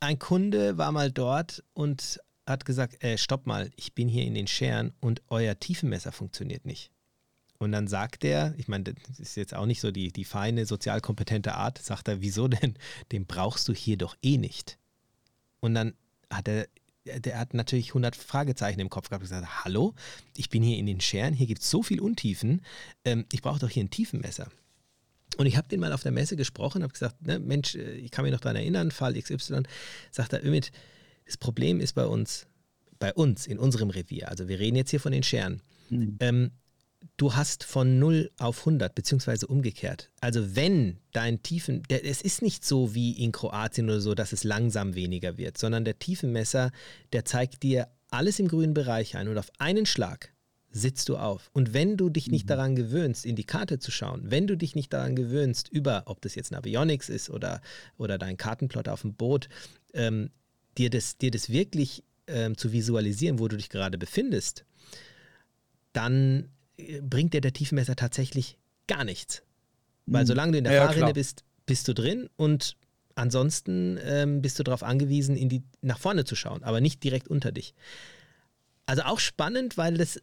ein 0.00 0.18
Kunde 0.18 0.78
war 0.78 0.92
mal 0.92 1.10
dort 1.10 1.64
und 1.72 2.20
hat 2.46 2.64
gesagt, 2.64 3.02
äh, 3.02 3.16
stopp 3.18 3.46
mal, 3.46 3.70
ich 3.76 3.94
bin 3.94 4.08
hier 4.08 4.24
in 4.24 4.34
den 4.34 4.46
Scheren 4.46 4.92
und 5.00 5.22
euer 5.28 5.58
Tiefenmesser 5.58 6.12
funktioniert 6.12 6.66
nicht. 6.66 6.90
Und 7.58 7.72
dann 7.72 7.86
sagt 7.86 8.24
er, 8.24 8.54
ich 8.58 8.68
meine, 8.68 8.94
das 8.94 9.18
ist 9.18 9.36
jetzt 9.36 9.54
auch 9.54 9.66
nicht 9.66 9.80
so 9.80 9.90
die, 9.90 10.12
die 10.12 10.24
feine, 10.24 10.66
sozial 10.66 11.00
kompetente 11.00 11.54
Art, 11.54 11.78
sagt 11.78 12.08
er, 12.08 12.20
wieso 12.20 12.48
denn? 12.48 12.74
Den 13.12 13.26
brauchst 13.26 13.68
du 13.68 13.72
hier 13.72 13.96
doch 13.96 14.16
eh 14.22 14.36
nicht. 14.36 14.78
Und 15.60 15.74
dann 15.74 15.94
hat 16.30 16.48
er 16.48 16.68
der 17.06 17.38
hat 17.38 17.52
natürlich 17.52 17.88
100 17.88 18.16
Fragezeichen 18.16 18.80
im 18.80 18.88
Kopf 18.88 19.10
gehabt 19.10 19.22
und 19.22 19.28
gesagt, 19.28 19.64
hallo, 19.64 19.94
ich 20.36 20.48
bin 20.48 20.62
hier 20.62 20.78
in 20.78 20.86
den 20.86 21.02
Scheren, 21.02 21.34
hier 21.34 21.46
gibt 21.46 21.60
es 21.60 21.70
so 21.70 21.82
viel 21.82 22.00
Untiefen, 22.00 22.62
ähm, 23.04 23.26
ich 23.30 23.42
brauche 23.42 23.58
doch 23.58 23.68
hier 23.68 23.84
ein 23.84 23.90
Tiefenmesser. 23.90 24.48
Und 25.36 25.46
ich 25.46 25.56
habe 25.56 25.68
den 25.68 25.80
mal 25.80 25.92
auf 25.92 26.02
der 26.02 26.12
Messe 26.12 26.36
gesprochen, 26.36 26.82
habe 26.82 26.92
gesagt, 26.92 27.20
ne, 27.26 27.38
Mensch, 27.38 27.74
äh, 27.74 27.96
ich 27.96 28.10
kann 28.10 28.24
mich 28.24 28.32
noch 28.32 28.40
daran 28.40 28.56
erinnern, 28.56 28.90
Fall 28.90 29.20
XY, 29.20 29.64
sagt 30.10 30.32
er, 30.32 30.44
Ümit, 30.44 30.72
das 31.24 31.36
Problem 31.36 31.80
ist 31.80 31.94
bei 31.94 32.06
uns, 32.06 32.46
bei 32.98 33.12
uns, 33.12 33.46
in 33.46 33.58
unserem 33.58 33.90
Revier, 33.90 34.28
also 34.28 34.48
wir 34.48 34.58
reden 34.58 34.76
jetzt 34.76 34.90
hier 34.90 35.00
von 35.00 35.12
den 35.12 35.22
Scheren, 35.22 35.60
mhm. 35.90 36.16
ähm, 36.20 36.50
du 37.16 37.34
hast 37.34 37.64
von 37.64 37.98
0 37.98 38.30
auf 38.38 38.60
100, 38.60 38.94
beziehungsweise 38.94 39.46
umgekehrt. 39.46 40.10
Also 40.20 40.56
wenn 40.56 40.98
dein 41.12 41.42
Tiefen, 41.42 41.82
der, 41.90 42.04
es 42.04 42.22
ist 42.22 42.42
nicht 42.42 42.64
so 42.64 42.94
wie 42.94 43.12
in 43.12 43.32
Kroatien 43.32 43.88
oder 43.88 44.00
so, 44.00 44.14
dass 44.14 44.32
es 44.32 44.44
langsam 44.44 44.94
weniger 44.94 45.36
wird, 45.36 45.58
sondern 45.58 45.84
der 45.84 45.98
Tiefenmesser, 45.98 46.70
der 47.12 47.24
zeigt 47.24 47.62
dir 47.62 47.88
alles 48.10 48.38
im 48.38 48.48
grünen 48.48 48.74
Bereich 48.74 49.16
ein 49.16 49.28
und 49.28 49.38
auf 49.38 49.50
einen 49.58 49.86
Schlag 49.86 50.32
sitzt 50.70 51.08
du 51.08 51.16
auf. 51.16 51.50
Und 51.52 51.72
wenn 51.72 51.96
du 51.96 52.08
dich 52.08 52.30
nicht 52.30 52.46
mhm. 52.46 52.48
daran 52.48 52.76
gewöhnst, 52.76 53.24
in 53.24 53.36
die 53.36 53.44
Karte 53.44 53.78
zu 53.78 53.90
schauen, 53.90 54.22
wenn 54.24 54.46
du 54.46 54.56
dich 54.56 54.74
nicht 54.74 54.92
daran 54.92 55.14
gewöhnst, 55.14 55.68
über, 55.68 56.02
ob 56.06 56.20
das 56.20 56.34
jetzt 56.34 56.50
Navionics 56.50 57.08
ist 57.08 57.30
oder, 57.30 57.60
oder 57.96 58.18
dein 58.18 58.36
Kartenplot 58.36 58.88
auf 58.88 59.02
dem 59.02 59.14
Boot, 59.14 59.48
ähm, 59.92 60.30
dir, 60.78 60.90
das, 60.90 61.18
dir 61.18 61.30
das 61.30 61.50
wirklich 61.50 62.02
ähm, 62.26 62.56
zu 62.56 62.72
visualisieren, 62.72 63.38
wo 63.38 63.48
du 63.48 63.56
dich 63.56 63.68
gerade 63.68 63.98
befindest, 63.98 64.64
dann 65.92 66.48
bringt 67.02 67.34
dir 67.34 67.40
der 67.40 67.52
Tiefenmesser 67.52 67.96
tatsächlich 67.96 68.58
gar 68.86 69.04
nichts. 69.04 69.42
Weil 70.06 70.22
hm. 70.22 70.26
solange 70.26 70.52
du 70.52 70.58
in 70.58 70.64
der 70.64 70.74
ja, 70.74 70.86
Fahrrinne 70.86 71.12
bist, 71.12 71.44
bist 71.66 71.88
du 71.88 71.94
drin 71.94 72.28
und 72.36 72.76
ansonsten 73.14 73.98
ähm, 74.02 74.42
bist 74.42 74.58
du 74.58 74.64
darauf 74.64 74.82
angewiesen, 74.82 75.36
in 75.36 75.48
die, 75.48 75.62
nach 75.80 75.98
vorne 75.98 76.24
zu 76.24 76.34
schauen, 76.34 76.62
aber 76.62 76.80
nicht 76.80 77.02
direkt 77.02 77.28
unter 77.28 77.52
dich. 77.52 77.74
Also 78.86 79.02
auch 79.02 79.20
spannend, 79.20 79.78
weil 79.78 79.96
das 79.96 80.20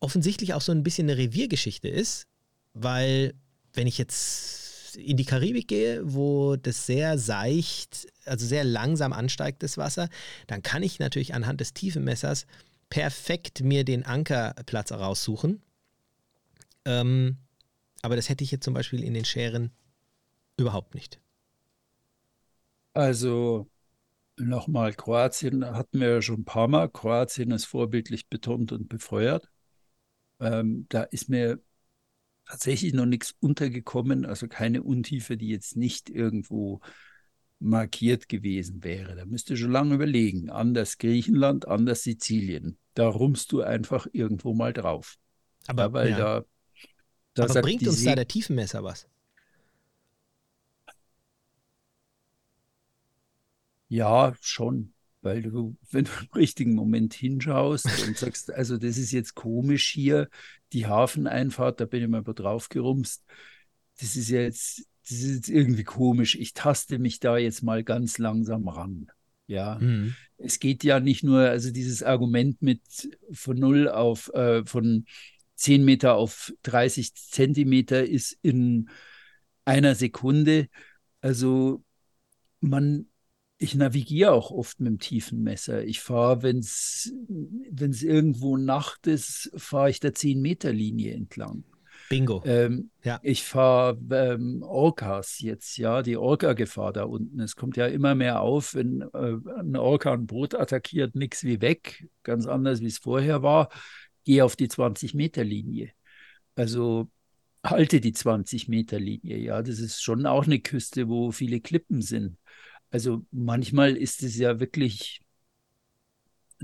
offensichtlich 0.00 0.52
auch 0.52 0.60
so 0.60 0.72
ein 0.72 0.82
bisschen 0.82 1.08
eine 1.08 1.16
Reviergeschichte 1.16 1.88
ist, 1.88 2.26
weil 2.74 3.34
wenn 3.72 3.86
ich 3.86 3.98
jetzt 3.98 4.63
in 4.96 5.16
die 5.16 5.24
Karibik 5.24 5.68
gehe, 5.68 6.00
wo 6.04 6.56
das 6.56 6.86
sehr 6.86 7.18
seicht, 7.18 8.06
also 8.24 8.46
sehr 8.46 8.64
langsam 8.64 9.12
ansteigt, 9.12 9.62
das 9.62 9.78
Wasser, 9.78 10.08
dann 10.46 10.62
kann 10.62 10.82
ich 10.82 10.98
natürlich 10.98 11.34
anhand 11.34 11.60
des 11.60 11.74
Tiefenmessers 11.74 12.46
perfekt 12.90 13.62
mir 13.62 13.84
den 13.84 14.04
Ankerplatz 14.04 14.92
raussuchen 14.92 15.62
ähm, 16.84 17.38
aber 18.02 18.16
das 18.16 18.28
hätte 18.28 18.44
ich 18.44 18.50
jetzt 18.50 18.64
zum 18.64 18.74
Beispiel 18.74 19.02
in 19.02 19.14
den 19.14 19.24
Scheren 19.24 19.70
überhaupt 20.56 20.94
nicht. 20.94 21.20
Also 22.92 23.68
nochmal, 24.38 24.92
Kroatien 24.92 25.64
hatten 25.64 26.00
wir 26.00 26.08
ja 26.08 26.22
schon 26.22 26.40
ein 26.40 26.44
paar 26.44 26.68
Mal. 26.68 26.88
Kroatien 26.88 27.50
ist 27.50 27.64
vorbildlich 27.64 28.28
betont 28.28 28.72
und 28.72 28.88
befeuert. 28.88 29.50
Ähm, 30.40 30.86
da 30.90 31.04
ist 31.04 31.28
mir 31.28 31.60
tatsächlich 32.46 32.92
noch 32.94 33.06
nichts 33.06 33.34
untergekommen, 33.40 34.26
also 34.26 34.48
keine 34.48 34.82
Untiefe, 34.82 35.36
die 35.36 35.48
jetzt 35.48 35.76
nicht 35.76 36.10
irgendwo 36.10 36.80
markiert 37.60 38.28
gewesen 38.28 38.84
wäre, 38.84 39.16
da 39.16 39.24
müsst 39.24 39.50
ihr 39.50 39.56
schon 39.56 39.72
lange 39.72 39.94
überlegen. 39.94 40.50
Anders 40.50 40.98
Griechenland, 40.98 41.68
anders 41.68 42.02
Sizilien. 42.02 42.78
Da 42.94 43.08
rummst 43.08 43.52
du 43.52 43.62
einfach 43.62 44.06
irgendwo 44.12 44.54
mal 44.54 44.72
drauf. 44.72 45.16
Aber, 45.66 45.84
ja, 45.84 45.92
weil 45.92 46.10
ja. 46.10 46.16
da, 46.18 46.44
da 47.34 47.44
Aber 47.44 47.62
bringt 47.62 47.86
uns 47.88 48.04
da 48.04 48.10
See- 48.10 48.16
der 48.16 48.28
Tiefenmesser 48.28 48.84
was? 48.84 49.08
Ja, 53.88 54.34
schon. 54.42 54.93
Weil 55.24 55.42
du, 55.42 55.76
wenn 55.90 56.04
du 56.04 56.10
im 56.20 56.28
richtigen 56.34 56.74
Moment 56.74 57.14
hinschaust 57.14 57.86
und 58.06 58.16
sagst, 58.18 58.52
also 58.52 58.76
das 58.76 58.98
ist 58.98 59.10
jetzt 59.10 59.34
komisch 59.34 59.90
hier, 59.90 60.28
die 60.72 60.86
Hafeneinfahrt, 60.86 61.80
da 61.80 61.86
bin 61.86 62.02
ich 62.02 62.08
mal 62.08 62.22
drauf 62.22 62.68
gerumst. 62.68 63.24
Das 63.98 64.16
ist 64.16 64.28
jetzt, 64.28 64.86
das 65.02 65.18
ist 65.18 65.34
jetzt 65.34 65.48
irgendwie 65.48 65.84
komisch. 65.84 66.34
Ich 66.34 66.52
taste 66.52 66.98
mich 66.98 67.20
da 67.20 67.38
jetzt 67.38 67.62
mal 67.62 67.82
ganz 67.82 68.18
langsam 68.18 68.68
ran. 68.68 69.08
Ja, 69.46 69.78
Mhm. 69.80 70.14
es 70.38 70.58
geht 70.58 70.84
ja 70.84 71.00
nicht 71.00 71.24
nur, 71.24 71.40
also 71.40 71.70
dieses 71.70 72.02
Argument 72.02 72.60
mit 72.60 72.82
von 73.32 73.58
null 73.58 73.88
auf, 73.88 74.32
äh, 74.34 74.64
von 74.66 75.06
10 75.54 75.84
Meter 75.84 76.16
auf 76.16 76.52
30 76.62 77.14
Zentimeter 77.14 78.06
ist 78.06 78.36
in 78.42 78.90
einer 79.64 79.94
Sekunde. 79.94 80.68
Also 81.20 81.82
man, 82.60 83.06
ich 83.64 83.74
navigiere 83.74 84.32
auch 84.32 84.50
oft 84.50 84.78
mit 84.80 84.88
dem 84.88 84.98
Tiefenmesser. 84.98 85.84
Ich 85.84 86.00
fahre, 86.00 86.42
wenn 86.42 86.58
es 86.58 87.12
irgendwo 88.02 88.56
Nacht 88.56 89.06
ist, 89.06 89.50
fahre 89.56 89.90
ich 89.90 90.00
der 90.00 90.14
10-Meter-Linie 90.14 91.14
entlang. 91.14 91.64
Bingo. 92.10 92.42
Ähm, 92.44 92.90
Ja. 93.02 93.18
Ich 93.22 93.44
fahre 93.44 93.98
ähm, 94.10 94.62
Orcas 94.62 95.40
jetzt, 95.40 95.78
ja, 95.78 96.02
die 96.02 96.18
Orca-Gefahr 96.18 96.92
da 96.92 97.04
unten. 97.04 97.40
Es 97.40 97.56
kommt 97.56 97.78
ja 97.78 97.86
immer 97.86 98.14
mehr 98.14 98.42
auf, 98.42 98.74
wenn 98.74 99.00
äh, 99.00 99.36
ein 99.58 99.76
Orca 99.76 100.12
ein 100.12 100.26
Boot 100.26 100.54
attackiert, 100.54 101.14
nichts 101.14 101.44
wie 101.44 101.60
weg, 101.62 102.06
ganz 102.22 102.46
anders 102.46 102.80
wie 102.80 102.86
es 102.86 102.98
vorher 102.98 103.42
war. 103.42 103.70
Gehe 104.24 104.44
auf 104.44 104.56
die 104.56 104.68
20-Meter-Linie. 104.68 105.90
Also 106.54 107.08
halte 107.64 108.00
die 108.00 108.12
20-Meter-Linie, 108.12 109.38
ja. 109.38 109.62
Das 109.62 109.78
ist 109.78 110.02
schon 110.02 110.26
auch 110.26 110.44
eine 110.44 110.60
Küste, 110.60 111.08
wo 111.08 111.30
viele 111.32 111.60
Klippen 111.60 112.02
sind. 112.02 112.36
Also 112.94 113.26
manchmal 113.32 113.96
ist 113.96 114.22
es 114.22 114.36
ja 114.36 114.60
wirklich, 114.60 115.20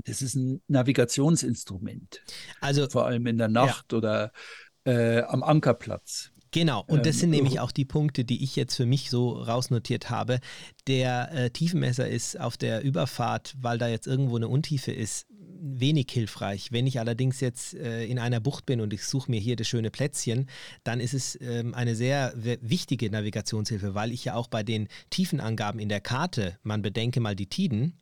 das 0.05 0.21
ist 0.21 0.35
ein 0.35 0.61
Navigationsinstrument, 0.69 2.23
Also 2.61 2.89
vor 2.89 3.05
allem 3.05 3.27
in 3.27 3.37
der 3.37 3.49
Nacht 3.49 3.91
oder 3.91 4.31
äh, 4.85 5.23
am 5.23 5.43
Ankerplatz. 5.43 6.31
Genau, 6.51 6.83
und 6.87 7.05
das 7.05 7.15
Ähm, 7.15 7.19
sind 7.21 7.29
nämlich 7.31 7.59
oh. 7.59 7.63
auch 7.63 7.71
die 7.71 7.85
Punkte, 7.85 8.25
die 8.25 8.43
ich 8.43 8.55
jetzt 8.57 8.75
für 8.75 8.85
mich 8.85 9.09
so 9.09 9.31
rausnotiert 9.31 10.09
habe. 10.09 10.39
Der 10.87 11.31
äh, 11.31 11.49
Tiefenmesser 11.49 12.07
ist 12.07 12.39
auf 12.39 12.57
der 12.57 12.83
Überfahrt, 12.83 13.55
weil 13.59 13.77
da 13.77 13.87
jetzt 13.87 14.05
irgendwo 14.05 14.35
eine 14.35 14.49
Untiefe 14.49 14.91
ist, 14.91 15.27
wenig 15.61 16.07
hilfreich. 16.11 16.71
Wenn 16.71 16.87
ich 16.87 16.99
allerdings 16.99 17.39
jetzt 17.39 17.75
äh, 17.75 18.03
in 18.05 18.19
einer 18.19 18.39
Bucht 18.39 18.65
bin 18.65 18.81
und 18.81 18.93
ich 18.93 19.05
suche 19.05 19.31
mir 19.31 19.39
hier 19.39 19.55
das 19.55 19.67
schöne 19.67 19.91
Plätzchen, 19.91 20.49
dann 20.83 20.99
ist 20.99 21.13
es 21.13 21.39
ähm, 21.39 21.73
eine 21.73 21.95
sehr 21.95 22.33
wichtige 22.35 23.09
Navigationshilfe, 23.09 23.95
weil 23.95 24.11
ich 24.11 24.25
ja 24.25 24.35
auch 24.35 24.47
bei 24.47 24.63
den 24.63 24.87
Tiefenangaben 25.09 25.79
in 25.79 25.87
der 25.87 26.01
Karte, 26.01 26.57
man 26.63 26.81
bedenke 26.81 27.19
mal 27.19 27.35
die 27.35 27.47
Tiden, 27.47 27.93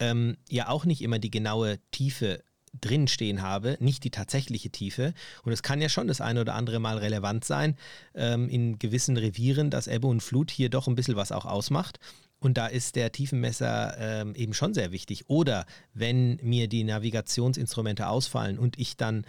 ähm, 0.00 0.36
ja 0.48 0.68
auch 0.68 0.84
nicht 0.86 1.02
immer 1.02 1.18
die 1.18 1.30
genaue 1.30 1.78
Tiefe 1.90 2.42
drin 2.80 3.06
stehen 3.06 3.42
habe, 3.42 3.76
nicht 3.80 4.04
die 4.04 4.10
tatsächliche 4.10 4.70
Tiefe. 4.70 5.14
Und 5.44 5.52
es 5.52 5.62
kann 5.62 5.80
ja 5.80 5.88
schon 5.88 6.08
das 6.08 6.20
eine 6.20 6.40
oder 6.40 6.54
andere 6.54 6.80
Mal 6.80 6.98
relevant 6.98 7.44
sein, 7.44 7.76
ähm, 8.14 8.48
in 8.48 8.78
gewissen 8.78 9.16
Revieren, 9.16 9.70
dass 9.70 9.86
Ebbe 9.86 10.06
und 10.06 10.22
Flut 10.22 10.50
hier 10.50 10.70
doch 10.70 10.88
ein 10.88 10.94
bisschen 10.94 11.16
was 11.16 11.32
auch 11.32 11.44
ausmacht. 11.44 11.98
Und 12.38 12.58
da 12.58 12.66
ist 12.66 12.96
der 12.96 13.12
Tiefenmesser 13.12 13.96
ähm, 13.98 14.34
eben 14.34 14.52
schon 14.54 14.74
sehr 14.74 14.90
wichtig. 14.90 15.28
Oder 15.28 15.64
wenn 15.94 16.40
mir 16.42 16.66
die 16.66 16.82
Navigationsinstrumente 16.82 18.08
ausfallen 18.08 18.58
und 18.58 18.78
ich 18.78 18.96
dann 18.96 19.24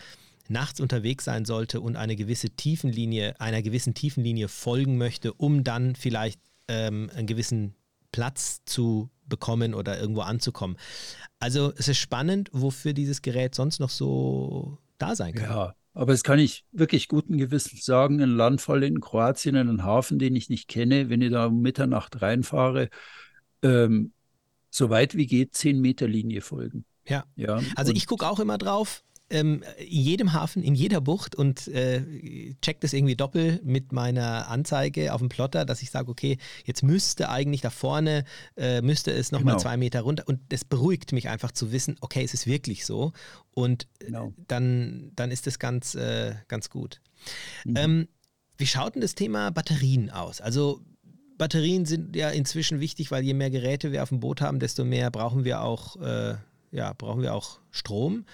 nachts 0.47 0.79
unterwegs 0.79 1.25
sein 1.25 1.45
sollte 1.45 1.79
und 1.79 1.95
eine 1.95 2.15
gewisse 2.15 2.49
Tiefenlinie, 2.49 3.39
einer 3.39 3.61
gewissen 3.61 3.93
Tiefenlinie 3.93 4.47
folgen 4.47 4.97
möchte, 4.97 5.33
um 5.33 5.63
dann 5.63 5.95
vielleicht 5.95 6.39
ähm, 6.67 7.11
einen 7.15 7.27
gewissen 7.27 7.75
Platz 8.11 8.61
zu 8.65 9.09
bekommen 9.25 9.73
oder 9.73 9.99
irgendwo 9.99 10.21
anzukommen. 10.21 10.77
Also 11.39 11.73
es 11.77 11.87
ist 11.87 11.97
spannend, 11.97 12.49
wofür 12.53 12.93
dieses 12.93 13.21
Gerät 13.21 13.55
sonst 13.55 13.79
noch 13.79 13.89
so 13.89 14.77
da 14.97 15.15
sein 15.15 15.33
kann. 15.33 15.49
Ja, 15.49 15.75
aber 15.93 16.13
es 16.13 16.23
kann 16.23 16.39
ich 16.39 16.65
wirklich 16.71 17.07
guten 17.07 17.37
Gewissens 17.37 17.85
sagen, 17.85 18.21
ein 18.21 18.35
Landfall 18.35 18.83
in 18.83 18.99
Kroatien, 18.99 19.55
in 19.55 19.69
einen 19.69 19.83
Hafen, 19.83 20.19
den 20.19 20.35
ich 20.35 20.49
nicht 20.49 20.67
kenne, 20.67 21.09
wenn 21.09 21.21
ich 21.21 21.31
da 21.31 21.47
um 21.47 21.61
Mitternacht 21.61 22.21
reinfahre, 22.21 22.89
ähm, 23.61 24.11
so 24.69 24.89
weit 24.89 25.15
wie 25.15 25.27
geht, 25.27 25.53
10 25.53 25.79
Meter 25.79 26.07
Linie 26.07 26.41
folgen. 26.41 26.85
Ja. 27.07 27.25
Ja, 27.35 27.61
Also 27.75 27.91
ich 27.93 28.07
gucke 28.07 28.27
auch 28.27 28.39
immer 28.39 28.57
drauf, 28.57 29.03
ähm, 29.29 29.63
in 29.77 30.01
jedem 30.01 30.33
Hafen, 30.33 30.61
in 30.63 30.75
jeder 30.75 31.01
Bucht 31.01 31.35
und 31.35 31.67
äh, 31.69 32.53
check 32.61 32.81
das 32.81 32.93
irgendwie 32.93 33.15
doppelt 33.15 33.63
mit 33.65 33.91
meiner 33.91 34.49
Anzeige 34.49 35.13
auf 35.13 35.21
dem 35.21 35.29
Plotter, 35.29 35.65
dass 35.65 35.81
ich 35.81 35.91
sage, 35.91 36.09
okay, 36.11 36.37
jetzt 36.65 36.83
müsste 36.83 37.29
eigentlich 37.29 37.61
da 37.61 37.69
vorne, 37.69 38.25
äh, 38.57 38.81
müsste 38.81 39.11
es 39.11 39.31
nochmal 39.31 39.53
Genau. 39.53 39.63
zwei 39.63 39.77
Meter 39.77 40.01
runter 40.01 40.23
und 40.27 40.39
das 40.49 40.65
beruhigt 40.65 41.11
mich 41.13 41.29
einfach 41.29 41.51
zu 41.51 41.71
wissen, 41.71 41.95
okay, 42.01 42.23
es 42.23 42.33
ist 42.33 42.47
wirklich 42.47 42.85
so 42.85 43.13
und 43.53 43.87
äh, 43.99 44.05
Genau. 44.05 44.33
dann, 44.47 45.11
dann 45.15 45.31
ist 45.31 45.47
das 45.47 45.57
ganz, 45.57 45.95
äh, 45.95 46.35
ganz 46.47 46.69
gut. 46.69 47.01
Mhm. 47.65 47.73
Ähm, 47.77 48.07
wie 48.57 48.67
schaut 48.67 48.95
denn 48.95 49.01
das 49.01 49.15
Thema 49.15 49.49
Batterien 49.51 50.09
aus? 50.11 50.41
Also 50.41 50.81
Batterien 51.37 51.85
sind 51.85 52.15
ja 52.15 52.29
inzwischen 52.29 52.79
wichtig, 52.79 53.09
weil 53.09 53.23
je 53.23 53.33
mehr 53.33 53.49
Geräte 53.49 53.91
wir 53.91 54.03
auf 54.03 54.09
dem 54.09 54.19
Boot 54.19 54.41
haben, 54.41 54.59
desto 54.59 54.85
mehr 54.85 55.09
brauchen 55.09 55.43
wir 55.43 55.61
auch, 55.61 55.95
äh, 55.99 56.35
ja, 56.71 56.93
brauchen 56.93 57.21
wir 57.21 57.33
auch 57.33 57.59
Strom. 57.71 58.25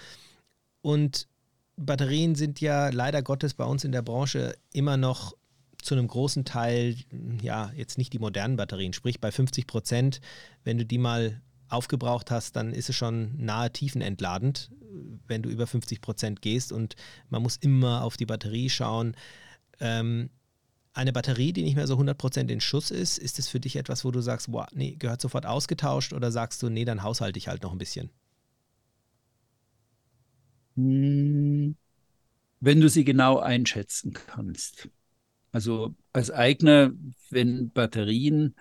Und 0.82 1.28
Batterien 1.76 2.34
sind 2.34 2.60
ja 2.60 2.90
leider 2.90 3.22
Gottes 3.22 3.54
bei 3.54 3.64
uns 3.64 3.84
in 3.84 3.92
der 3.92 4.02
Branche 4.02 4.54
immer 4.72 4.96
noch 4.96 5.34
zu 5.82 5.94
einem 5.94 6.08
großen 6.08 6.44
Teil, 6.44 6.96
ja, 7.42 7.72
jetzt 7.74 7.96
nicht 7.96 8.12
die 8.12 8.18
modernen 8.18 8.56
Batterien, 8.56 8.92
sprich 8.92 9.20
bei 9.20 9.32
50 9.32 9.66
Prozent, 9.66 10.20
wenn 10.62 10.76
du 10.76 10.84
die 10.84 10.98
mal 10.98 11.40
aufgebraucht 11.68 12.30
hast, 12.30 12.56
dann 12.56 12.72
ist 12.72 12.90
es 12.90 12.96
schon 12.96 13.36
nahe 13.38 13.72
tiefenentladend, 13.72 14.70
wenn 15.26 15.42
du 15.42 15.48
über 15.48 15.66
50 15.66 16.00
Prozent 16.00 16.42
gehst 16.42 16.72
und 16.72 16.96
man 17.28 17.42
muss 17.42 17.56
immer 17.56 18.02
auf 18.02 18.16
die 18.16 18.26
Batterie 18.26 18.68
schauen. 18.68 19.14
Ähm, 19.78 20.30
eine 20.92 21.12
Batterie, 21.12 21.52
die 21.52 21.62
nicht 21.62 21.76
mehr 21.76 21.86
so 21.86 21.94
100 21.94 22.18
Prozent 22.18 22.50
in 22.50 22.60
Schuss 22.60 22.90
ist, 22.90 23.18
ist 23.18 23.38
es 23.38 23.48
für 23.48 23.60
dich 23.60 23.76
etwas, 23.76 24.04
wo 24.04 24.10
du 24.10 24.20
sagst, 24.20 24.50
boah, 24.50 24.66
nee, 24.72 24.96
gehört 24.98 25.20
sofort 25.20 25.46
ausgetauscht 25.46 26.12
oder 26.12 26.32
sagst 26.32 26.62
du, 26.62 26.68
nee, 26.68 26.84
dann 26.84 27.04
haushalte 27.04 27.38
ich 27.38 27.48
halt 27.48 27.62
noch 27.62 27.72
ein 27.72 27.78
bisschen? 27.78 28.10
Hm, 30.80 31.76
Wenn 32.60 32.80
du 32.80 32.88
sie 32.88 33.04
genau 33.04 33.38
einschätzen 33.38 34.12
kannst. 34.14 34.88
Also 35.52 35.94
als 36.12 36.30
Eigner, 36.30 36.92
wenn 37.30 37.70
Batterien, 37.72 38.56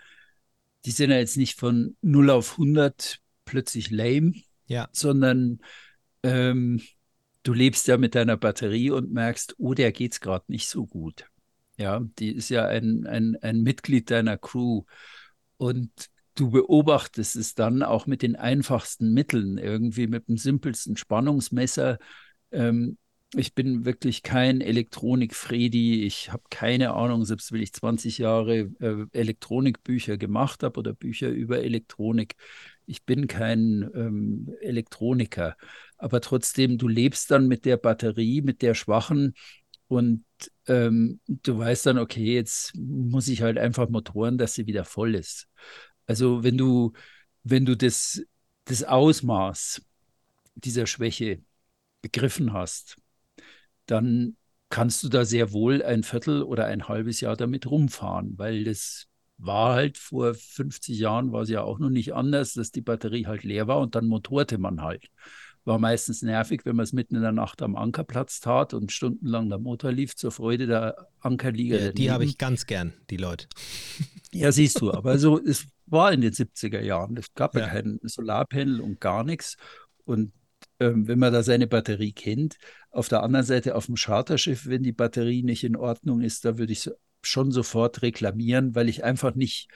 die 0.85 0.91
sind 0.91 1.11
ja 1.11 1.17
jetzt 1.17 1.37
nicht 1.37 1.59
von 1.59 1.97
0 2.01 2.29
auf 2.31 2.57
100 2.57 3.21
plötzlich 3.45 3.91
lame, 3.91 4.33
Ja, 4.67 4.89
sondern 4.91 5.59
ähm, 6.23 6.81
du 7.43 7.53
lebst 7.53 7.87
ja 7.87 7.97
mit 7.97 8.15
deiner 8.15 8.37
Batterie 8.37 8.91
und 8.91 9.11
merkst, 9.11 9.55
oh, 9.59 9.73
der 9.73 9.91
geht's 9.91 10.21
gerade 10.21 10.45
nicht 10.49 10.69
so 10.69 10.85
gut. 10.87 11.25
Ja, 11.77 12.01
die 12.19 12.31
ist 12.33 12.49
ja 12.49 12.67
ein, 12.67 13.07
ein, 13.07 13.37
ein 13.41 13.61
Mitglied 13.63 14.11
deiner 14.11 14.37
Crew. 14.37 14.83
Und 15.57 15.91
du 16.39 16.49
beobachtest 16.51 17.35
es 17.35 17.55
dann 17.55 17.83
auch 17.83 18.07
mit 18.07 18.21
den 18.21 18.35
einfachsten 18.35 19.13
Mitteln, 19.13 19.57
irgendwie 19.57 20.07
mit 20.07 20.27
dem 20.27 20.37
simpelsten 20.37 20.95
Spannungsmesser. 20.95 21.99
Ähm, 22.51 22.97
ich 23.35 23.53
bin 23.53 23.85
wirklich 23.85 24.23
kein 24.23 24.61
Elektronik-Fredi. 24.61 26.03
Ich 26.03 26.31
habe 26.31 26.43
keine 26.49 26.93
Ahnung, 26.93 27.25
selbst 27.25 27.51
wenn 27.51 27.61
ich 27.61 27.73
20 27.73 28.17
Jahre 28.17 28.71
äh, 28.79 29.05
Elektronikbücher 29.11 30.17
gemacht 30.17 30.63
habe 30.63 30.79
oder 30.79 30.93
Bücher 30.93 31.29
über 31.29 31.59
Elektronik. 31.59 32.35
Ich 32.87 33.03
bin 33.03 33.27
kein 33.27 33.87
ähm, 33.93 34.49
Elektroniker. 34.61 35.57
Aber 35.97 36.21
trotzdem, 36.21 36.77
du 36.79 36.87
lebst 36.87 37.29
dann 37.29 37.47
mit 37.47 37.65
der 37.65 37.77
Batterie, 37.77 38.41
mit 38.41 38.63
der 38.63 38.73
schwachen 38.73 39.35
und 39.87 40.23
ähm, 40.67 41.19
du 41.27 41.57
weißt 41.57 41.87
dann, 41.87 41.97
okay, 41.97 42.35
jetzt 42.35 42.75
muss 42.75 43.27
ich 43.27 43.41
halt 43.41 43.57
einfach 43.57 43.89
motoren, 43.89 44.37
dass 44.37 44.53
sie 44.53 44.65
wieder 44.67 44.85
voll 44.85 45.15
ist. 45.15 45.47
Also 46.09 46.43
wenn 46.43 46.57
du, 46.57 46.93
wenn 47.43 47.65
du 47.65 47.77
das, 47.77 48.23
das 48.65 48.83
Ausmaß 48.83 49.81
dieser 50.55 50.87
Schwäche 50.87 51.43
begriffen 52.01 52.53
hast, 52.53 52.97
dann 53.85 54.37
kannst 54.69 55.03
du 55.03 55.09
da 55.09 55.25
sehr 55.25 55.53
wohl 55.53 55.83
ein 55.83 56.03
Viertel 56.03 56.43
oder 56.43 56.65
ein 56.65 56.87
halbes 56.87 57.21
Jahr 57.21 57.37
damit 57.37 57.67
rumfahren, 57.69 58.37
weil 58.37 58.63
das 58.63 59.07
war 59.37 59.75
halt 59.75 59.97
vor 59.97 60.33
50 60.35 60.99
Jahren 60.99 61.31
war 61.31 61.43
es 61.43 61.49
ja 61.49 61.61
auch 61.63 61.79
noch 61.79 61.91
nicht 61.91 62.13
anders, 62.13 62.53
dass 62.53 62.71
die 62.71 62.81
Batterie 62.81 63.27
halt 63.27 63.43
leer 63.43 63.67
war 63.67 63.79
und 63.79 63.95
dann 63.95 64.07
motorte 64.07 64.57
man 64.57 64.81
halt. 64.81 65.09
War 65.69 65.77
meistens 65.77 66.23
nervig, 66.23 66.65
wenn 66.65 66.75
man 66.75 66.83
es 66.83 66.93
mitten 66.93 67.15
in 67.15 67.21
der 67.21 67.31
Nacht 67.31 67.61
am 67.61 67.75
Ankerplatz 67.75 68.39
tat 68.39 68.73
und 68.73 68.91
stundenlang 68.91 69.49
der 69.49 69.59
Motor 69.59 69.91
lief 69.91 70.15
zur 70.15 70.31
Freude 70.31 70.65
der 70.65 71.07
Ankerlieger. 71.19 71.79
ja 71.79 71.91
die 71.91 72.09
habe 72.09 72.25
ich 72.25 72.39
ganz 72.39 72.65
gern, 72.65 72.93
die 73.11 73.17
Leute. 73.17 73.45
Ja, 74.33 74.51
siehst 74.51 74.81
du, 74.81 74.91
aber 74.91 75.19
so, 75.19 75.39
es 75.39 75.67
war 75.85 76.11
in 76.11 76.21
den 76.21 76.33
70er 76.33 76.81
Jahren. 76.81 77.17
Es 77.17 77.33
gab 77.35 77.53
ja, 77.53 77.61
Ja. 77.61 77.67
kein 77.67 77.99
Solarpanel 78.01 78.81
und 78.81 78.99
gar 78.99 79.23
nichts. 79.23 79.57
Und 80.05 80.33
ähm, 80.79 81.07
wenn 81.07 81.19
man 81.19 81.33
da 81.33 81.43
seine 81.43 81.67
Batterie 81.67 82.13
kennt, 82.13 82.57
auf 82.89 83.07
der 83.07 83.21
anderen 83.21 83.45
Seite 83.45 83.75
auf 83.75 83.85
dem 83.85 83.95
Charterschiff, 83.95 84.65
wenn 84.65 84.81
die 84.81 84.91
Batterie 84.91 85.43
nicht 85.43 85.63
in 85.63 85.75
Ordnung 85.75 86.21
ist, 86.21 86.45
da 86.45 86.57
würde 86.57 86.73
ich 86.73 86.81
so, 86.81 86.91
schon 87.21 87.51
sofort 87.51 88.01
reklamieren, 88.01 88.73
weil 88.73 88.89
ich 88.89 89.03
einfach 89.03 89.35
nicht, 89.35 89.67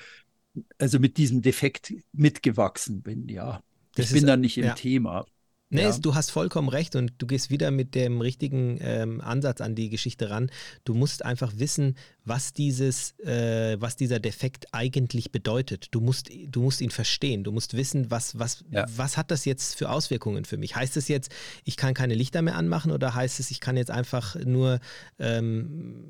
also 0.80 0.98
mit 0.98 1.18
diesem 1.18 1.44
Defekt 1.44 1.94
mitgewachsen 2.14 3.04
bin, 3.04 3.28
ja. 3.28 3.62
Das 3.96 4.08
ich 4.08 4.14
bin 4.14 4.26
da 4.26 4.38
nicht 4.38 4.58
im 4.58 4.66
ja. 4.66 4.74
Thema. 4.74 5.26
Nee, 5.70 5.82
Ja. 5.82 5.98
du 5.98 6.14
hast 6.14 6.30
vollkommen 6.30 6.70
recht 6.70 6.96
und 6.96 7.14
du 7.18 7.26
gehst 7.26 7.50
wieder 7.50 7.72
mit 7.72 7.96
dem 7.96 8.22
richtigen 8.22 8.78
ähm, 8.82 9.22
Ansatz 9.22 9.60
an 9.60 9.74
die 9.74 9.90
Geschichte 9.90 10.30
ran. 10.30 10.52
Du 10.84 10.94
musst 10.94 11.26
einfach 11.26 11.54
wissen, 11.58 11.96
was 12.26 12.54
dieses, 12.54 13.18
äh, 13.22 13.78
was 13.82 13.96
dieser 13.96 14.20
Defekt 14.20 14.68
eigentlich 14.72 15.32
bedeutet. 15.32 15.88
Du 15.90 16.00
musst, 16.00 16.30
du 16.48 16.62
musst 16.62 16.80
ihn 16.80 16.92
verstehen. 16.92 17.44
Du 17.44 17.52
musst 17.52 17.76
wissen, 17.76 18.12
was, 18.12 18.38
was, 18.38 18.64
Ja. 18.70 18.86
was 18.96 19.18
hat 19.18 19.32
das 19.32 19.46
jetzt 19.46 19.76
für 19.76 19.90
Auswirkungen 19.90 20.46
für 20.46 20.58
mich? 20.58 20.76
Heißt 20.76 20.96
es 20.96 21.08
jetzt, 21.08 21.32
ich 21.64 21.76
kann 21.76 21.96
keine 21.96 22.14
Lichter 22.14 22.44
mehr 22.44 22.56
anmachen 22.56 22.92
oder 22.92 23.16
heißt 23.16 23.40
es, 23.40 23.50
ich 23.50 23.60
kann 23.60 23.76
jetzt 23.76 23.90
einfach 23.90 24.36
nur 24.46 24.80
ähm, 25.18 26.04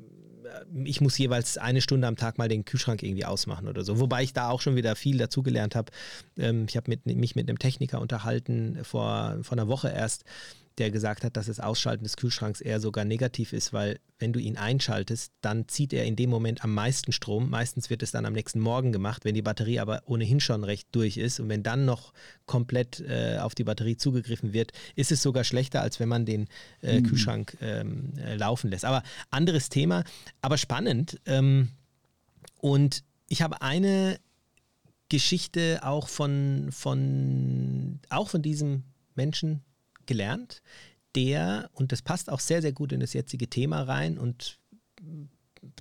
ich 0.84 1.00
muss 1.00 1.18
jeweils 1.18 1.58
eine 1.58 1.80
Stunde 1.80 2.06
am 2.06 2.16
Tag 2.16 2.38
mal 2.38 2.48
den 2.48 2.64
Kühlschrank 2.64 3.02
irgendwie 3.02 3.24
ausmachen 3.24 3.68
oder 3.68 3.84
so. 3.84 4.00
Wobei 4.00 4.22
ich 4.22 4.32
da 4.32 4.48
auch 4.48 4.60
schon 4.60 4.76
wieder 4.76 4.96
viel 4.96 5.18
dazugelernt 5.18 5.74
habe. 5.74 5.92
Ähm, 6.38 6.66
ich 6.68 6.76
habe 6.76 6.96
mich 7.04 7.34
mit 7.34 7.48
einem 7.48 7.58
Techniker 7.58 8.00
unterhalten 8.00 8.78
vor, 8.82 9.38
vor 9.42 9.52
einer 9.52 9.68
Woche 9.68 9.88
erst, 9.88 10.24
der 10.78 10.90
gesagt 10.90 11.22
hat, 11.24 11.36
dass 11.36 11.46
das 11.46 11.60
Ausschalten 11.60 12.04
des 12.04 12.16
Kühlschranks 12.16 12.60
eher 12.60 12.80
sogar 12.80 13.04
negativ 13.04 13.52
ist, 13.52 13.72
weil 13.72 14.00
wenn 14.18 14.32
du 14.32 14.40
ihn 14.40 14.56
einschaltest, 14.56 15.32
dann 15.40 15.68
zieht 15.68 15.92
er 15.92 16.04
in 16.04 16.16
dem 16.16 16.30
Moment 16.30 16.64
am 16.64 16.74
meisten 16.74 17.12
Strom. 17.12 17.50
Meistens 17.50 17.90
wird 17.90 18.02
es 18.02 18.10
dann 18.10 18.26
am 18.26 18.32
nächsten 18.32 18.58
Morgen 18.58 18.90
gemacht, 18.90 19.24
wenn 19.24 19.34
die 19.34 19.42
Batterie 19.42 19.78
aber 19.78 20.02
ohnehin 20.06 20.40
schon 20.40 20.64
recht 20.64 20.88
durch 20.92 21.16
ist. 21.16 21.38
Und 21.38 21.48
wenn 21.48 21.62
dann 21.62 21.84
noch 21.84 22.12
komplett 22.46 23.00
äh, 23.00 23.38
auf 23.38 23.54
die 23.54 23.64
Batterie 23.64 23.96
zugegriffen 23.96 24.52
wird, 24.52 24.72
ist 24.96 25.12
es 25.12 25.22
sogar 25.22 25.44
schlechter, 25.44 25.80
als 25.82 26.00
wenn 26.00 26.08
man 26.08 26.24
den 26.26 26.48
äh, 26.82 27.00
Mhm. 27.00 27.06
Kühlschrank 27.06 27.56
ähm, 27.60 28.14
äh, 28.18 28.36
laufen 28.36 28.70
lässt. 28.70 28.84
Aber 28.84 29.02
anderes 29.30 29.68
Thema, 29.68 30.04
aber 30.42 30.56
spannend. 30.58 31.20
Ähm, 31.26 31.68
und 32.58 33.04
ich 33.28 33.42
habe 33.42 33.62
eine 33.62 34.18
Geschichte 35.08 35.80
auch 35.82 36.08
von, 36.08 36.68
von, 36.72 38.00
auch 38.08 38.28
von 38.30 38.42
diesem 38.42 38.84
Menschen 39.14 39.62
gelernt, 40.06 40.62
der, 41.14 41.70
und 41.72 41.92
das 41.92 42.02
passt 42.02 42.30
auch 42.30 42.40
sehr, 42.40 42.62
sehr 42.62 42.72
gut 42.72 42.92
in 42.92 43.00
das 43.00 43.12
jetzige 43.12 43.48
Thema 43.48 43.82
rein 43.82 44.18
und 44.18 44.58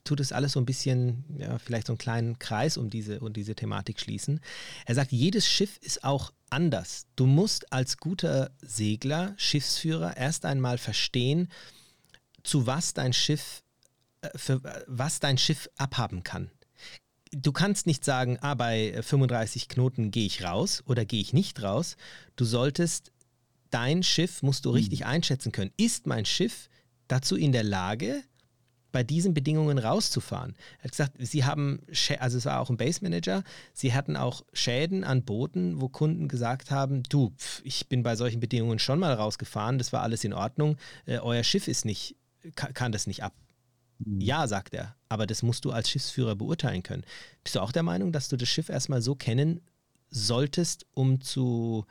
tut 0.04 0.20
es 0.20 0.32
alles 0.32 0.54
so 0.54 0.60
ein 0.60 0.66
bisschen, 0.66 1.24
ja, 1.38 1.58
vielleicht 1.58 1.88
so 1.88 1.94
einen 1.94 1.98
kleinen 1.98 2.40
Kreis 2.40 2.78
um 2.78 2.90
diese, 2.90 3.20
um 3.20 3.34
diese 3.34 3.56
Thematik 3.56 4.00
schließen. 4.00 4.40
Er 4.86 4.96
sagt, 4.96 5.12
jedes 5.12 5.48
Schiff 5.48 5.78
ist 5.82 6.04
auch 6.04 6.32
anders. 6.50 7.08
Du 7.16 7.26
musst 7.26 7.72
als 7.74 7.98
guter 7.98 8.52
Segler, 8.62 9.34
Schiffsführer 9.38 10.18
erst 10.18 10.46
einmal 10.46 10.78
verstehen, 10.78 11.50
zu 12.44 12.68
was 12.68 12.94
dein 12.94 13.14
Schiff, 13.14 13.64
äh, 14.22 14.30
für 14.36 14.62
was 14.88 15.20
dein 15.20 15.38
Schiff 15.38 15.70
abhaben 15.78 16.24
kann. 16.24 16.52
Du 17.32 17.52
kannst 17.52 17.88
nicht 17.88 18.06
sagen, 18.06 18.38
ah, 18.42 18.54
bei 18.54 19.02
35 19.02 19.68
Knoten 19.68 20.12
gehe 20.12 20.28
ich 20.28 20.44
raus 20.44 20.84
oder 20.86 21.04
gehe 21.04 21.22
ich 21.22 21.34
nicht 21.34 21.64
raus. 21.64 21.98
Du 22.36 22.46
solltest, 22.46 23.12
dein 23.74 24.04
Schiff 24.04 24.44
musst 24.44 24.66
du 24.66 24.70
richtig 24.70 25.06
einschätzen 25.06 25.52
können. 25.52 25.72
Ist 25.78 26.08
mein 26.08 26.26
Schiff 26.26 26.70
dazu 27.08 27.36
in 27.36 27.52
der 27.52 27.64
Lage, 27.64 28.24
bei 28.94 29.04
diesen 29.04 29.34
Bedingungen 29.34 29.80
rauszufahren. 29.80 30.56
Er 30.78 30.84
hat 30.86 30.92
gesagt, 30.92 31.14
sie 31.20 31.44
haben, 31.44 31.82
also 32.20 32.38
es 32.38 32.46
war 32.46 32.62
auch 32.62 32.70
ein 32.70 32.78
Base 32.78 33.00
Manager, 33.02 33.44
sie 33.74 33.94
hatten 33.94 34.16
auch 34.16 34.46
Schäden 34.54 35.04
an 35.04 35.24
Booten, 35.24 35.82
wo 35.82 35.90
Kunden 35.90 36.28
gesagt 36.30 36.72
haben, 36.72 37.04
du, 37.10 37.34
pf, 37.38 37.62
ich 37.66 37.90
bin 37.90 38.04
bei 38.04 38.16
solchen 38.16 38.40
Bedingungen 38.40 38.80
schon 38.80 39.00
mal 39.00 39.14
rausgefahren, 39.14 39.80
das 39.80 39.92
war 39.92 40.04
alles 40.04 40.24
in 40.24 40.32
Ordnung, 40.32 40.78
äh, 41.06 41.18
euer 41.18 41.44
Schiff 41.44 41.68
ist 41.68 41.86
nicht, 41.86 42.16
kann, 42.56 42.74
kann 42.74 42.92
das 42.92 43.08
nicht 43.08 43.24
ab. 43.24 43.34
Ja, 44.06 44.48
sagt 44.48 44.74
er, 44.74 44.96
aber 45.10 45.26
das 45.26 45.44
musst 45.44 45.66
du 45.66 45.72
als 45.72 45.90
Schiffsführer 45.90 46.36
beurteilen 46.36 46.84
können. 46.84 47.04
Bist 47.44 47.56
du 47.56 47.62
auch 47.62 47.72
der 47.72 47.84
Meinung, 47.84 48.12
dass 48.12 48.28
du 48.28 48.38
das 48.38 48.50
Schiff 48.50 48.70
erstmal 48.70 49.02
so 49.02 49.16
kennen 49.16 49.62
solltest, 50.10 50.86
um 50.94 51.22
zu, 51.22 51.86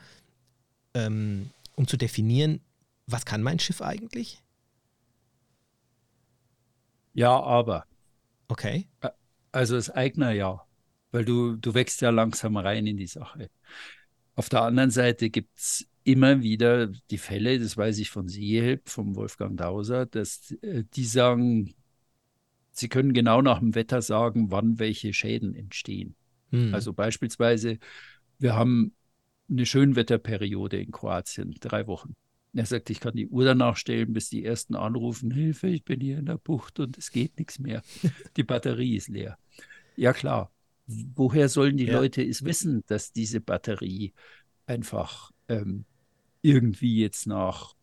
ähm, 0.94 1.50
um 1.82 1.88
zu 1.88 1.96
definieren, 1.96 2.60
was 3.06 3.24
kann 3.24 3.42
mein 3.42 3.58
Schiff 3.58 3.82
eigentlich? 3.82 4.40
Ja, 7.12 7.42
aber. 7.42 7.86
Okay. 8.46 8.88
Also 9.50 9.74
das 9.74 9.90
Eigner 9.90 10.30
ja, 10.30 10.62
weil 11.10 11.24
du, 11.24 11.56
du 11.56 11.74
wächst 11.74 12.00
ja 12.00 12.10
langsam 12.10 12.56
rein 12.56 12.86
in 12.86 12.96
die 12.96 13.08
Sache. 13.08 13.50
Auf 14.36 14.48
der 14.48 14.62
anderen 14.62 14.90
Seite 14.90 15.28
gibt 15.28 15.58
es 15.58 15.88
immer 16.04 16.40
wieder 16.40 16.86
die 16.86 17.18
Fälle, 17.18 17.58
das 17.58 17.76
weiß 17.76 17.98
ich 17.98 18.10
von 18.10 18.28
Seehelp, 18.28 18.88
vom 18.88 19.16
Wolfgang 19.16 19.58
Dauser, 19.58 20.06
dass 20.06 20.52
äh, 20.62 20.84
die 20.94 21.04
sagen, 21.04 21.74
sie 22.70 22.88
können 22.88 23.12
genau 23.12 23.42
nach 23.42 23.58
dem 23.58 23.74
Wetter 23.74 24.02
sagen, 24.02 24.52
wann 24.52 24.78
welche 24.78 25.12
Schäden 25.12 25.56
entstehen. 25.56 26.14
Hm. 26.50 26.72
Also 26.74 26.92
beispielsweise, 26.92 27.78
wir 28.38 28.54
haben 28.54 28.94
eine 29.52 29.66
Schönwetterperiode 29.66 30.80
in 30.80 30.90
Kroatien, 30.90 31.54
drei 31.60 31.86
Wochen. 31.86 32.14
Er 32.54 32.66
sagt, 32.66 32.90
ich 32.90 33.00
kann 33.00 33.14
die 33.14 33.28
Uhr 33.28 33.44
danach 33.44 33.76
stellen, 33.76 34.12
bis 34.12 34.28
die 34.28 34.44
ersten 34.44 34.74
anrufen, 34.74 35.30
Hilfe, 35.30 35.68
ich 35.68 35.84
bin 35.84 36.00
hier 36.00 36.18
in 36.18 36.26
der 36.26 36.36
Bucht 36.38 36.80
und 36.80 36.98
es 36.98 37.10
geht 37.10 37.38
nichts 37.38 37.58
mehr. 37.58 37.82
Die 38.36 38.42
Batterie 38.44 38.96
ist 38.96 39.08
leer. 39.08 39.38
Ja 39.96 40.12
klar, 40.12 40.50
woher 40.86 41.48
sollen 41.48 41.76
die 41.76 41.86
Ja. 41.86 41.98
Leute 42.00 42.22
es 42.22 42.44
wissen, 42.44 42.82
dass 42.86 43.12
diese 43.12 43.40
Batterie 43.40 44.12
einfach 44.66 45.30
ähm, 45.48 45.84
irgendwie 46.42 47.00
jetzt 47.00 47.26
nach 47.26 47.74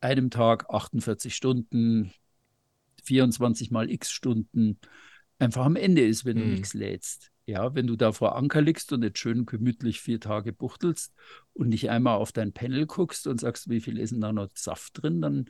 einem 0.00 0.30
Tag 0.30 0.70
48 0.70 1.34
Stunden, 1.34 2.12
24 3.02 3.70
mal 3.70 3.90
x 3.90 4.10
Stunden 4.12 4.78
einfach 5.38 5.64
am 5.64 5.76
Ende 5.76 6.06
ist, 6.06 6.24
wenn 6.24 6.36
du 6.36 6.44
Mhm. 6.44 6.50
nichts 6.52 6.74
lädst. 6.74 7.30
Ja, 7.48 7.74
wenn 7.74 7.86
du 7.86 7.96
da 7.96 8.12
vor 8.12 8.36
Anker 8.36 8.60
liegst 8.60 8.92
und 8.92 9.02
jetzt 9.02 9.18
schön 9.18 9.46
gemütlich 9.46 10.02
vier 10.02 10.20
Tage 10.20 10.52
buchtelst 10.52 11.14
und 11.54 11.70
nicht 11.70 11.88
einmal 11.88 12.18
auf 12.18 12.30
dein 12.30 12.52
Panel 12.52 12.84
guckst 12.84 13.26
und 13.26 13.40
sagst, 13.40 13.70
wie 13.70 13.80
viel 13.80 13.98
ist 13.98 14.10
denn 14.10 14.20
da 14.20 14.34
noch 14.34 14.50
Saft 14.52 15.02
drin, 15.02 15.22
dann 15.22 15.48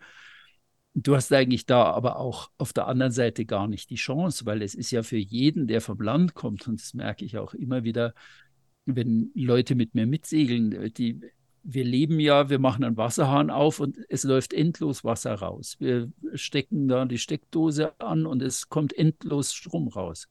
du 0.94 1.16
hast 1.16 1.32
eigentlich 1.32 1.66
da 1.66 1.82
aber 1.86 2.20
auch 2.20 2.50
auf 2.56 2.72
der 2.72 2.86
anderen 2.86 3.10
Seite 3.10 3.46
gar 3.46 3.66
nicht 3.66 3.90
die 3.90 3.96
Chance, 3.96 4.46
weil 4.46 4.62
es 4.62 4.76
ist 4.76 4.92
ja 4.92 5.02
für 5.02 5.16
jeden, 5.16 5.66
der 5.66 5.80
vom 5.80 6.00
Land 6.00 6.34
kommt, 6.34 6.68
und 6.68 6.80
das 6.80 6.94
merke 6.94 7.24
ich 7.24 7.36
auch 7.36 7.52
immer 7.52 7.82
wieder, 7.82 8.14
wenn 8.86 9.32
Leute 9.34 9.74
mit 9.74 9.96
mir 9.96 10.06
mitsegeln, 10.06 10.92
die 10.94 11.20
wir 11.64 11.84
leben 11.84 12.20
ja, 12.20 12.48
wir 12.48 12.60
machen 12.60 12.84
einen 12.84 12.96
Wasserhahn 12.96 13.50
auf 13.50 13.80
und 13.80 13.98
es 14.08 14.22
läuft 14.22 14.52
endlos 14.52 15.02
Wasser 15.02 15.34
raus. 15.34 15.74
Wir 15.80 16.12
stecken 16.34 16.86
da 16.86 17.04
die 17.06 17.18
Steckdose 17.18 18.00
an 18.00 18.24
und 18.24 18.40
es 18.40 18.68
kommt 18.68 18.96
endlos 18.96 19.52
Strom 19.52 19.88
raus. 19.88 20.28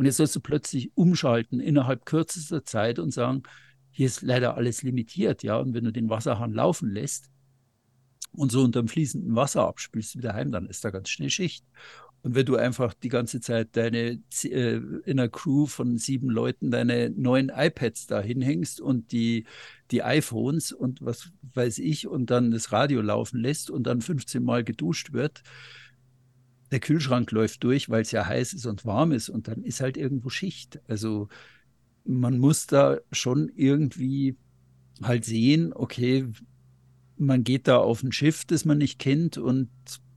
Und 0.00 0.06
jetzt 0.06 0.16
sollst 0.16 0.34
du 0.34 0.40
plötzlich 0.40 0.96
umschalten 0.96 1.60
innerhalb 1.60 2.06
kürzester 2.06 2.64
Zeit 2.64 2.98
und 2.98 3.10
sagen, 3.10 3.42
hier 3.90 4.06
ist 4.06 4.22
leider 4.22 4.56
alles 4.56 4.82
limitiert, 4.82 5.42
ja. 5.42 5.58
Und 5.58 5.74
wenn 5.74 5.84
du 5.84 5.92
den 5.92 6.08
Wasserhahn 6.08 6.54
laufen 6.54 6.88
lässt 6.88 7.28
und 8.32 8.50
so 8.50 8.62
unterm 8.62 8.88
fließenden 8.88 9.36
Wasser 9.36 9.68
abspülst 9.68 10.16
wieder 10.16 10.32
heim, 10.32 10.52
dann 10.52 10.64
ist 10.64 10.86
da 10.86 10.90
ganz 10.90 11.10
schnell 11.10 11.28
Schicht. 11.28 11.66
Und 12.22 12.34
wenn 12.34 12.46
du 12.46 12.56
einfach 12.56 12.94
die 12.94 13.10
ganze 13.10 13.42
Zeit 13.42 13.76
deine 13.76 14.22
äh, 14.44 14.76
in 15.04 15.20
einer 15.20 15.28
Crew 15.28 15.66
von 15.66 15.98
sieben 15.98 16.30
Leuten 16.30 16.70
deine 16.70 17.10
neuen 17.10 17.50
iPads 17.54 18.06
da 18.06 18.22
hinhängst 18.22 18.80
und 18.80 19.12
die, 19.12 19.44
die 19.90 20.02
iPhones 20.02 20.72
und 20.72 21.04
was 21.04 21.30
weiß 21.42 21.76
ich 21.76 22.06
und 22.06 22.30
dann 22.30 22.52
das 22.52 22.72
Radio 22.72 23.02
laufen 23.02 23.38
lässt 23.38 23.70
und 23.70 23.82
dann 23.82 24.00
15 24.00 24.42
Mal 24.42 24.64
geduscht 24.64 25.12
wird, 25.12 25.42
der 26.70 26.80
Kühlschrank 26.80 27.30
läuft 27.32 27.64
durch, 27.64 27.88
weil 27.90 28.02
es 28.02 28.10
ja 28.12 28.26
heiß 28.26 28.52
ist 28.52 28.66
und 28.66 28.84
warm 28.84 29.12
ist 29.12 29.28
und 29.28 29.48
dann 29.48 29.62
ist 29.62 29.80
halt 29.80 29.96
irgendwo 29.96 30.28
Schicht. 30.30 30.80
Also 30.88 31.28
man 32.04 32.38
muss 32.38 32.66
da 32.66 32.98
schon 33.12 33.50
irgendwie 33.54 34.36
halt 35.02 35.24
sehen, 35.24 35.72
okay, 35.74 36.26
man 37.16 37.44
geht 37.44 37.68
da 37.68 37.78
auf 37.78 38.02
ein 38.02 38.12
Schiff, 38.12 38.44
das 38.44 38.64
man 38.64 38.78
nicht 38.78 38.98
kennt 38.98 39.36
und 39.36 39.68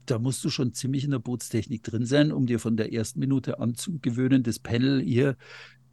da 0.06 0.18
musst 0.18 0.44
du 0.44 0.50
schon 0.50 0.74
ziemlich 0.74 1.04
in 1.04 1.10
der 1.10 1.18
Bootstechnik 1.18 1.82
drin 1.82 2.06
sein, 2.06 2.30
um 2.30 2.46
dir 2.46 2.58
von 2.58 2.76
der 2.76 2.92
ersten 2.92 3.20
Minute 3.20 3.58
an 3.58 3.74
zu 3.74 3.98
gewöhnen, 4.00 4.42
das 4.42 4.58
Panel 4.58 5.02
hier, 5.02 5.36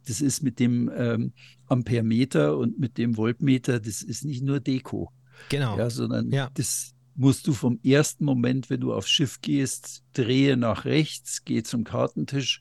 das 0.06 0.20
ist 0.20 0.42
mit 0.42 0.58
dem 0.58 0.90
ähm, 0.94 1.32
Ampermeter 1.66 2.56
und 2.58 2.78
mit 2.78 2.98
dem 2.98 3.14
Voltmeter, 3.14 3.80
das 3.80 4.02
ist 4.02 4.24
nicht 4.24 4.42
nur 4.42 4.60
Deko, 4.60 5.10
Genau. 5.48 5.78
ja, 5.78 5.90
sondern 5.90 6.30
Ja. 6.30 6.50
das 6.54 6.94
musst 7.14 7.46
du 7.46 7.52
vom 7.52 7.78
ersten 7.84 8.24
Moment, 8.24 8.70
wenn 8.70 8.80
du 8.80 8.94
aufs 8.94 9.10
Schiff 9.10 9.40
gehst, 9.40 10.02
drehe 10.12 10.56
nach 10.56 10.84
rechts, 10.84 11.44
geh 11.44 11.62
zum 11.62 11.84
Kartentisch, 11.84 12.60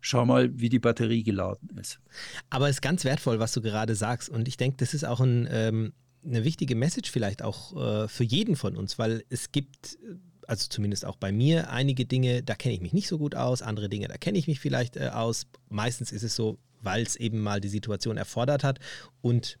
schau 0.00 0.24
mal, 0.24 0.58
wie 0.58 0.68
die 0.68 0.78
Batterie 0.78 1.22
geladen 1.22 1.76
ist. 1.78 2.00
Aber 2.48 2.68
es 2.68 2.76
ist 2.76 2.82
ganz 2.82 3.04
wertvoll, 3.04 3.38
was 3.38 3.52
du 3.52 3.60
gerade 3.60 3.94
sagst. 3.94 4.28
Und 4.28 4.48
ich 4.48 4.56
denke, 4.56 4.78
das 4.78 4.94
ist 4.94 5.04
auch 5.04 5.20
ein, 5.20 5.48
ähm, 5.50 5.92
eine 6.24 6.44
wichtige 6.44 6.74
Message 6.74 7.10
vielleicht 7.10 7.42
auch 7.42 7.76
äh, 7.76 8.08
für 8.08 8.24
jeden 8.24 8.56
von 8.56 8.76
uns, 8.76 8.98
weil 8.98 9.24
es 9.28 9.52
gibt, 9.52 9.98
äh, 10.02 10.16
also 10.46 10.68
zumindest 10.68 11.04
auch 11.04 11.16
bei 11.16 11.32
mir, 11.32 11.70
einige 11.70 12.06
Dinge, 12.06 12.42
da 12.42 12.54
kenne 12.54 12.74
ich 12.74 12.80
mich 12.80 12.92
nicht 12.92 13.08
so 13.08 13.18
gut 13.18 13.34
aus, 13.34 13.62
andere 13.62 13.88
Dinge, 13.88 14.08
da 14.08 14.16
kenne 14.16 14.38
ich 14.38 14.48
mich 14.48 14.60
vielleicht 14.60 14.96
äh, 14.96 15.10
aus. 15.12 15.46
Meistens 15.68 16.12
ist 16.12 16.22
es 16.22 16.34
so, 16.34 16.58
weil 16.82 17.02
es 17.02 17.16
eben 17.16 17.40
mal 17.40 17.60
die 17.60 17.68
Situation 17.68 18.16
erfordert 18.16 18.64
hat 18.64 18.80
und 19.20 19.58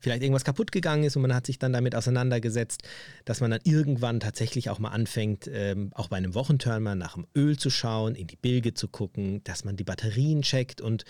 vielleicht 0.00 0.22
irgendwas 0.22 0.44
kaputt 0.44 0.72
gegangen 0.72 1.04
ist 1.04 1.16
und 1.16 1.22
man 1.22 1.34
hat 1.34 1.46
sich 1.46 1.58
dann 1.58 1.72
damit 1.72 1.94
auseinandergesetzt, 1.94 2.82
dass 3.24 3.40
man 3.40 3.50
dann 3.50 3.60
irgendwann 3.64 4.20
tatsächlich 4.20 4.70
auch 4.70 4.78
mal 4.78 4.90
anfängt, 4.90 5.50
ähm, 5.52 5.90
auch 5.94 6.08
bei 6.08 6.16
einem 6.16 6.34
Wochentörn 6.34 6.82
mal 6.82 6.94
nach 6.94 7.14
dem 7.14 7.26
Öl 7.36 7.58
zu 7.58 7.70
schauen, 7.70 8.14
in 8.14 8.26
die 8.26 8.36
Bilge 8.36 8.74
zu 8.74 8.88
gucken, 8.88 9.42
dass 9.44 9.64
man 9.64 9.76
die 9.76 9.84
Batterien 9.84 10.42
checkt 10.42 10.80
und 10.80 11.04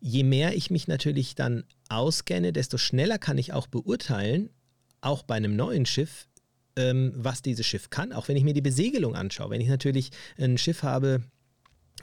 je 0.00 0.24
mehr 0.24 0.54
ich 0.54 0.70
mich 0.70 0.88
natürlich 0.88 1.34
dann 1.34 1.64
auskenne, 1.88 2.52
desto 2.52 2.78
schneller 2.78 3.18
kann 3.18 3.38
ich 3.38 3.52
auch 3.52 3.66
beurteilen, 3.66 4.50
auch 5.00 5.22
bei 5.22 5.34
einem 5.34 5.56
neuen 5.56 5.86
Schiff, 5.86 6.28
ähm, 6.76 7.12
was 7.16 7.42
dieses 7.42 7.66
Schiff 7.66 7.90
kann, 7.90 8.12
auch 8.12 8.28
wenn 8.28 8.36
ich 8.36 8.44
mir 8.44 8.54
die 8.54 8.62
Besegelung 8.62 9.14
anschaue. 9.14 9.50
Wenn 9.50 9.60
ich 9.60 9.68
natürlich 9.68 10.10
ein 10.38 10.58
Schiff 10.58 10.82
habe, 10.82 11.22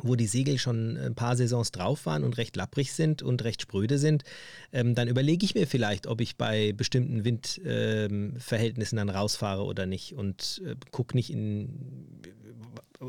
wo 0.01 0.15
die 0.15 0.27
Segel 0.27 0.57
schon 0.57 0.97
ein 0.97 1.15
paar 1.15 1.35
Saisons 1.35 1.71
drauf 1.71 2.05
waren 2.05 2.23
und 2.23 2.37
recht 2.37 2.55
lapprig 2.55 2.93
sind 2.93 3.21
und 3.21 3.43
recht 3.43 3.61
spröde 3.61 3.97
sind, 3.97 4.23
ähm, 4.71 4.95
dann 4.95 5.07
überlege 5.07 5.45
ich 5.45 5.55
mir 5.55 5.67
vielleicht, 5.67 6.07
ob 6.07 6.21
ich 6.21 6.37
bei 6.37 6.73
bestimmten 6.73 7.25
Windverhältnissen 7.25 8.97
ähm, 8.97 9.07
dann 9.07 9.15
rausfahre 9.15 9.63
oder 9.63 9.85
nicht 9.85 10.13
und 10.13 10.61
äh, 10.65 10.75
gucke 10.91 11.17
nicht 11.17 11.31
in, 11.31 12.21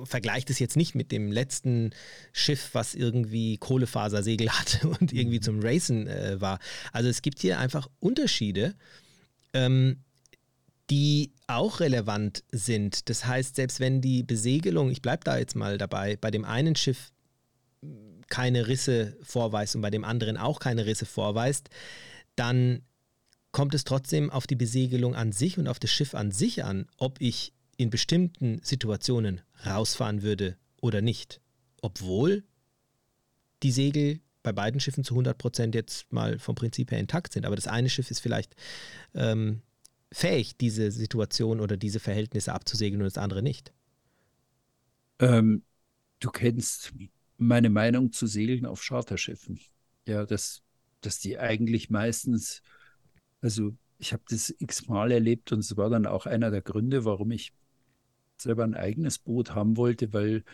vergleiche 0.04 0.46
das 0.46 0.58
jetzt 0.58 0.76
nicht 0.76 0.94
mit 0.94 1.12
dem 1.12 1.32
letzten 1.32 1.90
Schiff, 2.32 2.70
was 2.72 2.94
irgendwie 2.94 3.58
Kohlefasersegel 3.58 4.50
hatte 4.58 4.88
und 4.88 5.12
irgendwie 5.12 5.38
mhm. 5.38 5.42
zum 5.42 5.60
Racen 5.60 6.06
äh, 6.06 6.40
war. 6.40 6.58
Also 6.92 7.08
es 7.08 7.22
gibt 7.22 7.40
hier 7.40 7.58
einfach 7.58 7.88
Unterschiede. 8.00 8.74
Ähm, 9.52 9.98
die 10.90 11.32
auch 11.57 11.80
relevant 11.80 12.44
sind. 12.51 13.09
Das 13.09 13.26
heißt, 13.26 13.57
selbst 13.57 13.80
wenn 13.80 14.01
die 14.01 14.22
Besegelung, 14.22 14.90
ich 14.90 15.03
bleibe 15.03 15.24
da 15.24 15.38
jetzt 15.38 15.57
mal 15.57 15.78
dabei, 15.78 16.16
bei 16.16 16.30
dem 16.30 16.44
einen 16.44 16.76
Schiff 16.76 17.12
keine 18.28 18.68
Risse 18.68 19.16
vorweist 19.22 19.76
und 19.76 19.82
bei 19.82 19.90
dem 19.90 20.05
anderen 20.05 20.36
auch 20.36 20.61
keine 20.61 20.86
Risse 20.86 21.07
vorweist, 21.07 21.68
dann 22.36 22.82
kommt 23.53 23.74
es 23.74 23.84
trotzdem 23.84 24.30
auf 24.30 24.46
die 24.46 24.57
Besegelung 24.57 25.14
an 25.14 25.32
sich 25.32 25.59
und 25.59 25.68
auf 25.68 25.78
das 25.78 25.90
Schiff 25.90 26.14
an 26.14 26.30
sich 26.30 26.64
an, 26.64 26.86
ob 26.96 27.20
ich 27.20 27.53
in 27.76 27.90
bestimmten 27.90 28.61
Situationen 28.62 29.40
rausfahren 29.66 30.22
würde 30.22 30.57
oder 30.80 31.01
nicht. 31.01 31.40
Obwohl 31.82 32.44
die 33.62 33.72
Segel 33.72 34.20
bei 34.42 34.53
beiden 34.53 34.80
Schiffen 34.80 35.05
zu 35.05 35.14
100 35.14 35.36
Prozent 35.36 35.74
jetzt 35.74 36.12
mal 36.12 36.38
vom 36.38 36.55
Prinzip 36.55 36.90
her 36.90 36.98
intakt 36.98 37.32
sind. 37.32 37.44
Aber 37.44 37.57
das 37.57 37.66
eine 37.66 37.90
Schiff 37.90 38.11
ist 38.11 38.20
vielleicht 38.20 38.55
ähm, 39.14 39.62
fähig, 40.12 40.56
diese 40.56 40.90
Situation 40.90 41.61
oder 41.61 41.76
diese 41.76 42.00
Verhältnisse 42.00 42.52
abzusegeln 42.52 43.00
und 43.00 43.06
das 43.06 43.18
andere 43.18 43.42
nicht? 43.42 43.72
Ähm, 45.18 45.62
du 46.18 46.30
kennst 46.30 46.92
meine 47.36 47.70
Meinung 47.70 48.12
zu 48.12 48.26
Segeln 48.26 48.66
auf 48.66 48.82
Charterschiffen. 48.82 49.61
Ja, 50.06 50.26
dass, 50.26 50.62
dass 51.00 51.20
die 51.20 51.38
eigentlich 51.38 51.90
meistens, 51.90 52.62
also 53.40 53.72
ich 53.98 54.12
habe 54.12 54.22
das 54.28 54.54
x-mal 54.58 55.12
erlebt 55.12 55.52
und 55.52 55.61
es 55.61 55.76
war 55.76 55.90
dann 55.90 56.06
auch 56.06 56.26
einer 56.26 56.50
der 56.50 56.62
Gründe, 56.62 57.04
warum 57.04 57.30
ich 57.30 57.52
selber 58.38 58.64
ein 58.64 58.74
eigenes 58.74 59.18
Boot 59.18 59.54
haben 59.54 59.76
wollte, 59.76 60.12
weil 60.12 60.44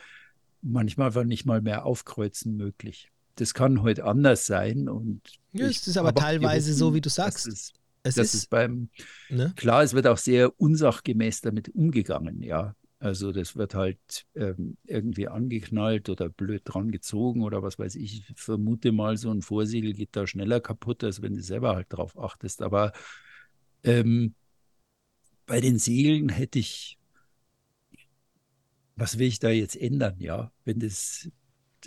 manchmal 0.63 1.15
war 1.15 1.25
nicht 1.25 1.47
mal 1.47 1.63
mehr 1.63 1.87
Aufkreuzen 1.87 2.57
möglich. 2.57 3.11
Das 3.37 3.55
kann 3.55 3.83
heute 3.83 4.05
anders 4.05 4.47
sein. 4.47 4.89
Und 4.89 5.21
ja, 5.53 5.67
es 5.67 5.87
ist 5.87 5.97
aber 5.97 6.15
teilweise 6.15 6.75
so, 6.75 6.95
wie 6.95 7.01
du 7.01 7.09
sagst. 7.09 7.75
Es, 8.07 8.15
das 8.15 8.29
ist, 8.29 8.35
ist 8.35 8.51
beim, 8.51 8.89
ne? 9.29 9.53
klar, 9.57 9.83
es 9.83 9.95
wird 9.95 10.07
auch 10.07 10.19
sehr 10.19 10.59
unsachgemäß 10.61 11.41
damit 11.41 11.69
umgegangen, 11.71 12.43
ja. 12.43 12.75
Also 12.99 13.31
das 13.31 13.57
wird 13.57 13.75
halt 13.75 14.27
ähm, 14.35 14.79
irgendwie 14.85 15.29
angeknallt 15.29 16.09
oder 16.09 16.31
blöd 16.31 16.63
dran 16.65 16.91
gezogen 16.91 17.43
oder 17.43 17.63
was 17.63 17.79
weiß 17.79 17.95
ich. 17.97 18.31
Ich 18.31 18.41
vermute 18.41 18.91
mal, 18.91 19.19
so 19.19 19.31
ein 19.31 19.43
Vorsegel 19.43 19.93
geht 19.93 20.11
da 20.13 20.27
schneller 20.27 20.61
kaputt, 20.61 21.05
als 21.05 21.21
wenn 21.21 21.35
du 21.35 21.43
selber 21.43 21.75
halt 21.75 21.89
drauf 21.91 22.19
achtest. 22.19 22.63
Aber 22.63 22.93
ähm, 23.85 24.35
bei 25.45 25.61
den 25.61 25.79
Segeln 25.79 26.31
hätte 26.31 26.59
ich, 26.59 26.99
was 28.97 29.19
will 29.19 29.29
ich 29.29 29.41
da 29.41 29.51
jetzt 29.51 29.77
ändern, 29.77 30.17
ja? 30.19 30.51
Wenn 30.65 30.81
das 30.81 31.31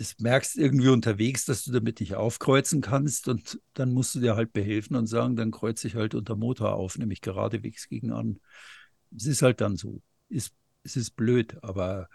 das 0.00 0.18
merkst 0.18 0.56
irgendwie 0.56 0.88
unterwegs, 0.88 1.44
dass 1.44 1.62
du 1.62 1.72
damit 1.72 2.00
nicht 2.00 2.14
aufkreuzen 2.14 2.80
kannst 2.80 3.28
und 3.28 3.60
dann 3.74 3.92
musst 3.92 4.14
du 4.14 4.20
dir 4.20 4.34
halt 4.34 4.54
behelfen 4.54 4.96
und 4.96 5.06
sagen, 5.06 5.36
dann 5.36 5.50
kreuze 5.50 5.88
ich 5.88 5.94
halt 5.94 6.14
unter 6.14 6.36
Motor 6.36 6.72
auf, 6.72 6.96
nämlich 6.96 7.20
geradewegs 7.20 7.86
gegen 7.86 8.10
an. 8.10 8.40
Es 9.14 9.26
ist 9.26 9.42
halt 9.42 9.60
dann 9.60 9.76
so. 9.76 10.00
Ist, 10.30 10.54
es 10.84 10.96
ist 10.96 11.16
blöd, 11.16 11.62
aber 11.62 12.08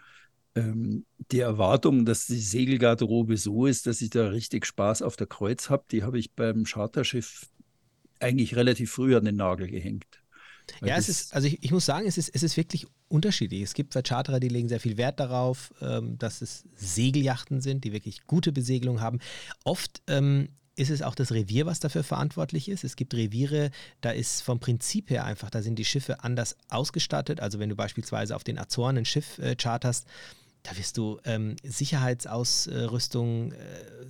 ähm, 0.56 1.06
die 1.30 1.38
Erwartung, 1.38 2.04
dass 2.04 2.26
die 2.26 2.40
Segelgarderobe 2.40 3.36
so 3.36 3.66
ist, 3.66 3.86
dass 3.86 4.00
ich 4.02 4.10
da 4.10 4.30
richtig 4.30 4.66
Spaß 4.66 5.02
auf 5.02 5.14
der 5.14 5.28
Kreuz 5.28 5.70
habe, 5.70 5.84
die 5.92 6.02
habe 6.02 6.18
ich 6.18 6.32
beim 6.32 6.64
Charterschiff 6.64 7.46
eigentlich 8.18 8.56
relativ 8.56 8.90
früh 8.90 9.14
an 9.14 9.26
den 9.26 9.36
Nagel 9.36 9.68
gehängt. 9.68 10.24
Ja, 10.82 10.96
es 10.96 11.08
ist, 11.08 11.34
also 11.34 11.46
ich, 11.46 11.62
ich, 11.62 11.70
muss 11.70 11.86
sagen, 11.86 12.06
es 12.06 12.18
ist, 12.18 12.30
es 12.34 12.42
ist 12.42 12.56
wirklich 12.56 12.86
unterschiedlich. 13.08 13.62
Es 13.62 13.74
gibt 13.74 13.94
Charterer, 13.94 14.40
die 14.40 14.48
legen 14.48 14.68
sehr 14.68 14.80
viel 14.80 14.96
Wert 14.96 15.20
darauf, 15.20 15.72
ähm, 15.80 16.18
dass 16.18 16.42
es 16.42 16.64
Segeljachten 16.74 17.60
sind, 17.60 17.84
die 17.84 17.92
wirklich 17.92 18.26
gute 18.26 18.52
Besegelung 18.52 19.00
haben. 19.00 19.20
Oft 19.64 20.02
ähm, 20.08 20.48
ist 20.76 20.90
es 20.90 21.02
auch 21.02 21.14
das 21.14 21.32
Revier, 21.32 21.66
was 21.66 21.80
dafür 21.80 22.04
verantwortlich 22.04 22.68
ist. 22.68 22.84
Es 22.84 22.96
gibt 22.96 23.14
Reviere, 23.14 23.70
da 24.02 24.10
ist 24.10 24.42
vom 24.42 24.60
Prinzip 24.60 25.10
her 25.10 25.24
einfach, 25.24 25.50
da 25.50 25.62
sind 25.62 25.78
die 25.78 25.84
Schiffe 25.84 26.22
anders 26.22 26.56
ausgestattet. 26.68 27.40
Also 27.40 27.58
wenn 27.58 27.70
du 27.70 27.76
beispielsweise 27.76 28.36
auf 28.36 28.44
den 28.44 28.58
Azoren 28.58 28.98
ein 28.98 29.04
Schiff 29.06 29.38
äh, 29.38 29.56
charterst, 29.56 30.06
da 30.66 30.76
wirst 30.76 30.96
du 30.98 31.20
ähm, 31.24 31.54
Sicherheitsausrüstung 31.62 33.52
äh, 33.52 33.56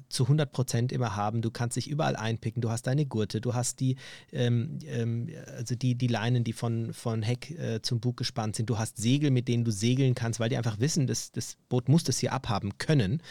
zu 0.09 0.23
100 0.25 0.51
Prozent 0.51 0.91
immer 0.91 1.15
haben. 1.15 1.43
Du 1.43 1.51
kannst 1.51 1.77
dich 1.77 1.89
überall 1.89 2.17
einpicken. 2.17 2.63
Du 2.63 2.71
hast 2.71 2.87
deine 2.87 3.05
Gurte, 3.05 3.43
du 3.43 3.53
hast 3.53 3.81
die, 3.81 3.97
ähm, 4.33 4.79
ähm, 4.87 5.29
also 5.55 5.75
die, 5.75 5.97
die 5.97 6.07
Leinen, 6.07 6.45
die 6.45 6.55
von, 6.55 6.95
von 6.95 7.23
Heck 7.23 7.51
äh, 7.51 7.83
zum 7.83 8.01
Bug 8.01 8.17
gespannt 8.17 8.57
sind. 8.57 8.71
Du 8.71 8.79
hast 8.79 8.97
Segel, 8.97 9.31
mit 9.31 9.49
denen 9.49 9.65
du 9.65 9.71
segeln 9.71 10.15
kannst, 10.15 10.41
weil 10.41 10.49
die 10.49 10.57
einfach 10.57 10.81
wissen, 10.81 11.07
dass 11.07 11.31
das 11.31 11.57
Boot 11.69 11.91
muss 11.91 12.05
das 12.05 12.19
hier 12.21 12.33
abhaben 12.33 12.79
können. 12.79 13.23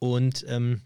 Und 0.00 0.44
ähm, 0.48 0.80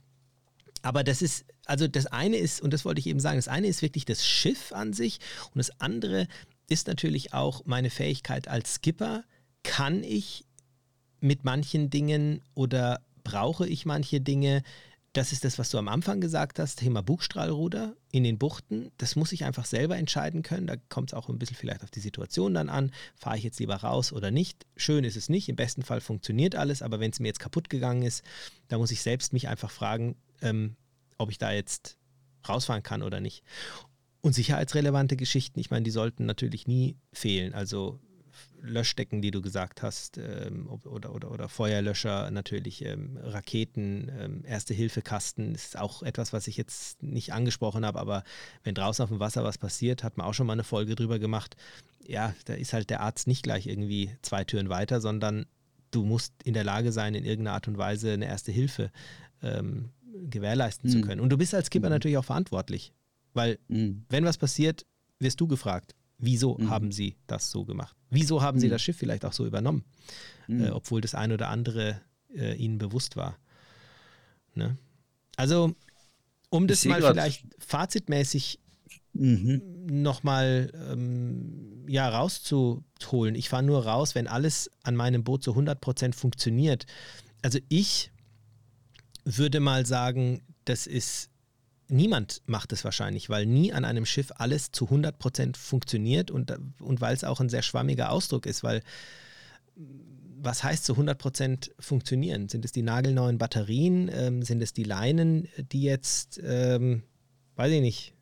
aber 0.82 1.02
das 1.02 1.22
ist, 1.22 1.46
also 1.64 1.88
das 1.88 2.06
eine 2.06 2.36
ist, 2.36 2.60
und 2.60 2.74
das 2.74 2.84
wollte 2.84 3.00
ich 3.00 3.06
eben 3.06 3.20
sagen, 3.20 3.38
das 3.38 3.48
eine 3.48 3.68
ist 3.68 3.80
wirklich 3.80 4.04
das 4.04 4.26
Schiff 4.26 4.72
an 4.72 4.92
sich 4.92 5.18
und 5.54 5.58
das 5.58 5.80
andere 5.80 6.26
ist 6.68 6.88
natürlich 6.88 7.32
auch 7.32 7.64
meine 7.64 7.90
Fähigkeit 7.90 8.48
als 8.48 8.74
Skipper. 8.74 9.24
Kann 9.62 10.04
ich 10.04 10.46
mit 11.20 11.44
manchen 11.44 11.90
Dingen 11.90 12.42
oder 12.54 13.00
brauche 13.24 13.66
ich 13.66 13.86
manche 13.86 14.20
Dinge? 14.20 14.62
Das 15.12 15.32
ist 15.32 15.44
das, 15.44 15.58
was 15.58 15.70
du 15.70 15.78
am 15.78 15.88
Anfang 15.88 16.20
gesagt 16.20 16.60
hast, 16.60 16.76
Thema 16.76 17.02
Bugstrahlruder 17.02 17.96
in 18.12 18.22
den 18.22 18.38
Buchten. 18.38 18.92
Das 18.96 19.16
muss 19.16 19.32
ich 19.32 19.44
einfach 19.44 19.64
selber 19.64 19.96
entscheiden 19.96 20.42
können. 20.42 20.68
Da 20.68 20.76
kommt 20.88 21.10
es 21.10 21.14
auch 21.14 21.28
ein 21.28 21.38
bisschen 21.38 21.56
vielleicht 21.56 21.82
auf 21.82 21.90
die 21.90 22.00
Situation 22.00 22.54
dann 22.54 22.68
an. 22.68 22.92
Fahre 23.16 23.36
ich 23.36 23.42
jetzt 23.42 23.58
lieber 23.58 23.74
raus 23.74 24.12
oder 24.12 24.30
nicht? 24.30 24.66
Schön 24.76 25.02
ist 25.02 25.16
es 25.16 25.28
nicht. 25.28 25.48
Im 25.48 25.56
besten 25.56 25.82
Fall 25.82 26.00
funktioniert 26.00 26.54
alles, 26.54 26.80
aber 26.80 27.00
wenn 27.00 27.10
es 27.10 27.18
mir 27.18 27.26
jetzt 27.26 27.40
kaputt 27.40 27.68
gegangen 27.68 28.02
ist, 28.02 28.22
da 28.68 28.78
muss 28.78 28.92
ich 28.92 29.02
selbst 29.02 29.32
mich 29.32 29.48
einfach 29.48 29.72
fragen, 29.72 30.14
ähm, 30.42 30.76
ob 31.18 31.30
ich 31.30 31.38
da 31.38 31.50
jetzt 31.50 31.98
rausfahren 32.48 32.84
kann 32.84 33.02
oder 33.02 33.20
nicht. 33.20 33.42
Und 34.20 34.34
sicherheitsrelevante 34.34 35.16
Geschichten, 35.16 35.58
ich 35.58 35.70
meine, 35.70 35.82
die 35.82 35.90
sollten 35.90 36.24
natürlich 36.24 36.68
nie 36.68 36.96
fehlen. 37.12 37.52
Also 37.52 37.98
Löschdecken, 38.62 39.22
die 39.22 39.30
du 39.30 39.42
gesagt 39.42 39.82
hast, 39.82 40.18
ähm, 40.18 40.68
oder, 40.68 41.12
oder, 41.14 41.30
oder 41.30 41.48
Feuerlöscher, 41.48 42.30
natürlich 42.30 42.84
ähm, 42.84 43.18
Raketen, 43.22 44.10
ähm, 44.18 44.44
Erste-Hilfe-Kasten, 44.44 45.54
ist 45.54 45.78
auch 45.78 46.02
etwas, 46.02 46.32
was 46.32 46.46
ich 46.46 46.56
jetzt 46.56 47.02
nicht 47.02 47.32
angesprochen 47.32 47.84
habe, 47.84 47.98
aber 47.98 48.24
wenn 48.64 48.74
draußen 48.74 49.02
auf 49.02 49.08
dem 49.08 49.20
Wasser 49.20 49.44
was 49.44 49.58
passiert, 49.58 50.04
hat 50.04 50.16
man 50.16 50.26
auch 50.26 50.34
schon 50.34 50.46
mal 50.46 50.54
eine 50.54 50.64
Folge 50.64 50.94
drüber 50.94 51.18
gemacht. 51.18 51.56
Ja, 52.06 52.34
da 52.44 52.54
ist 52.54 52.72
halt 52.72 52.90
der 52.90 53.00
Arzt 53.00 53.26
nicht 53.26 53.42
gleich 53.42 53.66
irgendwie 53.66 54.10
zwei 54.22 54.44
Türen 54.44 54.68
weiter, 54.68 55.00
sondern 55.00 55.46
du 55.90 56.04
musst 56.04 56.34
in 56.44 56.54
der 56.54 56.64
Lage 56.64 56.92
sein, 56.92 57.14
in 57.14 57.24
irgendeiner 57.24 57.54
Art 57.54 57.68
und 57.68 57.78
Weise 57.78 58.12
eine 58.12 58.26
Erste 58.26 58.52
Hilfe 58.52 58.90
ähm, 59.42 59.90
gewährleisten 60.28 60.90
mhm. 60.90 60.94
zu 60.94 61.00
können. 61.02 61.20
Und 61.20 61.30
du 61.30 61.38
bist 61.38 61.54
als 61.54 61.66
Skipper 61.66 61.88
mhm. 61.88 61.94
natürlich 61.94 62.18
auch 62.18 62.24
verantwortlich, 62.24 62.92
weil 63.32 63.58
mhm. 63.68 64.04
wenn 64.08 64.24
was 64.24 64.38
passiert, 64.38 64.86
wirst 65.18 65.40
du 65.40 65.46
gefragt. 65.46 65.94
Wieso 66.20 66.56
mhm. 66.58 66.70
haben 66.70 66.92
sie 66.92 67.16
das 67.26 67.50
so 67.50 67.64
gemacht? 67.64 67.96
Wieso 68.10 68.42
haben 68.42 68.56
mhm. 68.56 68.60
sie 68.60 68.68
das 68.68 68.82
Schiff 68.82 68.96
vielleicht 68.96 69.24
auch 69.24 69.32
so 69.32 69.46
übernommen, 69.46 69.84
mhm. 70.46 70.64
äh, 70.64 70.70
obwohl 70.70 71.00
das 71.00 71.14
ein 71.14 71.32
oder 71.32 71.48
andere 71.48 72.00
äh, 72.34 72.54
ihnen 72.56 72.78
bewusst 72.78 73.16
war? 73.16 73.38
Ne? 74.54 74.76
Also, 75.36 75.74
um 76.50 76.66
das 76.66 76.84
mal 76.84 77.00
vielleicht 77.00 77.44
fazitmäßig 77.58 78.58
mhm. 79.12 79.62
nochmal 79.86 80.70
ähm, 80.74 81.86
ja, 81.88 82.08
rauszuholen. 82.08 83.34
Ich 83.34 83.48
fahre 83.48 83.62
nur 83.62 83.84
raus, 83.84 84.14
wenn 84.14 84.26
alles 84.26 84.70
an 84.82 84.96
meinem 84.96 85.24
Boot 85.24 85.42
zu 85.42 85.56
100% 85.56 86.14
funktioniert. 86.14 86.86
Also 87.42 87.58
ich 87.68 88.10
würde 89.24 89.60
mal 89.60 89.86
sagen, 89.86 90.42
das 90.64 90.86
ist 90.86 91.30
niemand 91.90 92.42
macht 92.46 92.72
es 92.72 92.84
wahrscheinlich, 92.84 93.30
weil 93.30 93.46
nie 93.46 93.72
an 93.72 93.84
einem 93.84 94.06
Schiff 94.06 94.32
alles 94.36 94.72
zu 94.72 94.86
100% 94.86 95.56
funktioniert 95.56 96.30
und, 96.30 96.52
und 96.80 97.00
weil 97.00 97.14
es 97.14 97.24
auch 97.24 97.40
ein 97.40 97.48
sehr 97.48 97.62
schwammiger 97.62 98.10
Ausdruck 98.10 98.46
ist, 98.46 98.62
weil 98.62 98.82
was 100.42 100.64
heißt 100.64 100.84
zu 100.84 100.94
100% 100.94 101.70
funktionieren? 101.78 102.48
Sind 102.48 102.64
es 102.64 102.72
die 102.72 102.82
nagelneuen 102.82 103.38
Batterien? 103.38 104.10
Ähm, 104.12 104.42
sind 104.42 104.62
es 104.62 104.72
die 104.72 104.84
Leinen, 104.84 105.48
die 105.56 105.82
jetzt, 105.82 106.40
ähm, 106.42 107.02
weiß 107.56 107.72
ich 107.72 107.80
nicht, 107.80 108.14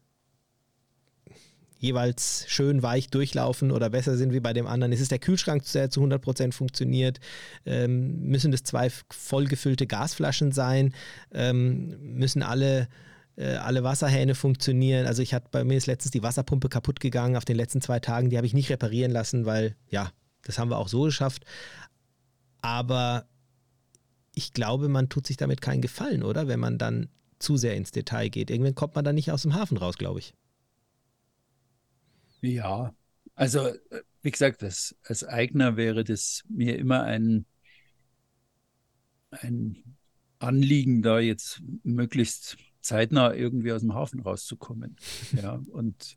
jeweils 1.78 2.44
schön 2.48 2.82
weich 2.82 3.08
durchlaufen 3.08 3.70
oder 3.70 3.88
besser 3.90 4.16
sind 4.16 4.32
wie 4.32 4.40
bei 4.40 4.52
dem 4.52 4.66
anderen? 4.66 4.92
Ist 4.92 5.00
es 5.00 5.08
der 5.08 5.20
Kühlschrank, 5.20 5.62
der 5.72 5.90
zu 5.90 6.02
100% 6.02 6.52
funktioniert? 6.52 7.20
Ähm, 7.64 8.20
müssen 8.24 8.52
es 8.52 8.64
zwei 8.64 8.90
vollgefüllte 9.10 9.86
Gasflaschen 9.86 10.50
sein? 10.52 10.92
Ähm, 11.32 11.96
müssen 12.00 12.42
alle 12.42 12.88
äh, 13.38 13.54
alle 13.54 13.84
Wasserhähne 13.84 14.34
funktionieren. 14.34 15.06
Also 15.06 15.22
ich 15.22 15.32
hatte 15.32 15.48
bei 15.52 15.62
mir 15.62 15.76
ist 15.76 15.86
letztens 15.86 16.10
die 16.10 16.22
Wasserpumpe 16.22 16.68
kaputt 16.68 16.98
gegangen 16.98 17.36
auf 17.36 17.44
den 17.44 17.56
letzten 17.56 17.80
zwei 17.80 18.00
Tagen. 18.00 18.30
Die 18.30 18.36
habe 18.36 18.46
ich 18.46 18.54
nicht 18.54 18.68
reparieren 18.68 19.12
lassen, 19.12 19.46
weil 19.46 19.76
ja, 19.88 20.10
das 20.42 20.58
haben 20.58 20.70
wir 20.70 20.78
auch 20.78 20.88
so 20.88 21.02
geschafft. 21.02 21.44
Aber 22.60 23.28
ich 24.34 24.52
glaube, 24.52 24.88
man 24.88 25.08
tut 25.08 25.26
sich 25.26 25.36
damit 25.36 25.60
keinen 25.60 25.82
Gefallen, 25.82 26.24
oder? 26.24 26.48
Wenn 26.48 26.58
man 26.58 26.78
dann 26.78 27.08
zu 27.38 27.56
sehr 27.56 27.76
ins 27.76 27.92
Detail 27.92 28.28
geht. 28.28 28.50
Irgendwann 28.50 28.74
kommt 28.74 28.96
man 28.96 29.04
dann 29.04 29.14
nicht 29.14 29.30
aus 29.30 29.42
dem 29.42 29.54
Hafen 29.54 29.76
raus, 29.76 29.96
glaube 29.96 30.18
ich. 30.18 30.34
Ja, 32.40 32.92
also 33.36 33.70
wie 34.22 34.30
gesagt, 34.32 34.62
das, 34.62 34.96
als 35.04 35.22
Eigner 35.22 35.76
wäre 35.76 36.02
das 36.02 36.42
mir 36.48 36.76
immer 36.76 37.04
ein, 37.04 37.46
ein 39.30 39.96
Anliegen, 40.40 41.02
da 41.02 41.20
jetzt 41.20 41.62
möglichst 41.84 42.56
zeitnah 42.88 43.34
irgendwie 43.34 43.72
aus 43.72 43.82
dem 43.82 43.94
Hafen 43.94 44.20
rauszukommen. 44.20 44.96
Ja, 45.32 45.60
und 45.70 46.16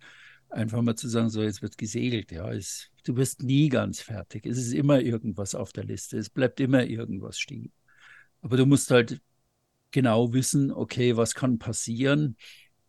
einfach 0.49 0.82
mal 0.82 0.95
zu 0.95 1.07
sagen, 1.07 1.30
so 1.30 1.43
jetzt 1.43 1.61
wird 1.61 1.78
gesegelt, 1.78 2.32
ja, 2.32 2.51
es, 2.51 2.89
du 3.03 3.15
wirst 3.17 3.43
nie 3.43 3.69
ganz 3.69 4.01
fertig. 4.01 4.45
Es 4.45 4.57
ist 4.57 4.74
immer 4.74 5.01
irgendwas 5.01 5.53
auf 5.53 5.74
der 5.74 5.84
Liste, 5.84 6.17
es 6.17 6.30
bleibt 6.30 6.59
immer 6.59 6.86
irgendwas 6.86 7.39
stehen. 7.39 7.72
Aber 8.41 8.57
du 8.57 8.65
musst 8.65 8.89
halt 8.89 9.22
genau 9.91 10.34
wissen, 10.34 10.72
okay, 10.72 11.17
was 11.17 11.36
kann 11.36 11.59
passieren, 11.59 12.38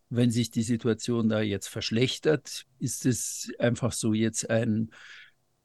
wenn 0.09 0.31
sich 0.31 0.51
die 0.51 0.63
Situation 0.63 1.29
da 1.29 1.41
jetzt 1.41 1.69
verschlechtert? 1.69 2.65
Ist 2.79 3.05
es 3.05 3.51
einfach 3.59 3.93
so 3.93 4.15
jetzt 4.15 4.49
ein 4.49 4.91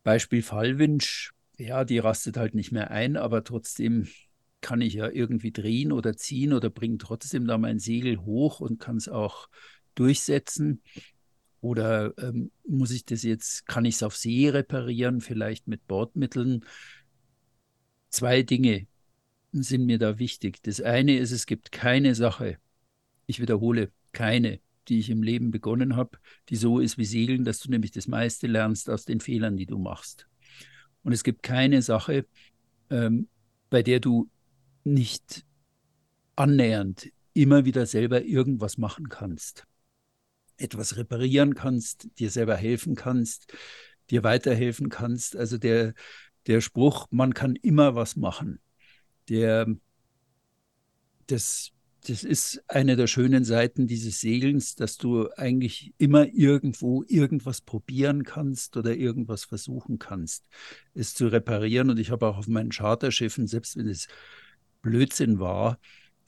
Beispiel 0.03 0.41
Fallwinch? 0.41 1.32
Ja, 1.57 1.86
die 1.86 1.99
rastet 1.99 2.38
halt 2.38 2.55
nicht 2.55 2.72
mehr 2.72 2.91
ein, 2.91 3.15
aber 3.15 3.43
trotzdem 3.43 4.07
kann 4.62 4.82
ich 4.82 4.95
ja 4.95 5.10
irgendwie 5.10 5.51
drehen 5.51 5.91
oder 5.91 6.16
ziehen 6.16 6.53
oder 6.53 6.70
bringe 6.70 6.97
trotzdem 6.97 7.47
da 7.47 7.58
mein 7.58 7.80
Segel 7.80 8.20
hoch 8.20 8.60
und 8.60 8.80
kann 8.80 8.97
es 8.97 9.08
auch 9.08 9.49
durchsetzen. 9.95 10.82
Oder 11.62 12.14
ähm, 12.18 12.51
muss 12.68 12.91
ich 12.91 13.05
das 13.05 13.24
jetzt, 13.24 13.68
kann 13.68 13.86
ich 13.86 13.95
es 13.95 14.03
auf 14.03 14.16
See 14.16 14.49
reparieren, 14.49 15.22
vielleicht 15.22 15.68
mit 15.68 15.88
Bordmitteln? 15.88 16.66
Zwei 18.10 18.43
Dinge 18.43 18.88
sind 19.51 19.86
mir 19.86 19.97
da 19.97 20.20
wichtig. 20.20 20.62
Das 20.64 20.82
eine 20.82 21.18
ist, 21.18 21.32
es 21.32 21.45
gibt 21.45 21.72
keine 21.72 22.16
Sache, 22.16 22.58
ich 23.26 23.41
wiederhole, 23.41 23.91
keine, 24.12 24.60
die 24.88 24.99
ich 24.99 25.10
im 25.10 25.24
Leben 25.24 25.51
begonnen 25.51 25.95
habe, 25.95 26.18
die 26.49 26.55
so 26.55 26.80
ist 26.80 26.97
wie 26.97 27.05
Segeln, 27.05 27.43
dass 27.43 27.60
du 27.60 27.70
nämlich 27.70 27.91
das 27.91 28.08
meiste 28.08 28.47
lernst 28.47 28.89
aus 28.89 29.05
den 29.05 29.20
Fehlern, 29.20 29.58
die 29.58 29.66
du 29.66 29.78
machst. 29.78 30.28
Und 31.03 31.12
es 31.12 31.24
gibt 31.24 31.43
keine 31.43 31.82
Sache, 31.82 32.26
ähm, 32.89 33.28
bei 33.70 33.84
der 33.84 33.99
du 33.99 34.30
nicht 34.93 35.45
annähernd 36.35 37.11
immer 37.33 37.65
wieder 37.65 37.85
selber 37.85 38.23
irgendwas 38.23 38.77
machen 38.77 39.09
kannst 39.09 39.67
etwas 40.57 40.97
reparieren 40.97 41.55
kannst, 41.55 42.09
dir 42.19 42.29
selber 42.29 42.55
helfen 42.55 42.95
kannst, 42.95 43.53
dir 44.09 44.23
weiterhelfen 44.23 44.89
kannst. 44.89 45.35
Also 45.35 45.57
der, 45.57 45.93
der 46.47 46.61
Spruch, 46.61 47.07
man 47.11 47.33
kann 47.33 47.55
immer 47.55 47.95
was 47.95 48.15
machen, 48.15 48.59
der, 49.29 49.67
das, 51.27 51.71
das 52.07 52.23
ist 52.23 52.63
eine 52.67 52.95
der 52.95 53.07
schönen 53.07 53.43
Seiten 53.43 53.85
dieses 53.85 54.21
Segelns, 54.21 54.75
dass 54.75 54.97
du 54.97 55.29
eigentlich 55.35 55.93
immer 55.97 56.25
irgendwo 56.33 57.03
irgendwas 57.07 57.61
probieren 57.61 58.23
kannst 58.23 58.77
oder 58.77 58.95
irgendwas 58.95 59.43
versuchen 59.43 59.99
kannst, 59.99 60.47
es 60.93 61.13
zu 61.13 61.27
reparieren. 61.27 61.89
Und 61.89 61.99
ich 61.99 62.11
habe 62.11 62.27
auch 62.27 62.38
auf 62.38 62.47
meinen 62.47 62.71
Charterschiffen, 62.71 63.47
selbst 63.47 63.75
wenn 63.75 63.89
es 63.89 64.07
Blödsinn 64.88 65.39
war, 65.39 65.79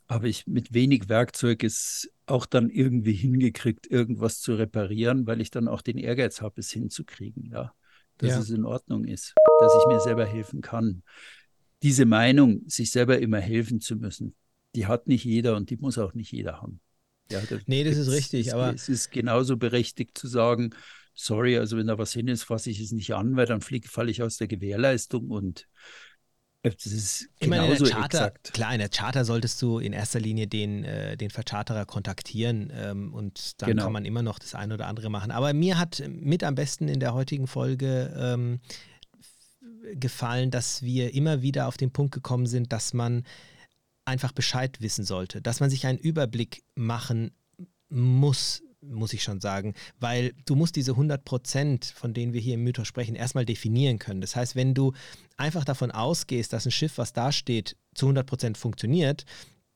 habe 0.09 0.27
ich 0.27 0.47
mit 0.47 0.73
wenig 0.73 1.07
Werkzeug 1.07 1.63
es 1.63 2.11
auch 2.25 2.45
dann 2.45 2.69
irgendwie 2.69 3.13
hingekriegt, 3.13 3.87
irgendwas 3.89 4.41
zu 4.41 4.55
reparieren, 4.55 5.25
weil 5.27 5.39
ich 5.39 5.49
dann 5.49 5.67
auch 5.67 5.81
den 5.81 5.97
Ehrgeiz 5.97 6.41
habe, 6.41 6.59
es 6.59 6.71
hinzukriegen, 6.71 7.45
ja. 7.45 7.73
Dass 8.17 8.31
ja. 8.31 8.39
es 8.39 8.49
in 8.49 8.65
Ordnung 8.65 9.05
ist, 9.05 9.33
dass 9.59 9.71
ich 9.79 9.87
mir 9.87 10.01
selber 10.01 10.25
helfen 10.25 10.59
kann. 10.59 11.03
Diese 11.83 12.05
Meinung, 12.05 12.63
sich 12.67 12.91
selber 12.91 13.19
immer 13.19 13.39
helfen 13.39 13.79
zu 13.79 13.95
müssen, 13.95 14.35
die 14.75 14.87
hat 14.87 15.07
nicht 15.07 15.23
jeder 15.23 15.55
und 15.55 15.69
die 15.69 15.77
muss 15.77 15.97
auch 15.97 16.13
nicht 16.13 16.33
jeder 16.33 16.61
haben. 16.61 16.81
Ja, 17.31 17.39
das, 17.39 17.61
nee, 17.67 17.85
das 17.85 17.95
ist 17.95 18.11
richtig, 18.11 18.47
es, 18.47 18.53
aber. 18.53 18.73
Es 18.73 18.89
ist 18.89 19.11
genauso 19.11 19.55
berechtigt 19.55 20.17
zu 20.17 20.27
sagen, 20.27 20.71
sorry, 21.13 21.57
also 21.57 21.77
wenn 21.77 21.87
da 21.87 21.97
was 21.97 22.11
hin 22.11 22.27
ist, 22.27 22.43
fasse 22.43 22.71
ich 22.71 22.81
es 22.81 22.91
nicht 22.91 23.13
an, 23.13 23.35
weil 23.35 23.45
dann 23.45 23.61
falle 23.61 24.11
ich 24.11 24.21
aus 24.21 24.37
der 24.37 24.47
Gewährleistung 24.47 25.29
und 25.29 25.67
das 26.61 26.85
ist 26.85 27.29
ich 27.39 27.47
meine, 27.47 27.71
in 27.71 27.83
der 27.83 27.89
Charter, 27.89 28.27
exakt. 28.27 28.53
klar, 28.53 28.73
in 28.73 28.79
der 28.79 28.89
Charter 28.89 29.23
solltest 29.23 29.61
du 29.61 29.79
in 29.79 29.93
erster 29.93 30.19
Linie 30.19 30.47
den, 30.47 30.83
äh, 30.83 31.15
den 31.15 31.29
Vercharterer 31.29 31.85
kontaktieren 31.85 32.71
ähm, 32.75 33.13
und 33.13 33.61
dann 33.61 33.69
genau. 33.69 33.83
kann 33.83 33.93
man 33.93 34.05
immer 34.05 34.23
noch 34.23 34.39
das 34.39 34.55
eine 34.55 34.73
oder 34.73 34.87
andere 34.87 35.09
machen. 35.09 35.31
Aber 35.31 35.53
mir 35.53 35.77
hat 35.77 36.03
mit 36.07 36.43
am 36.43 36.55
besten 36.55 36.89
in 36.89 36.99
der 36.99 37.13
heutigen 37.13 37.47
Folge 37.47 38.13
ähm, 38.17 38.59
gefallen, 39.93 40.51
dass 40.51 40.81
wir 40.81 41.13
immer 41.13 41.41
wieder 41.41 41.67
auf 41.67 41.77
den 41.77 41.91
Punkt 41.91 42.13
gekommen 42.13 42.45
sind, 42.45 42.73
dass 42.73 42.93
man 42.93 43.23
einfach 44.03 44.33
Bescheid 44.33 44.81
wissen 44.81 45.05
sollte, 45.05 45.41
dass 45.41 45.61
man 45.61 45.69
sich 45.69 45.85
einen 45.85 45.99
Überblick 45.99 46.63
machen 46.75 47.31
muss, 47.89 48.63
muss 48.81 49.13
ich 49.13 49.23
schon 49.23 49.41
sagen, 49.41 49.73
weil 49.99 50.33
du 50.45 50.55
musst 50.55 50.75
diese 50.75 50.91
100 50.91 51.25
Prozent, 51.25 51.85
von 51.85 52.13
denen 52.13 52.33
wir 52.33 52.41
hier 52.41 52.55
im 52.55 52.63
Mythos 52.63 52.87
sprechen, 52.87 53.15
erstmal 53.15 53.45
definieren 53.45 53.99
können. 53.99 54.21
Das 54.21 54.35
heißt, 54.35 54.55
wenn 54.55 54.73
du 54.73 54.93
einfach 55.37 55.65
davon 55.65 55.91
ausgehst, 55.91 56.53
dass 56.53 56.65
ein 56.65 56.71
Schiff, 56.71 56.97
was 56.97 57.13
da 57.13 57.31
steht, 57.31 57.75
zu 57.93 58.05
100 58.05 58.25
Prozent 58.25 58.57
funktioniert, 58.57 59.25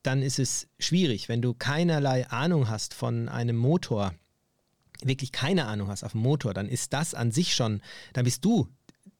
dann 0.02 0.22
ist 0.22 0.38
es 0.38 0.68
schwierig. 0.78 1.28
Wenn 1.28 1.42
du 1.42 1.54
keinerlei 1.54 2.28
Ahnung 2.28 2.68
hast 2.68 2.94
von 2.94 3.28
einem 3.28 3.56
Motor, 3.56 4.14
wirklich 5.02 5.32
keine 5.32 5.66
Ahnung 5.66 5.88
hast 5.88 6.04
auf 6.04 6.12
dem 6.12 6.20
Motor, 6.20 6.54
dann 6.54 6.68
ist 6.68 6.92
das 6.92 7.14
an 7.14 7.32
sich 7.32 7.54
schon, 7.54 7.82
dann 8.12 8.24
bist 8.24 8.44
du 8.44 8.68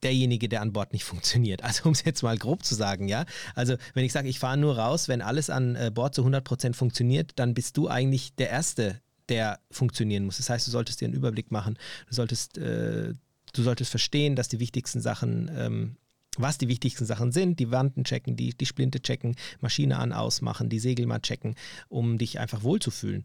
derjenige, 0.03 0.49
der 0.49 0.61
an 0.61 0.73
Bord 0.73 0.93
nicht 0.93 1.03
funktioniert. 1.05 1.63
Also 1.63 1.85
um 1.85 1.91
es 1.91 2.03
jetzt 2.03 2.23
mal 2.23 2.37
grob 2.37 2.63
zu 2.63 2.75
sagen, 2.75 3.07
ja. 3.07 3.25
Also 3.55 3.75
wenn 3.93 4.05
ich 4.05 4.13
sage, 4.13 4.29
ich 4.29 4.39
fahre 4.39 4.57
nur 4.57 4.77
raus, 4.77 5.07
wenn 5.07 5.21
alles 5.21 5.49
an 5.49 5.75
äh, 5.75 5.91
Bord 5.93 6.15
zu 6.15 6.21
100 6.21 6.43
Prozent 6.43 6.75
funktioniert, 6.75 7.31
dann 7.35 7.53
bist 7.53 7.77
du 7.77 7.87
eigentlich 7.87 8.35
der 8.35 8.49
Erste, 8.49 9.01
der 9.29 9.59
funktionieren 9.71 10.25
muss. 10.25 10.37
Das 10.37 10.49
heißt, 10.49 10.67
du 10.67 10.71
solltest 10.71 11.01
dir 11.01 11.05
einen 11.05 11.13
Überblick 11.13 11.51
machen, 11.51 11.77
du 12.07 12.15
solltest, 12.15 12.57
äh, 12.57 13.13
du 13.53 13.63
solltest 13.63 13.89
verstehen, 13.89 14.35
dass 14.35 14.47
die 14.47 14.59
wichtigsten 14.59 15.01
Sachen, 15.01 15.49
ähm, 15.55 15.97
was 16.37 16.57
die 16.57 16.67
wichtigsten 16.67 17.05
Sachen 17.05 17.31
sind, 17.31 17.59
die 17.59 17.71
Wanden 17.71 18.03
checken, 18.03 18.35
die, 18.35 18.53
die 18.53 18.65
Splinte 18.65 19.01
checken, 19.01 19.35
Maschine 19.61 19.97
an, 19.97 20.11
ausmachen, 20.11 20.69
die 20.69 20.79
Segel 20.79 21.05
mal 21.05 21.19
checken, 21.19 21.55
um 21.87 22.17
dich 22.17 22.39
einfach 22.39 22.63
wohlzufühlen. 22.63 23.23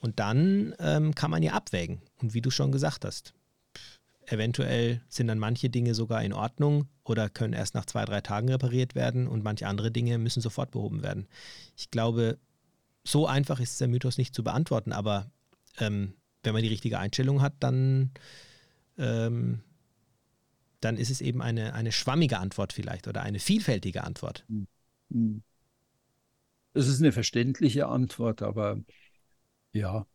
Und 0.00 0.20
dann 0.20 0.74
ähm, 0.78 1.14
kann 1.14 1.30
man 1.30 1.42
ja 1.42 1.52
abwägen. 1.52 2.00
Und 2.20 2.34
wie 2.34 2.40
du 2.40 2.50
schon 2.50 2.72
gesagt 2.72 3.04
hast, 3.04 3.34
eventuell 4.26 5.00
sind 5.08 5.26
dann 5.26 5.38
manche 5.38 5.70
Dinge 5.70 5.94
sogar 5.94 6.22
in 6.22 6.32
Ordnung 6.32 6.86
oder 7.04 7.28
können 7.28 7.52
erst 7.52 7.74
nach 7.74 7.84
zwei, 7.84 8.04
drei 8.04 8.20
Tagen 8.20 8.48
repariert 8.48 8.94
werden 8.94 9.26
und 9.26 9.42
manche 9.42 9.66
andere 9.66 9.90
Dinge 9.90 10.18
müssen 10.18 10.40
sofort 10.40 10.70
behoben 10.70 11.02
werden. 11.02 11.26
Ich 11.76 11.90
glaube, 11.90 12.38
so 13.04 13.26
einfach 13.26 13.60
ist 13.60 13.80
der 13.80 13.88
Mythos 13.88 14.18
nicht 14.18 14.34
zu 14.34 14.44
beantworten, 14.44 14.92
aber 14.92 15.30
ähm, 15.78 16.14
wenn 16.42 16.52
man 16.52 16.62
die 16.62 16.68
richtige 16.68 16.98
Einstellung 16.98 17.40
hat, 17.40 17.54
dann, 17.60 18.10
ähm, 18.98 19.60
dann 20.80 20.96
ist 20.96 21.10
es 21.10 21.20
eben 21.20 21.40
eine, 21.40 21.74
eine 21.74 21.92
schwammige 21.92 22.38
Antwort 22.38 22.72
vielleicht 22.72 23.06
oder 23.08 23.22
eine 23.22 23.38
vielfältige 23.38 24.04
Antwort. 24.04 24.44
Hm. 24.48 24.66
Hm. 25.10 25.42
Es 26.74 26.88
ist 26.88 27.00
eine 27.00 27.12
verständliche 27.12 27.86
Antwort, 27.86 28.42
aber 28.42 28.80
ja, 29.72 30.06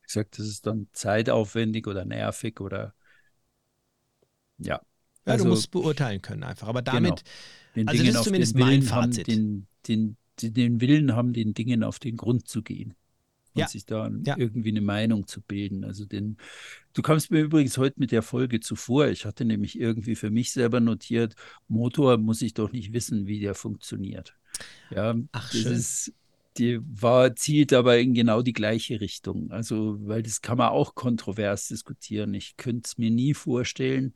wie 0.00 0.06
gesagt, 0.06 0.38
das 0.38 0.46
ist 0.46 0.66
dann 0.66 0.88
zeitaufwendig 0.92 1.86
oder 1.86 2.04
nervig 2.04 2.60
oder 2.60 2.94
ja. 4.58 4.80
Ja, 5.26 5.32
also, 5.32 5.44
du 5.44 5.50
musst 5.50 5.70
beurteilen 5.70 6.20
können 6.20 6.42
einfach. 6.42 6.68
Aber 6.68 6.82
damit, 6.82 7.22
genau, 7.72 7.90
also 7.90 8.04
das 8.04 8.14
ist 8.14 8.24
zumindest 8.24 8.56
mein 8.56 8.82
Fazit. 8.82 9.26
Haben, 9.26 9.66
den, 9.86 10.16
den, 10.42 10.54
den 10.54 10.80
Willen 10.82 11.16
haben, 11.16 11.32
den 11.32 11.54
Dingen 11.54 11.82
auf 11.82 11.98
den 11.98 12.18
Grund 12.18 12.46
zu 12.46 12.62
gehen 12.62 12.94
und 13.54 13.60
ja. 13.60 13.68
sich 13.68 13.86
da 13.86 14.10
ja. 14.24 14.36
irgendwie 14.38 14.70
eine 14.70 14.80
Meinung 14.80 15.26
zu 15.26 15.40
bilden. 15.42 15.84
Also 15.84 16.06
den, 16.06 16.38
du 16.92 17.02
kamst 17.02 17.30
mir 17.30 17.40
übrigens 17.40 17.78
heute 17.78 18.00
mit 18.00 18.12
der 18.12 18.22
Folge 18.22 18.60
zuvor. 18.60 19.08
Ich 19.08 19.24
hatte 19.26 19.44
nämlich 19.44 19.78
irgendwie 19.78 20.16
für 20.16 20.30
mich 20.30 20.52
selber 20.52 20.80
notiert, 20.80 21.34
Motor 21.68 22.18
muss 22.18 22.42
ich 22.42 22.54
doch 22.54 22.72
nicht 22.72 22.92
wissen, 22.92 23.26
wie 23.26 23.40
der 23.40 23.54
funktioniert. 23.54 24.36
Ja, 24.90 25.14
Ach, 25.32 25.50
das 25.50 25.60
schön. 25.62 25.72
ist 25.72 26.12
die 26.56 26.80
war, 26.82 27.34
zielt 27.36 27.72
aber 27.72 27.98
in 27.98 28.14
genau 28.14 28.42
die 28.42 28.52
gleiche 28.52 29.00
Richtung. 29.00 29.50
Also, 29.50 29.96
weil 30.06 30.22
das 30.22 30.40
kann 30.40 30.58
man 30.58 30.68
auch 30.68 30.94
kontrovers 30.94 31.68
diskutieren. 31.68 32.34
Ich 32.34 32.56
könnte 32.56 32.86
es 32.86 32.98
mir 32.98 33.10
nie 33.10 33.34
vorstellen, 33.34 34.14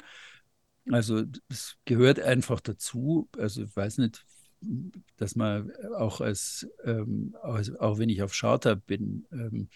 Also 0.91 1.24
es 1.49 1.76
gehört 1.84 2.20
einfach 2.20 2.61
dazu. 2.61 3.28
Also 3.36 3.62
ich 3.64 3.76
weiß 3.76 3.99
nicht, 3.99 4.24
dass 5.16 5.36
man 5.36 5.70
auch 5.96 6.20
als, 6.20 6.68
ähm, 6.84 7.36
also 7.42 7.78
auch 7.78 7.98
wenn 7.98 8.09
ich 8.09 8.22
auf 8.22 8.32
Charter 8.32 8.76
bin, 8.76 9.26
ähm, 9.32 9.68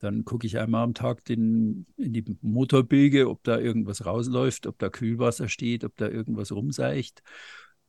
dann 0.00 0.24
gucke 0.24 0.46
ich 0.46 0.58
einmal 0.58 0.84
am 0.84 0.94
Tag 0.94 1.24
den, 1.24 1.86
in 1.96 2.12
die 2.12 2.24
Motorbilge, 2.40 3.28
ob 3.28 3.42
da 3.42 3.58
irgendwas 3.58 4.06
rausläuft, 4.06 4.66
ob 4.66 4.78
da 4.78 4.90
Kühlwasser 4.90 5.48
steht, 5.48 5.84
ob 5.84 5.96
da 5.96 6.08
irgendwas 6.08 6.52
rumseicht 6.52 7.22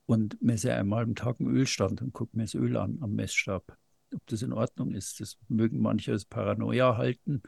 und 0.05 0.41
messe 0.41 0.73
einmal 0.73 1.03
am 1.03 1.13
Tag 1.13 1.39
einen 1.39 1.55
Ölstand 1.55 2.01
und 2.01 2.13
gucke 2.13 2.35
mir 2.35 2.43
das 2.43 2.55
Öl 2.55 2.77
an 2.77 2.97
am 3.01 3.13
Messstab, 3.13 3.77
ob 4.13 4.25
das 4.25 4.41
in 4.41 4.53
Ordnung 4.53 4.93
ist. 4.93 5.19
Das 5.19 5.37
mögen 5.49 5.81
manche 5.81 6.11
als 6.11 6.25
Paranoia 6.25 6.97
halten, 6.97 7.43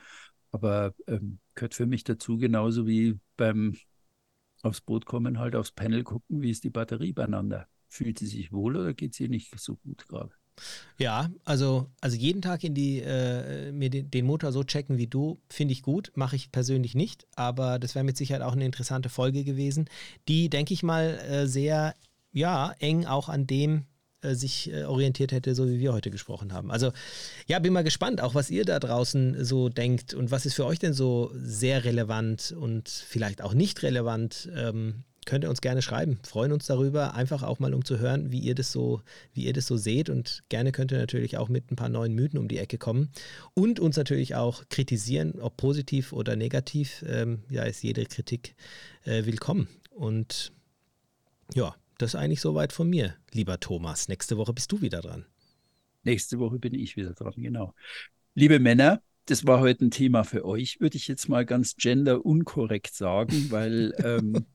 aber 0.52 0.94
ähm, 1.08 1.40
gehört 1.56 1.74
für 1.74 1.88
mich 1.88 2.04
dazu, 2.04 2.38
genauso 2.38 2.86
wie 2.86 3.20
beim 3.38 3.76
aufs 4.62 4.82
Boot 4.82 5.06
kommen, 5.08 5.40
halt 5.40 5.56
aufs 5.56 5.72
Panel 5.72 6.04
gucken, 6.04 6.42
wie 6.44 6.52
ist 6.52 6.64
die 6.64 6.70
Batterie 6.70 7.14
beieinander. 7.14 7.68
Fühlt 7.92 8.20
sie 8.20 8.28
sich 8.28 8.54
wohl 8.54 8.78
oder 8.78 8.94
geht 8.94 9.14
sie 9.14 9.28
nicht 9.28 9.60
so 9.60 9.76
gut 9.76 10.08
gerade? 10.08 10.32
Ja, 10.98 11.30
also, 11.44 11.90
also 12.00 12.16
jeden 12.16 12.42
Tag 12.42 12.64
in 12.64 12.74
die, 12.74 13.00
äh, 13.00 13.74
mir 13.74 13.90
den, 13.90 14.10
den, 14.10 14.26
Motor 14.26 14.54
so 14.54 14.64
checken 14.64 14.98
wie 14.98 15.08
du, 15.08 15.42
finde 15.50 15.74
ich 15.74 15.82
gut. 15.82 16.14
Mache 16.16 16.38
ich 16.38 16.54
persönlich 16.54 16.96
nicht, 16.96 17.28
aber 17.36 17.80
das 17.80 17.94
wäre 17.94 18.06
mit 18.06 18.16
Sicherheit 18.16 18.44
auch 18.44 18.54
eine 18.54 18.66
interessante 18.66 19.10
Folge 19.10 19.44
gewesen, 19.44 19.90
die, 20.30 20.50
denke 20.50 20.74
ich 20.74 20.84
mal, 20.84 21.20
äh, 21.20 21.48
sehr 21.48 21.94
ja, 22.32 22.74
eng 22.80 23.06
auch 23.06 23.28
an 23.28 23.46
dem 23.46 23.88
äh, 24.22 24.36
sich 24.36 24.72
äh, 24.72 24.86
orientiert 24.86 25.34
hätte, 25.34 25.54
so 25.54 25.68
wie 25.68 25.80
wir 25.80 25.92
heute 25.92 26.12
gesprochen 26.12 26.54
haben. 26.54 26.72
Also 26.72 26.94
ja, 27.46 27.60
bin 27.60 27.74
mal 27.74 27.84
gespannt, 27.84 28.22
auch 28.22 28.36
was 28.36 28.50
ihr 28.50 28.64
da 28.64 28.80
draußen 28.80 29.44
so 29.44 29.68
denkt 29.68 30.14
und 30.14 30.32
was 30.32 30.46
ist 30.46 30.54
für 30.54 30.66
euch 30.66 30.80
denn 30.80 30.94
so 30.94 31.30
sehr 31.34 31.84
relevant 31.84 32.56
und 32.58 32.88
vielleicht 32.88 33.42
auch 33.42 33.54
nicht 33.54 33.84
relevant. 33.84 34.50
Ähm, 34.56 35.04
könnt 35.26 35.44
ihr 35.44 35.50
uns 35.50 35.62
gerne 35.62 35.82
schreiben. 35.82 36.20
Freuen 36.24 36.52
uns 36.52 36.66
darüber, 36.66 37.14
einfach 37.14 37.44
auch 37.44 37.60
mal 37.60 37.74
um 37.74 37.86
zu 37.86 38.00
hören, 38.00 38.32
wie 38.32 38.40
ihr 38.40 38.56
das 38.56 38.72
so, 38.72 39.02
wie 39.34 39.46
ihr 39.46 39.54
das 39.54 39.68
so 39.68 39.78
seht. 39.78 40.10
Und 40.10 40.44
gerne 40.50 40.72
könnt 40.72 40.92
ihr 40.92 40.98
natürlich 40.98 41.38
auch 41.38 41.50
mit 41.50 41.72
ein 41.72 41.76
paar 41.76 41.90
neuen 41.90 42.14
Mythen 42.14 42.40
um 42.40 42.48
die 42.48 42.58
Ecke 42.58 42.78
kommen. 42.78 43.10
Und 43.54 43.80
uns 43.80 43.98
natürlich 43.98 44.36
auch 44.36 44.64
kritisieren, 44.70 45.40
ob 45.40 45.58
positiv 45.58 46.12
oder 46.12 46.36
negativ. 46.36 47.06
Ähm, 47.08 47.44
ja, 47.50 47.64
ist 47.64 47.84
jede 47.84 48.06
Kritik 48.06 48.56
äh, 49.06 49.26
willkommen. 49.26 49.68
Und 49.92 50.52
ja, 51.54 51.76
das 51.98 52.16
ist 52.16 52.20
eigentlich 52.20 52.42
soweit 52.42 52.74
von 52.74 52.90
mir, 52.90 53.16
lieber 53.32 53.60
Thomas. 53.60 54.08
Nächste 54.08 54.38
Woche 54.38 54.54
bist 54.54 54.72
du 54.72 54.82
wieder 54.82 55.02
dran. 55.02 55.26
Nächste 56.04 56.40
Woche 56.40 56.58
bin 56.58 56.74
ich 56.74 56.96
wieder 56.96 57.14
dran, 57.14 57.34
genau. 57.36 57.76
Liebe 58.34 58.60
Männer, 58.60 59.04
das 59.28 59.46
war 59.46 59.60
heute 59.60 59.86
ein 59.86 59.92
Thema 59.92 60.24
für 60.24 60.46
euch, 60.46 60.80
würde 60.80 60.98
ich 60.98 61.08
jetzt 61.08 61.30
mal 61.30 61.46
ganz 61.46 61.76
genderunkorrekt 61.76 62.96
sagen, 62.96 63.52
weil 63.52 63.94
ähm, 64.04 64.46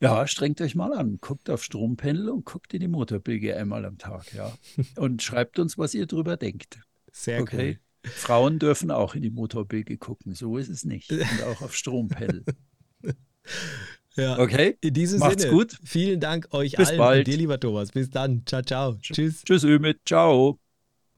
ja, 0.00 0.26
strengt 0.26 0.60
euch 0.60 0.74
mal 0.74 0.92
an, 0.92 1.18
guckt 1.20 1.50
auf 1.50 1.62
Strompanel 1.62 2.30
und 2.30 2.44
guckt 2.44 2.72
in 2.74 2.80
die 2.80 2.88
Motorbilge 2.88 3.56
einmal 3.56 3.84
am 3.84 3.98
Tag, 3.98 4.32
ja. 4.34 4.52
Und 4.96 5.22
schreibt 5.22 5.58
uns, 5.58 5.76
was 5.76 5.94
ihr 5.94 6.06
drüber 6.06 6.36
denkt. 6.36 6.80
Sehr 7.12 7.42
okay. 7.42 7.78
Cool. 8.04 8.10
Frauen 8.10 8.58
dürfen 8.58 8.90
auch 8.90 9.14
in 9.14 9.22
die 9.22 9.30
Motorbilge 9.30 9.98
gucken, 9.98 10.34
so 10.34 10.56
ist 10.56 10.70
es 10.70 10.84
nicht. 10.84 11.10
Und 11.12 11.42
auch 11.44 11.60
auf 11.62 11.74
Strompanel. 11.74 12.44
Ja. 14.16 14.38
Okay. 14.38 14.76
In 14.80 14.92
diesem 14.92 15.20
Macht's 15.20 15.42
Sinne. 15.42 15.54
gut. 15.54 15.78
Vielen 15.84 16.20
Dank 16.20 16.48
euch 16.52 16.72
Bis 16.72 16.88
allen 16.88 16.98
bald. 16.98 17.18
und 17.20 17.32
dir, 17.32 17.38
lieber 17.38 17.60
Thomas. 17.60 17.92
Bis 17.92 18.10
dann. 18.10 18.42
Ciao, 18.44 18.60
ciao. 18.60 18.96
Tschüss. 19.00 19.42
Tschüss, 19.44 19.62
Ümit. 19.62 20.00
Ciao. 20.04 20.58